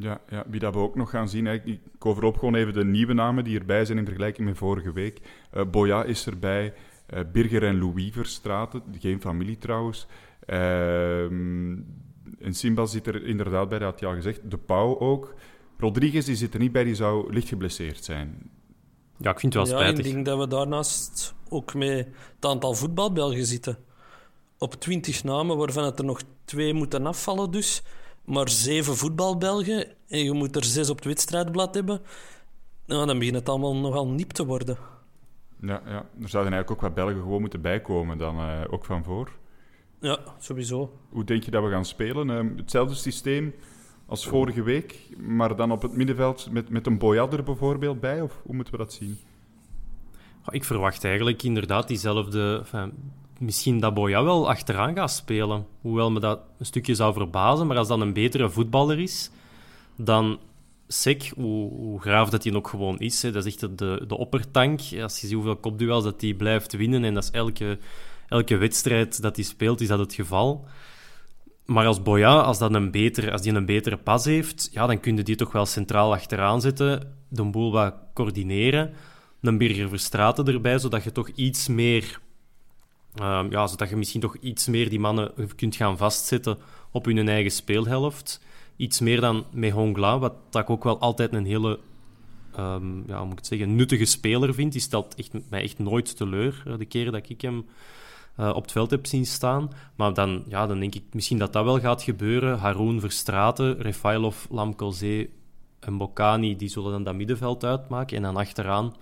Ja, 0.00 0.20
ja, 0.28 0.44
wie 0.48 0.60
dat 0.60 0.74
we 0.74 0.80
ook 0.80 0.94
nog 0.94 1.10
gaan 1.10 1.28
zien. 1.28 1.44
Hè. 1.44 1.52
Ik 1.64 1.80
overloop 1.98 2.38
gewoon 2.38 2.54
even 2.54 2.72
de 2.72 2.84
nieuwe 2.84 3.12
namen 3.12 3.44
die 3.44 3.58
erbij 3.58 3.84
zijn 3.84 3.98
in 3.98 4.04
vergelijking 4.04 4.48
met 4.48 4.56
vorige 4.56 4.92
week. 4.92 5.20
Uh, 5.54 5.64
Boya 5.64 6.04
is 6.04 6.26
erbij. 6.26 6.74
Uh, 7.14 7.20
Birger 7.32 7.64
en 7.64 7.78
Louis 7.78 8.10
Verstraten, 8.12 8.82
geen 8.98 9.20
familie 9.20 9.58
trouwens. 9.58 10.06
Uh, 10.46 11.22
en 12.40 12.54
Simba 12.54 12.86
zit 12.86 13.06
er 13.06 13.24
inderdaad 13.24 13.68
bij, 13.68 13.78
dat 13.78 13.90
had 13.90 14.00
je 14.00 14.06
al 14.06 14.14
gezegd. 14.14 14.50
De 14.50 14.58
Pauw 14.58 14.98
ook. 14.98 15.34
Rodriguez 15.78 16.24
die 16.24 16.36
zit 16.36 16.54
er 16.54 16.60
niet 16.60 16.72
bij, 16.72 16.84
die 16.84 16.94
zou 16.94 17.32
licht 17.32 17.48
geblesseerd 17.48 18.04
zijn. 18.04 18.50
Ja, 19.16 19.30
ik 19.30 19.40
vind 19.40 19.54
het 19.54 19.68
wel 19.68 19.78
spijtig. 19.78 20.06
ik 20.06 20.12
denk 20.12 20.26
dat 20.26 20.38
we 20.38 20.48
daarnaast 20.48 21.34
ook 21.48 21.74
met 21.74 22.08
het 22.34 22.44
aantal 22.44 22.74
voetbalbelgen 22.74 23.46
zitten. 23.46 23.78
Op 24.58 24.74
twintig 24.74 25.24
namen, 25.24 25.56
waarvan 25.56 25.84
het 25.84 25.98
er 25.98 26.04
nog 26.04 26.20
twee 26.44 26.74
moeten 26.74 27.06
afvallen 27.06 27.50
dus 27.50 27.82
maar 28.28 28.48
zeven 28.48 28.96
voetbalbelgen 28.96 29.86
en 30.08 30.24
je 30.24 30.32
moet 30.32 30.56
er 30.56 30.64
zes 30.64 30.90
op 30.90 30.96
het 30.96 31.04
wedstrijdblad 31.04 31.74
hebben, 31.74 32.00
nou, 32.86 33.06
dan 33.06 33.18
begint 33.18 33.36
het 33.36 33.48
allemaal 33.48 33.76
nogal 33.76 34.08
niep 34.08 34.30
te 34.30 34.46
worden. 34.46 34.76
Ja, 35.60 35.82
ja, 35.86 36.06
er 36.20 36.28
zouden 36.28 36.52
eigenlijk 36.52 36.70
ook 36.70 36.80
wat 36.80 36.94
Belgen 36.94 37.22
gewoon 37.22 37.40
moeten 37.40 37.60
bijkomen 37.60 38.18
dan, 38.18 38.40
uh, 38.40 38.60
ook 38.70 38.84
van 38.84 39.04
voor. 39.04 39.32
Ja, 40.00 40.18
sowieso. 40.38 40.92
Hoe 41.08 41.24
denk 41.24 41.42
je 41.42 41.50
dat 41.50 41.64
we 41.64 41.70
gaan 41.70 41.84
spelen? 41.84 42.28
Uh, 42.28 42.56
hetzelfde 42.56 42.94
systeem 42.94 43.54
als 44.06 44.26
vorige 44.26 44.62
week, 44.62 45.00
maar 45.18 45.56
dan 45.56 45.72
op 45.72 45.82
het 45.82 45.96
middenveld 45.96 46.50
met, 46.50 46.70
met 46.70 46.86
een 46.86 46.98
Boyader 46.98 47.42
bijvoorbeeld 47.42 48.00
bij? 48.00 48.22
Of 48.22 48.40
hoe 48.42 48.54
moeten 48.54 48.72
we 48.72 48.78
dat 48.78 48.92
zien? 48.92 49.18
Ik 50.50 50.64
verwacht 50.64 51.04
eigenlijk 51.04 51.42
inderdaad 51.42 51.88
diezelfde 51.88 52.64
misschien 53.38 53.80
dat 53.80 53.94
Boya 53.94 54.24
wel 54.24 54.48
achteraan 54.48 54.94
gaat 54.94 55.10
spelen. 55.10 55.66
Hoewel 55.80 56.10
me 56.10 56.20
dat 56.20 56.40
een 56.58 56.66
stukje 56.66 56.94
zou 56.94 57.12
verbazen. 57.12 57.66
Maar 57.66 57.76
als 57.76 57.88
dat 57.88 58.00
een 58.00 58.12
betere 58.12 58.50
voetballer 58.50 58.98
is 58.98 59.30
dan 59.96 60.38
Sek, 60.90 61.32
hoe, 61.36 62.00
graaf 62.00 62.30
dat 62.30 62.44
hij 62.44 62.54
ook 62.54 62.68
gewoon 62.68 62.98
is. 62.98 63.22
Hè. 63.22 63.30
Dat 63.30 63.46
is 63.46 63.52
echt 63.52 63.78
de, 63.78 64.04
de 64.06 64.16
oppertank. 64.16 64.80
Als 64.80 65.20
je 65.20 65.26
ziet 65.26 65.32
hoeveel 65.32 65.56
kopduels 65.56 66.04
dat 66.04 66.20
hij 66.20 66.34
blijft 66.34 66.72
winnen, 66.72 67.04
en 67.04 67.14
dat 67.14 67.22
is 67.22 67.30
elke, 67.30 67.78
elke 68.28 68.56
wedstrijd 68.56 69.22
dat 69.22 69.36
hij 69.36 69.44
speelt, 69.44 69.80
is 69.80 69.88
dat 69.88 69.98
het 69.98 70.14
geval. 70.14 70.64
Maar 71.64 71.86
als 71.86 72.02
Boya, 72.02 72.40
als, 72.40 72.58
dat 72.58 72.74
een 72.74 73.12
als 73.30 73.42
die 73.42 73.52
een 73.52 73.66
betere 73.66 73.96
pas 73.96 74.24
heeft, 74.24 74.68
ja, 74.72 74.86
dan 74.86 75.00
kun 75.00 75.16
je 75.16 75.22
die 75.22 75.36
toch 75.36 75.52
wel 75.52 75.66
centraal 75.66 76.12
achteraan 76.12 76.60
zetten, 76.60 77.14
de 77.28 77.44
boel 77.44 77.72
wat 77.72 77.94
coördineren, 78.14 78.92
een 79.40 79.58
Birger 79.58 79.88
Verstraten 79.88 80.46
erbij, 80.46 80.78
zodat 80.78 81.04
je 81.04 81.12
toch 81.12 81.28
iets 81.28 81.68
meer... 81.68 82.20
Uh, 83.20 83.44
ja, 83.50 83.66
zodat 83.66 83.88
je 83.88 83.96
misschien 83.96 84.20
toch 84.20 84.36
iets 84.36 84.66
meer 84.66 84.88
die 84.88 85.00
mannen 85.00 85.32
kunt 85.56 85.76
gaan 85.76 85.96
vastzetten 85.96 86.58
op 86.90 87.04
hun 87.04 87.28
eigen 87.28 87.50
speelhelft. 87.50 88.40
Iets 88.76 89.00
meer 89.00 89.20
dan 89.20 89.44
met 89.50 89.72
Hongla, 89.72 90.18
wat 90.18 90.34
ik 90.52 90.70
ook 90.70 90.84
wel 90.84 90.98
altijd 90.98 91.32
een 91.32 91.46
hele 91.46 91.78
um, 92.58 93.04
ja, 93.06 93.24
moet 93.24 93.38
ik 93.38 93.44
zeggen, 93.44 93.76
nuttige 93.76 94.04
speler 94.04 94.54
vind. 94.54 94.72
Die 94.72 94.80
stelt 94.80 95.14
echt, 95.14 95.32
mij 95.50 95.62
echt 95.62 95.78
nooit 95.78 96.16
teleur, 96.16 96.62
de 96.78 96.84
keren 96.84 97.12
dat 97.12 97.28
ik 97.28 97.40
hem 97.40 97.66
uh, 98.40 98.52
op 98.54 98.62
het 98.62 98.72
veld 98.72 98.90
heb 98.90 99.06
zien 99.06 99.26
staan. 99.26 99.70
Maar 99.94 100.14
dan, 100.14 100.44
ja, 100.48 100.66
dan 100.66 100.80
denk 100.80 100.94
ik 100.94 101.02
misschien 101.12 101.38
dat 101.38 101.52
dat 101.52 101.64
wel 101.64 101.80
gaat 101.80 102.02
gebeuren. 102.02 102.58
Haroon 102.58 103.00
Verstraten, 103.00 103.80
Refailov, 103.80 104.44
Lamkelzee 104.50 105.30
en 105.80 105.96
Bocani, 105.96 106.56
die 106.56 106.68
zullen 106.68 106.90
dan 106.92 107.04
dat 107.04 107.14
middenveld 107.14 107.64
uitmaken. 107.64 108.16
En 108.16 108.22
dan 108.22 108.36
achteraan 108.36 108.94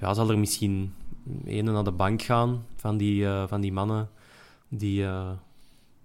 ja, 0.00 0.14
zal 0.14 0.30
er 0.30 0.38
misschien 0.38 0.94
een 1.44 1.64
naar 1.64 1.84
de 1.84 1.92
bank 1.92 2.22
gaan 2.22 2.64
van 2.76 2.96
die, 2.96 3.22
uh, 3.22 3.44
van 3.46 3.60
die 3.60 3.72
mannen 3.72 4.08
die 4.68 5.00
uh, 5.00 5.30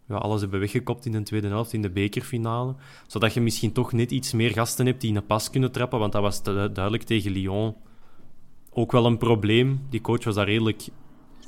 ja, 0.08 0.16
alles 0.16 0.42
hebben 0.42 0.60
weggekopt 0.60 1.06
in 1.06 1.12
de 1.12 1.24
tweede 1.24 1.48
helft, 1.48 1.74
in 1.74 1.82
de 1.82 1.90
bekerfinale. 1.90 2.76
Zodat 3.08 3.34
je 3.34 3.42
misschien 3.42 3.72
toch 3.72 3.92
net 3.92 4.12
iets 4.12 4.34
meer 4.34 4.52
gasten 4.52 4.86
hebt 4.86 5.02
die 5.02 5.10
in 5.10 5.16
een 5.16 5.26
pas 5.26 5.50
kunnen 5.50 5.72
trappen. 5.72 6.00
Want 6.00 6.12
dat 6.12 6.22
was 6.22 6.44
duidelijk 6.44 7.04
tegen 7.04 7.32
Lyon 7.32 7.76
ook 8.70 8.92
wel 8.92 9.06
een 9.06 9.18
probleem. 9.18 9.86
Die 9.90 10.02
coach 10.02 10.24
was 10.24 10.36
daar 10.36 10.46
redelijk 10.46 10.88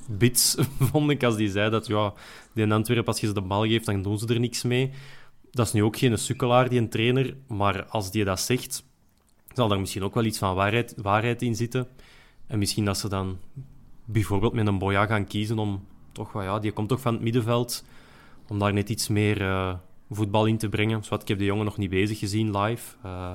bits, 0.10 0.55
vond 0.91 1.10
ik, 1.12 1.23
als 1.23 1.36
die 1.36 1.49
zei 1.49 1.69
dat 1.69 1.88
ja, 1.88 2.13
in 2.53 2.71
Antwerpen, 2.71 3.08
als 3.08 3.19
je 3.19 3.27
ze 3.27 3.34
de 3.34 3.41
bal 3.41 3.65
geeft, 3.65 3.86
dan 3.86 4.01
doen 4.01 4.19
ze 4.19 4.27
er 4.27 4.39
niks 4.39 4.63
mee. 4.63 4.91
Dat 5.51 5.65
is 5.65 5.73
nu 5.73 5.84
ook 5.84 5.97
geen 5.97 6.17
sukkelaar, 6.17 6.69
die 6.69 6.79
een 6.79 6.89
trainer, 6.89 7.36
maar 7.47 7.86
als 7.86 8.12
die 8.12 8.23
dat 8.23 8.39
zegt, 8.39 8.84
zal 9.53 9.67
daar 9.67 9.79
misschien 9.79 10.03
ook 10.03 10.13
wel 10.13 10.23
iets 10.23 10.38
van 10.38 10.55
waarheid, 10.55 10.93
waarheid 10.97 11.41
in 11.41 11.55
zitten. 11.55 11.88
En 12.47 12.60
misschien 12.60 12.86
dat 12.86 12.97
ze 12.97 13.10
dan 13.10 13.38
bijvoorbeeld 14.05 14.53
met 14.53 14.67
een 14.67 14.77
Boya 14.77 15.05
gaan 15.05 15.25
kiezen 15.25 15.60
om 15.60 15.86
toch, 16.12 16.34
ja, 16.34 16.60
die 16.60 16.71
komt 16.71 16.89
toch 16.89 17.01
van 17.01 17.13
het 17.13 17.21
middenveld, 17.21 17.86
om 18.47 18.60
daar 18.60 18.73
net 18.73 18.89
iets 18.89 19.08
meer 19.08 19.41
uh, 19.41 19.73
voetbal 20.10 20.45
in 20.45 20.58
te 20.58 20.69
brengen. 20.69 21.03
Zwat, 21.03 21.21
ik 21.21 21.27
heb 21.27 21.38
de 21.38 21.45
jongen 21.45 21.65
nog 21.65 21.77
niet 21.77 21.89
bezig 21.89 22.19
gezien 22.19 22.58
live. 22.58 22.95
Uh, 23.05 23.31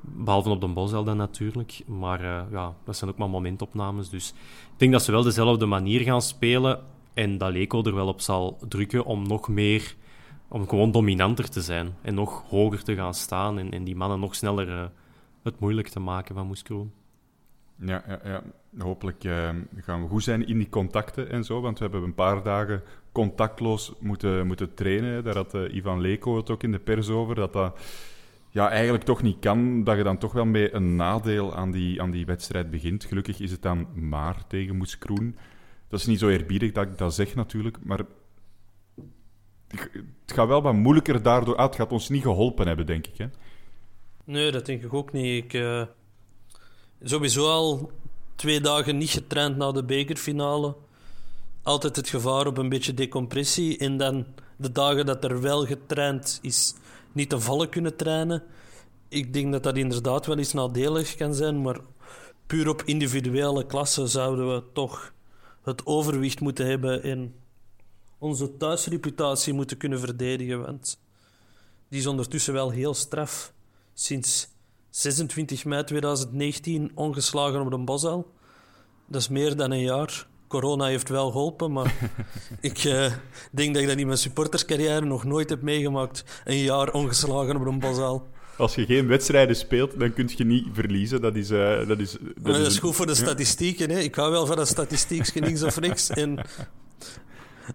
Behalve 0.00 0.48
op 0.48 0.60
de 0.60 0.68
Bosel 0.68 1.04
dan 1.04 1.16
natuurlijk. 1.16 1.82
Maar 1.86 2.20
uh, 2.24 2.42
ja, 2.50 2.74
dat 2.84 2.96
zijn 2.96 3.10
ook 3.10 3.16
maar 3.16 3.30
momentopnames. 3.30 4.08
Dus 4.08 4.28
ik 4.72 4.78
denk 4.78 4.92
dat 4.92 5.02
ze 5.02 5.10
wel 5.10 5.22
dezelfde 5.22 5.66
manier 5.66 6.00
gaan 6.00 6.22
spelen. 6.22 6.82
En 7.14 7.38
dat 7.38 7.52
Leco 7.52 7.82
er 7.82 7.94
wel 7.94 8.08
op 8.08 8.20
zal 8.20 8.58
drukken 8.68 9.04
om 9.04 9.26
nog 9.26 9.48
meer... 9.48 9.96
Om 10.48 10.68
gewoon 10.68 10.90
dominanter 10.90 11.50
te 11.50 11.60
zijn. 11.60 11.94
En 12.02 12.14
nog 12.14 12.44
hoger 12.48 12.82
te 12.82 12.94
gaan 12.94 13.14
staan. 13.14 13.58
En, 13.58 13.70
en 13.70 13.84
die 13.84 13.96
mannen 13.96 14.20
nog 14.20 14.34
sneller 14.34 14.90
het 15.42 15.60
moeilijk 15.60 15.88
te 15.88 16.00
maken 16.00 16.34
van 16.34 16.46
Moeskroen. 16.46 16.92
Ja, 17.76 18.04
ja, 18.08 18.20
ja. 18.24 18.42
hopelijk 18.78 19.24
uh, 19.24 19.48
gaan 19.76 20.02
we 20.02 20.08
goed 20.08 20.22
zijn 20.22 20.46
in 20.46 20.58
die 20.58 20.68
contacten 20.68 21.30
en 21.30 21.44
zo. 21.44 21.60
Want 21.60 21.78
we 21.78 21.84
hebben 21.84 22.02
een 22.02 22.14
paar 22.14 22.42
dagen 22.42 22.82
contactloos 23.12 23.92
moeten, 24.00 24.46
moeten 24.46 24.74
trainen. 24.74 25.24
Daar 25.24 25.36
had 25.36 25.54
Ivan 25.54 26.00
Leko 26.00 26.36
het 26.36 26.50
ook 26.50 26.62
in 26.62 26.72
de 26.72 26.78
pers 26.78 27.08
over. 27.08 27.34
Dat 27.34 27.52
dat 27.52 27.78
ja, 28.54 28.70
eigenlijk 28.70 29.04
toch 29.04 29.22
niet 29.22 29.38
kan, 29.38 29.84
dat 29.84 29.96
je 29.96 30.02
dan 30.02 30.18
toch 30.18 30.32
wel 30.32 30.44
met 30.44 30.72
een 30.72 30.96
nadeel 30.96 31.54
aan 31.54 31.70
die, 31.70 32.02
aan 32.02 32.10
die 32.10 32.26
wedstrijd 32.26 32.70
begint. 32.70 33.04
Gelukkig 33.04 33.40
is 33.40 33.50
het 33.50 33.62
dan 33.62 34.08
maar 34.08 34.46
tegen 34.46 34.76
Moes 34.76 34.98
Kroen. 34.98 35.36
Dat 35.88 36.00
is 36.00 36.06
niet 36.06 36.18
zo 36.18 36.28
eerbiedig 36.28 36.72
dat 36.72 36.86
ik 36.86 36.98
dat 36.98 37.14
zeg 37.14 37.34
natuurlijk, 37.34 37.78
maar 37.82 38.00
het 39.68 40.32
gaat 40.34 40.48
wel 40.48 40.62
wat 40.62 40.74
moeilijker 40.74 41.22
daardoor 41.22 41.56
uit. 41.56 41.68
Het 41.68 41.76
gaat 41.76 41.92
ons 41.92 42.08
niet 42.08 42.22
geholpen 42.22 42.66
hebben, 42.66 42.86
denk 42.86 43.06
ik. 43.06 43.18
Hè? 43.18 43.26
Nee, 44.24 44.50
dat 44.50 44.66
denk 44.66 44.82
ik 44.82 44.94
ook 44.94 45.12
niet. 45.12 45.44
Ik, 45.44 45.52
uh, 45.52 45.82
sowieso 47.04 47.48
al 47.48 47.90
twee 48.34 48.60
dagen 48.60 48.96
niet 48.96 49.10
getraind 49.10 49.56
na 49.56 49.72
de 49.72 49.84
bekerfinale. 49.84 50.76
Altijd 51.62 51.96
het 51.96 52.08
gevaar 52.08 52.46
op 52.46 52.58
een 52.58 52.68
beetje 52.68 52.94
decompressie. 52.94 53.78
En 53.78 53.96
dan 53.96 54.26
de 54.56 54.72
dagen 54.72 55.06
dat 55.06 55.24
er 55.24 55.40
wel 55.40 55.66
getraind 55.66 56.38
is, 56.42 56.74
niet 57.12 57.28
te 57.28 57.40
vallen 57.40 57.68
kunnen 57.68 57.96
trainen. 57.96 58.42
Ik 59.08 59.32
denk 59.32 59.52
dat 59.52 59.62
dat 59.62 59.76
inderdaad 59.76 60.26
wel 60.26 60.38
eens 60.38 60.52
nadelig 60.52 61.14
kan 61.14 61.34
zijn, 61.34 61.62
maar 61.62 61.80
puur 62.46 62.68
op 62.68 62.82
individuele 62.84 63.66
klassen 63.66 64.08
zouden 64.08 64.54
we 64.54 64.62
toch 64.72 65.12
het 65.62 65.86
overwicht 65.86 66.40
moeten 66.40 66.66
hebben 66.66 67.02
en 67.02 67.34
onze 68.18 68.56
thuisreputatie 68.56 69.52
moeten 69.52 69.76
kunnen 69.76 69.98
verdedigen. 69.98 70.60
Want 70.60 70.98
die 71.88 72.00
is 72.00 72.06
ondertussen 72.06 72.52
wel 72.52 72.70
heel 72.70 72.94
straf. 72.94 73.52
Sinds 73.94 74.48
26 74.94 75.64
mei 75.64 75.84
2019 75.84 76.90
ongeslagen 76.94 77.60
op 77.60 77.70
de 77.70 77.78
Bosal. 77.78 78.32
Dat 79.06 79.20
is 79.20 79.28
meer 79.28 79.56
dan 79.56 79.70
een 79.70 79.82
jaar 79.82 80.26
corona 80.48 80.84
heeft 80.84 81.08
wel 81.08 81.30
geholpen, 81.30 81.72
maar 81.72 81.94
ik 82.60 82.84
uh, 82.84 83.12
denk 83.52 83.74
dat 83.74 83.82
ik 83.82 83.88
dat 83.88 83.98
in 83.98 84.06
mijn 84.06 84.18
supporterscarrière 84.18 85.04
nog 85.04 85.24
nooit 85.24 85.50
heb 85.50 85.62
meegemaakt. 85.62 86.24
Een 86.44 86.58
jaar 86.58 86.92
ongeslagen 86.92 87.56
op 87.56 87.66
een 87.66 87.78
bazaal. 87.78 88.26
Als 88.56 88.74
je 88.74 88.86
geen 88.86 89.06
wedstrijden 89.06 89.56
speelt, 89.56 89.98
dan 89.98 90.12
kun 90.12 90.30
je 90.36 90.44
niet 90.44 90.66
verliezen. 90.72 91.20
Dat 91.20 91.36
is, 91.36 91.50
uh, 91.50 91.88
dat 91.88 91.98
is, 91.98 92.12
dat, 92.12 92.44
dat 92.44 92.66
is, 92.66 92.78
goed 92.78 92.94
voor 92.94 93.06
de 93.06 93.14
statistieken. 93.14 93.90
Hè? 93.90 93.98
Ik 93.98 94.14
hou 94.14 94.30
wel 94.30 94.46
van 94.46 94.56
de 94.56 94.64
statistiek, 94.64 95.34
niks 95.34 95.62
of 95.62 95.80
niks. 95.80 96.10
En 96.10 96.44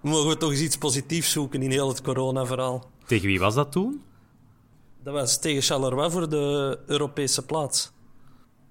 mogen 0.01 0.29
we 0.29 0.37
toch 0.37 0.51
eens 0.51 0.61
iets 0.61 0.77
positiefs 0.77 1.31
zoeken 1.31 1.61
in 1.61 1.71
heel 1.71 1.87
het 1.87 2.01
corona-verhaal. 2.01 2.89
Tegen 3.05 3.27
wie 3.27 3.39
was 3.39 3.55
dat 3.55 3.71
toen? 3.71 4.01
Dat 5.03 5.13
was 5.13 5.39
tegen 5.39 5.61
Charleroi 5.61 6.11
voor 6.11 6.29
de 6.29 6.79
Europese 6.85 7.45
plaats. 7.45 7.91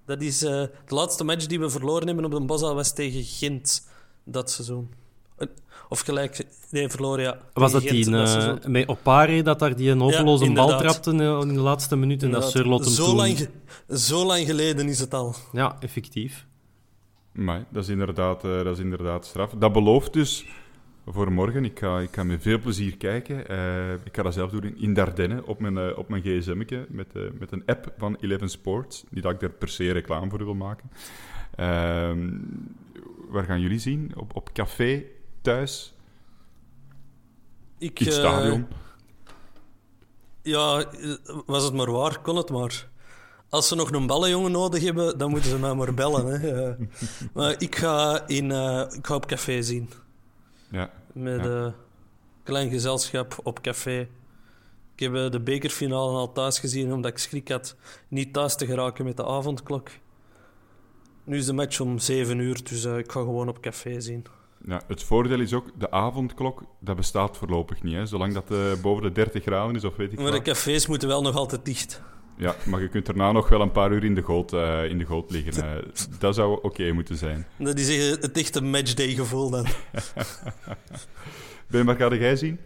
Dat 0.06 0.22
is 0.22 0.42
uh, 0.42 0.50
de 0.50 0.94
laatste 0.94 1.24
match 1.24 1.46
die 1.46 1.60
we 1.60 1.70
verloren 1.70 2.06
hebben 2.06 2.24
op 2.24 2.30
de 2.30 2.40
Bosal 2.40 2.74
was 2.74 2.94
tegen 2.94 3.24
Gent 3.24 3.88
dat 4.24 4.50
seizoen. 4.50 4.90
Of 5.88 6.00
gelijk, 6.00 6.46
nee, 6.70 6.88
verloren, 6.88 7.24
ja. 7.24 7.38
Was 7.52 7.72
dat 7.72 7.82
die 7.82 8.10
uh, 8.10 8.54
met 8.66 8.88
Opare 8.88 9.42
dat 9.42 9.58
daar 9.58 9.76
die 9.76 9.90
een 9.90 10.00
hopeloze 10.00 10.44
ja, 10.44 10.52
bal 10.52 10.78
trapte 10.78 11.10
in 11.10 11.54
de 11.54 11.60
laatste 11.60 11.96
minuut 11.96 12.22
en 12.22 12.30
dat 12.30 12.50
Surlot 12.50 12.86
zo 12.86 13.04
toen... 13.04 13.16
Lang, 13.16 13.48
zo 13.90 14.24
lang 14.24 14.46
geleden 14.46 14.88
is 14.88 14.98
het 14.98 15.14
al. 15.14 15.34
Ja, 15.52 15.76
effectief. 15.80 16.46
Maar 17.32 17.66
dat 17.70 17.82
is 17.82 17.88
inderdaad, 17.88 18.44
uh, 18.44 18.64
dat 18.64 18.76
is 18.76 18.82
inderdaad 18.82 19.26
straf. 19.26 19.50
Dat 19.58 19.72
belooft 19.72 20.12
dus 20.12 20.46
voor 21.12 21.33
morgen. 21.33 21.64
Ik 21.64 21.79
ga, 21.79 21.99
ik 21.99 22.14
ga 22.14 22.23
met 22.23 22.42
veel 22.42 22.59
plezier 22.59 22.97
kijken. 22.97 23.53
Uh, 23.53 23.92
ik 23.92 24.16
ga 24.16 24.23
dat 24.23 24.35
zelf 24.35 24.51
doen 24.51 24.77
in 24.77 24.94
Dardenne 24.94 25.47
op 25.47 25.61
mijn, 25.61 25.77
uh, 25.77 25.99
op 25.99 26.09
mijn 26.09 26.23
gsm 26.23 26.57
met, 26.88 27.14
uh, 27.14 27.23
met 27.38 27.53
een 27.53 27.62
app 27.66 27.92
van 27.99 28.16
Eleven 28.21 28.49
Sports. 28.49 29.05
Niet 29.11 29.23
dat 29.23 29.33
ik 29.33 29.42
er 29.42 29.51
per 29.51 29.68
se 29.68 29.92
reclame 29.92 30.31
voor 30.31 30.44
wil 30.44 30.55
maken. 30.55 30.90
Ehm, 31.55 32.31
waar 33.29 33.44
gaan 33.44 33.61
jullie 33.61 33.79
zien? 33.79 34.12
Op, 34.16 34.37
op 34.37 34.53
café, 34.53 35.05
thuis? 35.40 35.94
Ik, 37.79 38.01
in 38.01 38.07
het 38.07 38.14
stadion? 38.14 38.66
ja, 40.42 40.85
was 41.47 41.64
het 41.64 41.75
maar 41.75 41.90
waar, 41.90 42.21
kon 42.21 42.37
het 42.37 42.51
maar. 42.51 42.88
Als 43.49 43.68
ze 43.68 43.75
nog 43.75 43.92
een 43.92 44.07
ballenjongen 44.07 44.53
nodig 44.53 44.83
hebben, 44.83 45.18
dan 45.18 45.31
moeten 45.31 45.51
ze 45.51 45.59
mij 45.59 45.75
maar 45.75 45.94
bellen. 45.94 46.40
Hè. 46.40 46.75
maar 47.35 47.55
ik 47.59 47.77
ga, 47.77 48.27
in, 48.27 48.51
ik 48.90 49.07
ga 49.07 49.14
op 49.14 49.27
café 49.27 49.62
zien. 49.62 49.90
Ja. 50.71 50.90
Met 51.18 51.44
een 51.44 51.62
ja. 51.62 51.74
klein 52.42 52.70
gezelschap 52.70 53.38
op 53.42 53.61
café. 53.62 54.09
Ik 54.94 55.00
heb 55.00 55.33
de 55.33 55.40
bekerfinale 55.40 56.18
al 56.18 56.33
thuis 56.33 56.59
gezien, 56.59 56.92
omdat 56.92 57.11
ik 57.11 57.18
schrik 57.18 57.48
had 57.48 57.76
niet 58.09 58.33
thuis 58.33 58.57
te 58.57 58.66
geraken 58.66 59.04
met 59.04 59.16
de 59.16 59.26
avondklok. 59.26 59.88
Nu 61.24 61.37
is 61.37 61.46
de 61.46 61.52
match 61.52 61.81
om 61.81 61.98
7 61.98 62.38
uur, 62.38 62.64
dus 62.64 62.85
uh, 62.85 62.98
ik 62.98 63.12
ga 63.12 63.20
gewoon 63.20 63.48
op 63.48 63.61
café 63.61 64.00
zien. 64.00 64.24
Ja, 64.66 64.83
het 64.87 65.02
voordeel 65.02 65.40
is 65.40 65.52
ook, 65.52 65.70
de 65.78 65.90
avondklok, 65.90 66.62
dat 66.78 66.96
bestaat 66.96 67.37
voorlopig 67.37 67.83
niet. 67.83 67.94
Hè? 67.94 68.07
Zolang 68.07 68.35
dat 68.35 68.50
uh, 68.50 68.81
boven 68.83 69.02
de 69.02 69.12
30 69.12 69.42
graden 69.42 69.74
is, 69.76 69.85
of 69.85 69.96
weet 69.96 70.12
ik 70.12 70.18
Maar 70.18 70.33
de 70.33 70.42
cafés 70.42 70.87
moeten 70.87 71.09
wel 71.09 71.22
nog 71.22 71.35
altijd 71.37 71.64
dicht. 71.64 72.02
Ja, 72.38 72.57
maar 72.66 72.81
je 72.81 72.88
kunt 72.88 73.07
daarna 73.07 73.33
nog 73.33 73.48
wel 73.48 73.61
een 73.61 73.72
paar 73.72 73.92
uur 73.92 74.05
in 74.05 74.14
de 74.14 74.22
goot, 74.22 74.53
uh, 74.53 74.85
in 74.85 74.98
de 74.98 75.05
goot 75.05 75.31
liggen. 75.31 75.85
dat 76.18 76.35
zou 76.35 76.57
oké 76.57 76.66
okay 76.66 76.90
moeten 76.90 77.16
zijn. 77.16 77.46
Dat 77.57 77.79
is 77.79 78.11
het 78.11 78.37
echte 78.37 78.62
matchday 78.62 79.15
gevoel 79.15 79.50
dan. 79.50 79.67
ben, 81.71 81.87
wat 81.87 81.96
ga 81.96 82.15
jij 82.15 82.37
zien? 82.37 82.58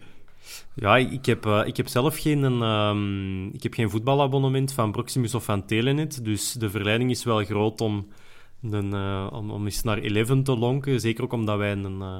Ja, 0.75 0.97
ik 0.97 1.25
heb, 1.25 1.45
uh, 1.45 1.61
ik 1.65 1.77
heb 1.77 1.87
zelf 1.87 2.17
geen, 2.17 2.43
um, 2.43 3.47
ik 3.53 3.63
heb 3.63 3.73
geen 3.73 3.89
voetbalabonnement 3.89 4.73
van 4.73 4.91
Proximus 4.91 5.35
of 5.35 5.43
van 5.43 5.65
Telenet. 5.65 6.25
Dus 6.25 6.51
de 6.51 6.69
verleiding 6.69 7.11
is 7.11 7.23
wel 7.23 7.43
groot 7.43 7.81
om 7.81 8.07
een, 8.71 8.93
uh, 8.93 9.27
om, 9.31 9.51
om 9.51 9.65
eens 9.65 9.83
naar 9.83 9.97
Eleven 9.97 10.43
te 10.43 10.57
lonken. 10.57 10.99
Zeker 10.99 11.23
ook 11.23 11.33
omdat 11.33 11.57
wij 11.57 11.71
een, 11.71 11.99
uh, 11.99 12.19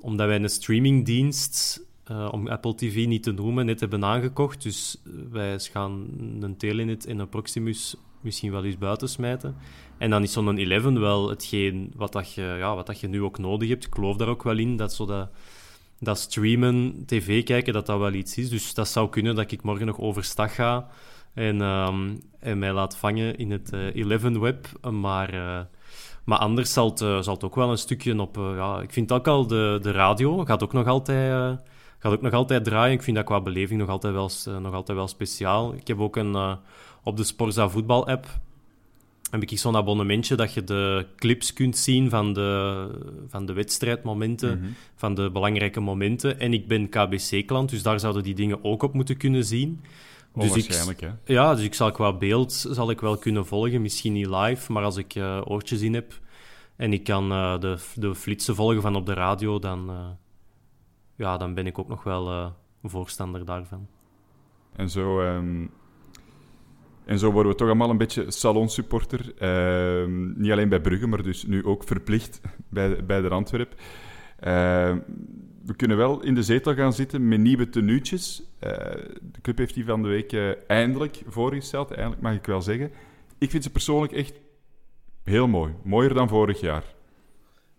omdat 0.00 0.26
wij 0.26 0.36
een 0.36 0.48
streamingdienst, 0.48 1.86
uh, 2.10 2.28
om 2.30 2.48
Apple 2.48 2.74
TV 2.74 3.06
niet 3.06 3.22
te 3.22 3.32
noemen, 3.32 3.66
net 3.66 3.80
hebben 3.80 4.04
aangekocht. 4.04 4.62
Dus 4.62 5.02
wij 5.30 5.58
gaan 5.58 6.06
een 6.40 6.56
Telenet 6.56 7.06
en 7.06 7.18
een 7.18 7.28
Proximus 7.28 7.96
misschien 8.20 8.50
wel 8.50 8.64
eens 8.64 8.78
buiten 8.78 9.08
smijten. 9.08 9.56
En 9.98 10.10
dan 10.10 10.22
is 10.22 10.32
zo'n 10.32 10.56
Eleven 10.56 11.00
wel 11.00 11.28
hetgeen 11.28 11.92
wat, 11.96 12.12
dat 12.12 12.32
je, 12.32 12.42
ja, 12.58 12.74
wat 12.74 12.86
dat 12.86 13.00
je 13.00 13.08
nu 13.08 13.22
ook 13.22 13.38
nodig 13.38 13.68
hebt. 13.68 13.84
Ik 13.84 13.94
geloof 13.94 14.16
daar 14.16 14.28
ook 14.28 14.42
wel 14.42 14.58
in, 14.58 14.76
dat 14.76 14.94
zo 14.94 15.06
dat, 15.06 15.28
dat 16.00 16.18
streamen, 16.18 17.02
tv 17.06 17.44
kijken, 17.44 17.72
dat 17.72 17.86
dat 17.86 17.98
wel 17.98 18.12
iets 18.12 18.36
is. 18.36 18.48
Dus 18.48 18.74
dat 18.74 18.88
zou 18.88 19.08
kunnen 19.08 19.34
dat 19.34 19.50
ik 19.50 19.62
morgen 19.62 19.86
nog 19.86 19.98
overstag 19.98 20.54
ga 20.54 20.88
en, 21.34 21.62
ehm, 21.62 22.16
en 22.40 22.58
mij 22.58 22.72
laat 22.72 22.96
vangen 22.96 23.36
in 23.36 23.50
het 23.50 23.72
uh, 23.74 23.94
Eleven 23.94 24.40
Web. 24.40 24.66
Maar, 24.90 25.30
maar 26.24 26.38
anders 26.38 26.72
zal 26.72 26.88
het, 26.88 26.98
zal 26.98 27.34
het 27.34 27.44
ook 27.44 27.54
wel 27.54 27.70
een 27.70 27.78
stukje 27.78 28.20
op... 28.20 28.36
ja, 28.36 28.80
ik 28.80 28.92
vind 28.92 29.12
ook 29.12 29.28
al 29.28 29.46
de, 29.46 29.78
de 29.82 29.90
radio 29.90 30.44
gaat 30.44 30.62
ook 30.62 30.72
nog 30.72 30.86
altijd... 30.86 31.60
Gaat 31.98 32.12
ook 32.12 32.22
nog 32.22 32.32
altijd 32.32 32.64
draaien. 32.64 32.94
Ik 32.94 33.02
vind 33.02 33.16
dat 33.16 33.24
qua 33.24 33.40
beleving 33.40 33.80
nog 33.80 33.88
altijd 33.88 34.14
wel, 34.14 34.30
nog 34.60 34.74
altijd 34.74 34.98
wel 34.98 35.08
speciaal. 35.08 35.74
Ik 35.74 35.86
heb 35.86 36.00
ook 36.00 36.16
een, 36.16 36.58
op 37.02 37.16
de 37.16 37.24
Sporza 37.24 37.68
voetbal-app 37.68 38.26
heb 39.30 39.42
ik 39.42 39.58
zo'n 39.58 39.76
abonnementje 39.76 40.34
dat 40.34 40.52
je 40.52 40.64
de 40.64 41.06
clips 41.16 41.52
kunt 41.52 41.76
zien 41.76 42.10
van 42.10 42.32
de, 42.32 42.88
van 43.28 43.46
de 43.46 43.52
wedstrijdmomenten, 43.52 44.58
mhm. 44.58 44.68
van 44.94 45.14
de 45.14 45.30
belangrijke 45.30 45.80
momenten. 45.80 46.40
En 46.40 46.52
ik 46.52 46.68
ben 46.68 46.88
KBC-klant, 46.88 47.70
dus 47.70 47.82
daar 47.82 48.00
zouden 48.00 48.22
die 48.22 48.34
dingen 48.34 48.64
ook 48.64 48.82
op 48.82 48.94
moeten 48.94 49.16
kunnen 49.16 49.44
zien. 49.44 49.80
Dus 50.34 50.50
waarschijnlijk, 50.50 51.00
hè? 51.00 51.10
Ja, 51.24 51.54
dus 51.54 51.64
ik 51.64 51.74
zal 51.74 51.90
qua 51.90 52.12
beeld 52.12 52.52
zal 52.52 52.90
ik 52.90 53.00
wel 53.00 53.18
kunnen 53.18 53.46
volgen. 53.46 53.82
Misschien 53.82 54.12
niet 54.12 54.26
live, 54.26 54.72
maar 54.72 54.82
als 54.82 54.96
ik 54.96 55.14
uh, 55.14 55.40
oortjes 55.44 55.80
in 55.80 55.94
heb 55.94 56.20
en 56.76 56.92
ik 56.92 57.04
kan 57.04 57.32
uh, 57.32 57.60
de, 57.60 57.76
de 57.94 58.14
flitsen 58.14 58.54
volgen 58.54 58.82
van 58.82 58.96
op 58.96 59.06
de 59.06 59.14
radio, 59.14 59.58
dan, 59.58 59.90
uh, 59.90 59.96
ja, 61.18 61.36
dan 61.36 61.54
ben 61.54 61.66
ik 61.66 61.78
ook 61.78 61.88
nog 61.88 62.02
wel 62.02 62.30
een 62.82 62.90
voorstander 62.90 63.44
daarvan. 63.44 63.86
En 64.72 64.90
zo... 64.90 65.20
Um 65.20 65.70
en 67.08 67.18
zo 67.18 67.30
worden 67.32 67.52
we 67.52 67.58
toch 67.58 67.68
allemaal 67.68 67.90
een 67.90 67.98
beetje 67.98 68.30
salonsupporter. 68.30 69.32
Uh, 69.38 70.34
niet 70.36 70.52
alleen 70.52 70.68
bij 70.68 70.80
Brugge, 70.80 71.06
maar 71.06 71.22
dus 71.22 71.44
nu 71.44 71.64
ook 71.64 71.84
verplicht 71.84 72.40
bij, 72.70 73.04
bij 73.04 73.20
de 73.20 73.28
Antwerp. 73.28 73.74
Uh, 73.74 74.96
we 75.64 75.76
kunnen 75.76 75.96
wel 75.96 76.22
in 76.22 76.34
de 76.34 76.42
zetel 76.42 76.74
gaan 76.74 76.92
zitten 76.92 77.28
met 77.28 77.38
nieuwe 77.38 77.68
tenuutjes. 77.68 78.42
Uh, 78.60 78.70
de 79.20 79.40
club 79.42 79.58
heeft 79.58 79.74
die 79.74 79.84
van 79.84 80.02
de 80.02 80.08
week 80.08 80.32
eh, 80.32 80.50
eindelijk 80.66 81.22
voorgesteld. 81.26 81.90
Eindelijk 81.90 82.22
mag 82.22 82.34
ik 82.34 82.46
wel 82.46 82.62
zeggen. 82.62 82.90
Ik 83.38 83.50
vind 83.50 83.64
ze 83.64 83.70
persoonlijk 83.70 84.12
echt 84.12 84.40
heel 85.24 85.46
mooi. 85.46 85.74
Mooier 85.82 86.14
dan 86.14 86.28
vorig 86.28 86.60
jaar. 86.60 86.84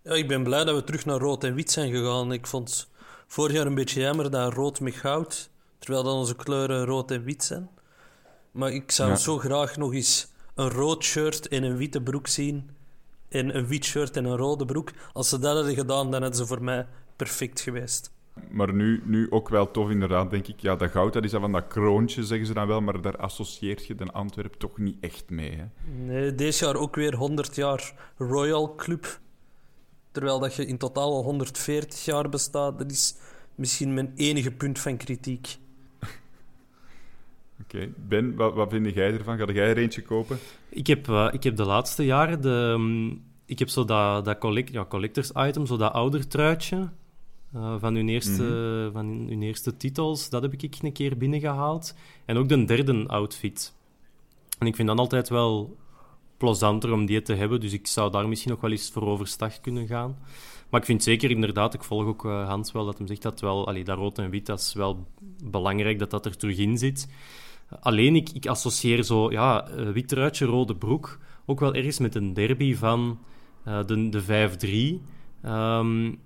Ja, 0.04 0.14
ik 0.14 0.28
ben 0.28 0.44
blij 0.44 0.64
dat 0.64 0.76
we 0.76 0.84
terug 0.84 1.06
naar 1.06 1.20
rood 1.20 1.44
en 1.44 1.56
wit 1.56 1.72
zijn 1.72 1.92
gegaan. 1.92 2.32
Ik 2.32 2.48
vond 2.48 2.92
vorig 3.30 3.55
jaar 3.55 3.65
een 3.65 3.75
beetje 3.75 4.01
jammer 4.01 4.32
dat 4.32 4.53
rood 4.53 4.80
met 4.80 4.95
goud, 4.95 5.49
terwijl 5.80 6.03
dan 6.03 6.17
onze 6.17 6.36
kleuren 6.36 6.86
rood 6.86 7.11
en 7.11 7.23
wit 7.23 7.43
zijn. 7.43 7.69
Maar 8.51 8.71
ik 8.71 8.91
zou 8.91 9.15
zo 9.15 9.38
graag 9.38 9.77
nog 9.77 9.93
eens 9.93 10.32
een 10.55 10.69
rood 10.69 11.03
shirt 11.03 11.47
en 11.47 11.63
een 11.63 11.77
witte 11.77 12.01
broek 12.01 12.27
zien. 12.27 12.69
En 13.30 13.57
een 13.57 13.67
wit 13.67 13.86
shirt 13.86 14.17
en 14.17 14.25
een 14.25 14.38
rode 14.38 14.65
broek. 14.65 14.91
Als 15.13 15.30
ze 15.30 15.39
dat 15.39 15.55
hadden 15.55 15.75
gedaan, 15.75 16.11
dan 16.11 16.21
hadden 16.21 16.39
ze 16.39 16.45
voor 16.45 16.63
mij 16.63 16.88
perfect 17.15 17.59
geweest. 17.59 18.11
Maar 18.49 18.73
nu, 18.73 19.01
nu 19.05 19.32
ook 19.32 19.49
wel 19.49 19.71
tof, 19.71 19.89
inderdaad, 19.89 20.30
denk 20.30 20.47
ik. 20.47 20.59
Ja, 20.59 20.75
dat 20.75 20.91
goud, 20.91 21.13
dat 21.13 21.23
is 21.23 21.32
dan 21.32 21.41
van 21.41 21.51
dat 21.51 21.67
kroontje, 21.67 22.23
zeggen 22.23 22.47
ze 22.47 22.53
dan 22.53 22.67
wel. 22.67 22.82
Maar 22.82 23.01
daar 23.01 23.17
associeert 23.17 23.86
je 23.86 23.95
de 23.95 24.05
Antwerp 24.05 24.53
toch 24.53 24.77
niet 24.77 24.97
echt 24.99 25.30
mee, 25.30 25.55
hè? 25.55 25.65
Nee, 26.03 26.36
deze 26.36 26.65
jaar 26.65 26.75
ook 26.75 26.95
weer 26.95 27.15
100 27.15 27.55
jaar 27.55 27.93
Royal 28.17 28.75
Club. 28.75 29.19
Terwijl 30.12 30.39
dat 30.39 30.55
je 30.55 30.66
in 30.66 30.78
totaal 30.78 31.14
al 31.14 31.24
140 31.24 32.05
jaar 32.05 32.30
bestaat. 32.30 32.78
Dat 32.78 32.91
is 32.91 33.16
misschien 33.55 33.93
mijn 33.93 34.14
enige 34.16 34.51
punt 34.51 34.80
van 34.80 34.97
kritiek. 34.97 35.57
Oké. 37.64 37.89
Ben, 38.07 38.36
wat, 38.36 38.53
wat 38.53 38.70
vind 38.70 38.93
jij 38.93 39.14
ervan? 39.14 39.38
Ga 39.38 39.51
jij 39.51 39.70
er 39.70 39.78
eentje 39.78 40.01
kopen? 40.01 40.38
Ik 40.70 40.88
heb, 40.88 41.07
uh, 41.07 41.28
ik 41.32 41.43
heb 41.43 41.55
de 41.55 41.66
laatste 41.66 42.05
jaren... 42.05 42.41
De, 42.41 42.74
um, 42.74 43.24
ik 43.45 43.60
heb 43.60 43.70
zo 43.70 43.86
dat, 43.86 44.26
dat 44.26 44.38
collect, 44.38 44.72
ja, 44.72 44.86
collectors 44.86 45.32
item, 45.32 45.66
zo 45.66 45.78
dat 45.78 45.93
oudertruitje 45.93 46.89
uh, 47.55 47.76
van, 47.80 47.95
hun 47.95 48.10
eerste, 48.10 48.43
mm 48.43 48.49
-hmm. 48.49 48.91
van 48.91 49.05
hun 49.05 49.41
eerste 49.41 49.78
titels. 49.78 50.30
Dat 50.30 50.41
heb 50.41 50.53
ik 50.53 50.78
een 50.82 50.91
keer 50.91 51.18
binnengehaald. 51.18 51.95
En 52.26 52.38
ook 52.38 52.49
de 52.49 52.66
derde 52.66 53.07
outfit. 53.07 53.74
En 54.60 54.68
ik 54.68 54.76
vind 54.76 54.88
dat 54.88 54.97
altijd 54.97 55.30
wel 55.30 55.78
plezanter 56.40 56.92
om 56.92 57.06
die 57.06 57.22
te 57.22 57.34
hebben. 57.34 57.60
Dus 57.60 57.74
ik 57.74 57.88
zou 57.88 58.12
daar 58.12 58.28
misschien 58.28 58.52
nog 58.52 58.62
wel 58.62 58.72
eens 58.72 58.92
voor 58.92 59.08
overstag 59.08 59.62
kunnen 59.62 59.88
gaan. 59.88 60.18
Maar 60.70 60.80
ik 60.80 60.86
vind 60.86 61.04
zeker 61.04 61.32
inderdaad, 61.32 61.74
ik 61.74 61.84
volg 61.84 62.06
ook 62.06 62.26
uh, 62.26 62.48
Hans 62.48 62.72
wel, 62.72 62.86
dat 62.86 62.98
hem 62.98 63.08
zegt 63.08 63.22
dat 63.22 63.40
wel, 63.40 63.68
allee, 63.68 63.84
dat 63.84 63.98
rood 63.98 64.18
en 64.18 64.30
wit, 64.30 64.46
dat 64.46 64.60
is 64.60 64.74
wel 64.74 65.08
belangrijk 65.44 66.00
dat 66.00 66.10
dat 66.10 66.26
er 66.26 66.38
terug 66.38 66.58
in 66.58 66.78
zit. 66.78 67.08
Alleen, 67.80 68.16
ik, 68.16 68.30
ik 68.30 68.48
associeer 68.48 69.04
zo, 69.04 69.32
ja, 69.32 69.70
uh, 69.70 69.90
wit 69.90 70.08
truitje, 70.08 70.46
rode 70.46 70.76
broek, 70.76 71.20
ook 71.46 71.60
wel 71.60 71.74
ergens 71.74 72.00
met 72.00 72.16
een 72.16 72.34
derby 72.34 72.76
van 72.76 73.20
uh, 73.68 73.86
de, 73.86 74.10
de 74.10 75.00
5-3. 75.42 75.50
Um, 75.50 76.20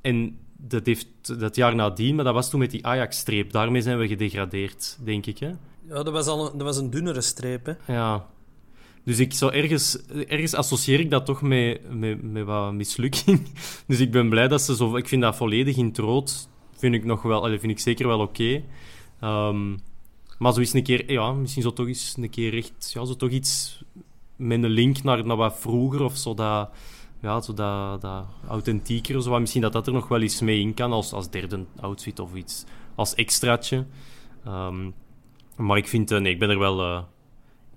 en 0.00 0.38
dat 0.56 0.86
heeft 0.86 1.40
dat 1.40 1.56
jaar 1.56 1.74
nadien, 1.74 2.14
maar 2.14 2.24
dat 2.24 2.34
was 2.34 2.50
toen 2.50 2.60
met 2.60 2.70
die 2.70 2.86
Ajax-streep. 2.86 3.52
Daarmee 3.52 3.82
zijn 3.82 3.98
we 3.98 4.08
gedegradeerd, 4.08 4.98
denk 5.04 5.26
ik. 5.26 5.38
Hè? 5.38 5.52
Ja, 5.88 6.02
dat 6.02 6.10
was, 6.10 6.26
al 6.26 6.46
een, 6.46 6.58
dat 6.58 6.66
was 6.66 6.76
een 6.76 6.90
dunnere 6.90 7.20
streep. 7.20 7.66
Hè? 7.66 7.92
Ja. 7.92 8.26
Dus 9.08 9.18
ik 9.18 9.32
zou 9.32 9.52
ergens, 9.52 10.06
ergens 10.06 10.54
associeer 10.54 11.00
ik 11.00 11.10
dat 11.10 11.26
toch 11.26 11.42
met, 11.42 11.80
met, 11.94 12.22
met 12.22 12.44
wat 12.44 12.72
mislukking. 12.72 13.48
Dus 13.86 14.00
ik 14.00 14.10
ben 14.10 14.28
blij 14.28 14.48
dat 14.48 14.62
ze 14.62 14.76
zo... 14.76 14.96
Ik 14.96 15.08
vind 15.08 15.22
dat 15.22 15.36
volledig 15.36 15.76
in 15.76 15.86
het 15.86 15.98
rood, 15.98 16.48
vind 16.76 16.94
ik 16.94 17.04
nog 17.04 17.22
wel... 17.22 17.42
Vind 17.42 17.72
ik 17.72 17.78
zeker 17.78 18.06
wel 18.06 18.20
oké. 18.20 18.62
Um, 19.24 19.78
maar 20.38 20.52
zo 20.52 20.60
is 20.60 20.72
een 20.72 20.82
keer, 20.82 21.12
ja, 21.12 21.32
misschien 21.32 21.62
zo 21.62 21.72
toch 21.72 21.86
eens 21.86 22.14
een 22.16 22.30
keer 22.30 22.56
echt, 22.56 22.90
ja, 22.92 23.04
zo 23.04 23.16
toch 23.16 23.30
iets 23.30 23.82
met 24.36 24.62
een 24.62 24.70
link 24.70 25.02
naar, 25.02 25.26
naar 25.26 25.36
wat 25.36 25.58
vroeger 25.58 26.02
of 26.02 26.16
zo 26.16 26.34
dat, 26.34 26.70
ja, 27.22 27.40
zo 27.40 27.54
dat, 27.54 28.00
dat 28.00 28.24
authentieker, 28.48 29.22
zo, 29.22 29.40
misschien 29.40 29.62
dat 29.62 29.72
dat 29.72 29.86
er 29.86 29.92
nog 29.92 30.08
wel 30.08 30.20
eens 30.20 30.40
mee 30.40 30.60
in 30.60 30.74
kan 30.74 30.92
als, 30.92 31.12
als 31.12 31.30
derde 31.30 31.64
outfit 31.80 32.18
of 32.18 32.34
iets, 32.34 32.64
als 32.94 33.14
extraatje. 33.14 33.86
Um, 34.46 34.94
maar 35.56 35.76
ik 35.76 35.88
vind, 35.88 36.10
nee, 36.10 36.32
ik 36.32 36.38
ben 36.38 36.50
er 36.50 36.58
wel, 36.58 36.98
ik 36.98 37.04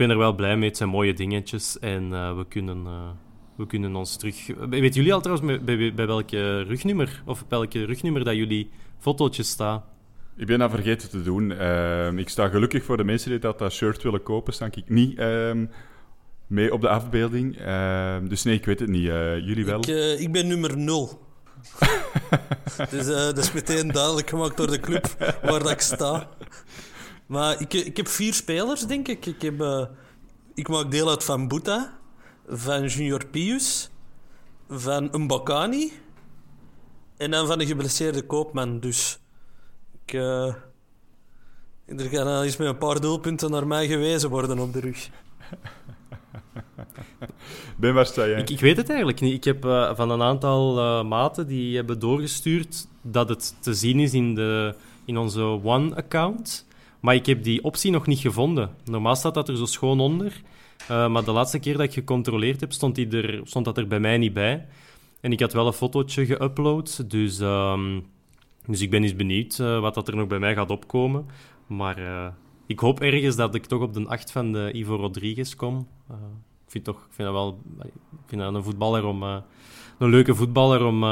ben 0.02 0.10
er 0.10 0.18
wel 0.18 0.36
blij 0.36 0.58
mee. 0.58 0.68
Het 0.68 0.78
zijn 0.78 0.89
mooie 0.89 1.14
dingetjes 1.14 1.80
en 1.80 2.04
uh, 2.04 2.38
we 2.38 2.45
kunnen. 2.47 2.84
Uh, 2.86 3.10
we 3.56 3.68
kunnen 3.68 3.95
ons 3.95 4.18
terug. 4.18 4.47
Weet 4.70 4.95
jullie 4.95 5.14
al 5.14 5.22
trouwens 5.22 5.47
bij, 5.47 5.78
bij, 5.78 5.93
bij 5.93 6.08
welke 6.08 6.62
rugnummer 6.62 7.22
of 7.26 7.45
welke 7.49 7.86
rugnummer 7.86 8.24
dat 8.24 8.36
jullie 8.36 8.70
fotootjes 8.99 9.49
staan? 9.49 9.84
Ik 10.38 10.47
ben 10.47 10.60
dat 10.60 10.72
vergeten 10.72 11.10
te 11.10 11.24
doen. 11.24 11.52
Uh, 11.52 12.12
ik 12.12 12.30
sta 12.30 12.47
gelukkig 12.47 12.84
voor 12.84 12.97
de 12.97 13.04
mensen 13.04 13.30
die 13.30 13.39
dat, 13.39 13.60
dat 13.60 13.72
shirt 13.72 14.04
willen 14.04 14.24
kopen, 14.24 14.54
sta 14.54 14.66
ik 14.66 14.89
niet 14.89 15.20
uh, 15.20 15.52
mee 16.52 16.74
op 16.74 16.82
de 16.82 16.89
afbeelding. 16.89 17.60
Uh, 17.60 18.16
dus 18.24 18.43
nee, 18.43 18.56
ik 18.56 18.66
weet 18.66 18.80
het 18.80 18.89
niet. 18.89 19.08
Eh, 19.08 19.39
jullie 19.39 19.66
wel? 19.66 19.80
Ik, 19.80 19.88
eh, 19.88 20.20
ik 20.20 20.32
ben 20.32 20.47
nummer 20.47 20.78
0. 20.78 21.20
dus 22.89 23.06
dat 23.06 23.38
is 23.38 23.52
meteen 23.52 23.88
duidelijk 23.88 24.30
gemaakt 24.30 24.58
door 24.58 24.68
de 24.72 24.80
club 24.80 25.06
waar 25.41 25.60
dat 25.60 25.72
ik 25.72 25.82
sta. 25.82 26.30
Maar 27.32 27.61
ik, 27.61 27.73
ik 27.73 27.97
heb 27.97 28.07
vier 28.07 28.34
spelers, 28.34 28.86
denk 28.86 29.07
ik. 29.07 29.25
Ik, 29.25 29.41
heb, 29.41 29.88
ik 30.53 30.67
maak 30.67 30.91
deel 30.91 31.09
uit 31.09 31.23
van 31.23 31.47
Buta, 31.47 31.97
van 32.47 32.86
Junior 32.86 33.25
Pius, 33.25 33.89
van 34.69 35.09
Mbakani 35.11 35.91
en 37.17 37.32
dan 37.32 37.47
van 37.47 37.57
de 37.57 37.65
geblesseerde 37.65 38.21
koopman. 38.21 38.79
Dus 38.79 39.19
ik, 40.05 40.13
uh, 40.13 40.53
er 41.86 42.09
gaan 42.09 42.41
eens 42.41 42.57
met 42.57 42.67
een 42.67 42.77
paar 42.77 42.99
doelpunten 42.99 43.51
naar 43.51 43.67
mij 43.67 43.88
gewezen 43.88 44.29
worden 44.29 44.59
op 44.59 44.73
de 44.73 44.79
rug. 44.79 45.09
Ben, 47.77 47.93
waar 47.93 48.05
sta 48.05 48.27
jij? 48.27 48.39
Ik, 48.39 48.49
ik 48.49 48.59
weet 48.59 48.77
het 48.77 48.88
eigenlijk 48.89 49.21
niet. 49.21 49.34
Ik 49.34 49.43
heb 49.43 49.65
uh, 49.65 49.95
van 49.95 50.09
een 50.09 50.21
aantal 50.21 50.77
uh, 50.77 51.03
maten 51.03 51.47
die 51.47 51.75
hebben 51.75 51.99
doorgestuurd 51.99 52.88
dat 53.01 53.29
het 53.29 53.55
te 53.59 53.73
zien 53.73 53.99
is 53.99 54.13
in, 54.13 54.36
de, 54.36 54.75
in 55.05 55.17
onze 55.17 55.41
One-account. 55.63 56.65
Maar 57.02 57.16
ik 57.16 57.26
heb 57.26 57.43
die 57.43 57.64
optie 57.64 57.91
nog 57.91 58.08
niet 58.08 58.20
gevonden. 58.20 58.70
Normaal 58.86 59.16
staat 59.16 59.34
dat 59.34 59.49
er 59.49 59.58
zo 59.58 59.66
schoon 59.66 59.99
onder. 59.99 60.41
Uh, 60.91 61.10
maar 61.10 61.24
de 61.24 61.32
laatste 61.32 61.60
keer 61.60 61.74
dat 61.74 61.86
ik 61.86 61.93
gecontroleerd 61.93 62.60
heb, 62.60 62.72
stond, 62.72 62.95
die 62.95 63.10
er, 63.10 63.39
stond 63.43 63.66
dat 63.66 63.78
er 63.78 63.88
bij 63.88 63.99
mij 63.99 64.18
niet 64.18 64.34
bij. 64.34 64.68
En 65.22 65.32
ik 65.32 65.39
had 65.39 65.54
wel 65.54 65.68
een 65.68 65.74
fotootje 65.74 66.26
geüpload. 66.26 67.08
Dus... 67.08 67.39
Um, 67.39 68.06
dus 68.66 68.82
ik 68.82 68.89
ben 68.89 69.04
eens 69.04 69.16
benieuwd 69.16 69.58
uh, 69.62 69.80
wat 69.80 69.93
dat 69.93 70.08
er 70.08 70.16
nog 70.16 70.28
bij 70.28 70.39
mij 70.39 70.54
gaat 70.54 70.70
opkomen. 70.70 71.26
Maar 71.68 71.99
uh, 71.99 72.28
ik 72.66 72.80
hoop 72.80 72.99
ergens 72.99 73.36
dat 73.36 73.56
ik 73.56 73.66
toch 73.66 73.82
op 73.82 73.93
de 73.93 74.08
8 74.08 74.32
van 74.32 74.52
de 74.52 74.72
Ivo 74.74 74.95
Rodriguez 74.95 75.56
kom. 75.56 75.88
Ik 76.66 76.72
vind, 76.72 76.84
toch, 76.84 76.97
ik 76.97 77.14
vind 77.14 77.28
dat 77.28 77.38
wel 77.38 77.62
ik 78.12 78.26
vind 78.26 78.41
dat 78.41 78.54
een 78.54 78.64
voetballer 78.64 79.06
om... 79.06 79.24
een 79.24 80.10
leuke 80.10 80.36
voetballer 80.36 80.86
om, 80.86 81.04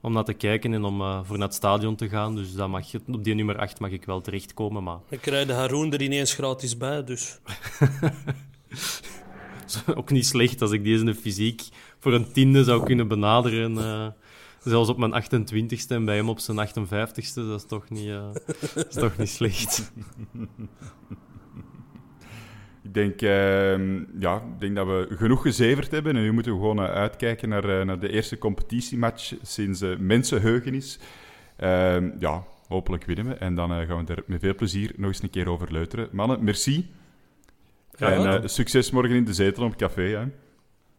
om 0.00 0.12
naar 0.12 0.24
te 0.24 0.32
kijken 0.32 0.72
en 0.72 0.84
om 0.84 1.24
voor 1.24 1.38
naar 1.38 1.46
het 1.46 1.56
stadion 1.56 1.96
te 1.96 2.08
gaan. 2.08 2.34
Dus 2.34 2.54
dat 2.54 2.68
mag, 2.68 2.94
op 3.06 3.24
die 3.24 3.34
nummer 3.34 3.58
8 3.58 3.80
mag 3.80 3.90
ik 3.90 4.04
wel 4.04 4.20
terechtkomen. 4.20 4.82
Maar... 4.82 4.98
Ik 5.08 5.20
krijg 5.20 5.46
de 5.46 5.52
Haroon 5.52 5.92
er 5.92 6.02
ineens 6.02 6.34
gratis 6.34 6.76
bij, 6.76 7.04
dus... 7.04 7.38
ook 9.94 10.10
niet 10.10 10.26
slecht 10.26 10.62
als 10.62 10.70
ik 10.70 10.84
deze 10.84 11.14
fysiek 11.14 11.62
voor 11.98 12.12
een 12.12 12.32
tiende 12.32 12.64
zou 12.64 12.84
kunnen 12.84 13.08
benaderen... 13.08 14.14
Zelfs 14.66 14.88
op 14.88 14.98
mijn 14.98 15.24
28ste 15.24 15.88
en 15.88 16.04
bij 16.04 16.16
hem 16.16 16.28
op 16.28 16.38
zijn 16.38 16.68
58ste, 16.68 17.34
dat 17.34 17.60
is 17.60 17.66
toch 17.66 17.90
niet, 17.90 18.06
uh, 18.06 18.32
dat 18.74 18.86
is 18.88 18.94
toch 18.94 19.16
niet 19.16 19.28
slecht. 19.28 19.92
Ik 22.86 22.94
denk, 22.94 23.22
uh, 23.22 23.78
ja, 24.18 24.36
ik 24.36 24.60
denk 24.60 24.76
dat 24.76 24.86
we 24.86 25.06
genoeg 25.16 25.42
gezeverd 25.42 25.90
hebben 25.90 26.16
en 26.16 26.22
nu 26.22 26.32
moeten 26.32 26.52
we 26.52 26.58
gewoon 26.58 26.82
uh, 26.82 26.84
uitkijken 26.84 27.48
naar, 27.48 27.64
uh, 27.64 27.84
naar 27.84 27.98
de 27.98 28.10
eerste 28.10 28.38
competitiematch 28.38 29.34
sinds 29.42 29.82
uh, 29.82 29.96
mensenheugenis. 29.98 30.98
Ehm, 31.56 32.10
ja, 32.18 32.44
hopelijk 32.68 33.04
winnen 33.04 33.28
we. 33.28 33.34
En 33.34 33.54
dan 33.54 33.72
eh, 33.72 33.88
gaan 33.88 34.04
we 34.04 34.14
er 34.14 34.22
met 34.26 34.40
veel 34.40 34.54
plezier 34.54 34.92
nog 34.96 35.08
eens 35.08 35.22
een 35.22 35.30
keer 35.30 35.48
over 35.48 35.72
luisteren. 35.72 36.08
Mannen, 36.12 36.44
merci. 36.44 36.90
Ja. 37.98 38.12
En 38.12 38.42
uh, 38.42 38.48
succes 38.48 38.90
morgen 38.90 39.16
in 39.16 39.24
de 39.24 39.34
zetel 39.34 39.64
op 39.64 39.76
café. 39.76 40.02
Hè. 40.02 40.24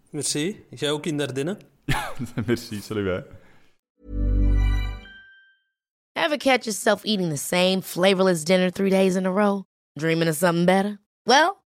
Merci. 0.10 0.64
Jij 0.70 0.92
ook 0.92 1.06
in 1.06 1.18
Dardenne? 1.18 1.58
merci, 2.46 2.82
salut. 2.82 3.26
Ever 6.14 6.38
catch 6.38 6.64
yourself 6.64 7.04
eating 7.04 7.30
the 7.30 7.38
same 7.38 7.82
flavorless 7.82 8.44
dinner 8.44 8.72
three 8.72 8.90
days 8.90 9.16
in 9.16 9.26
a 9.26 9.32
row? 9.32 9.64
Dreaming 9.94 10.30
of 10.30 10.36
something 10.36 10.66
better? 10.66 11.00
Well, 11.24 11.66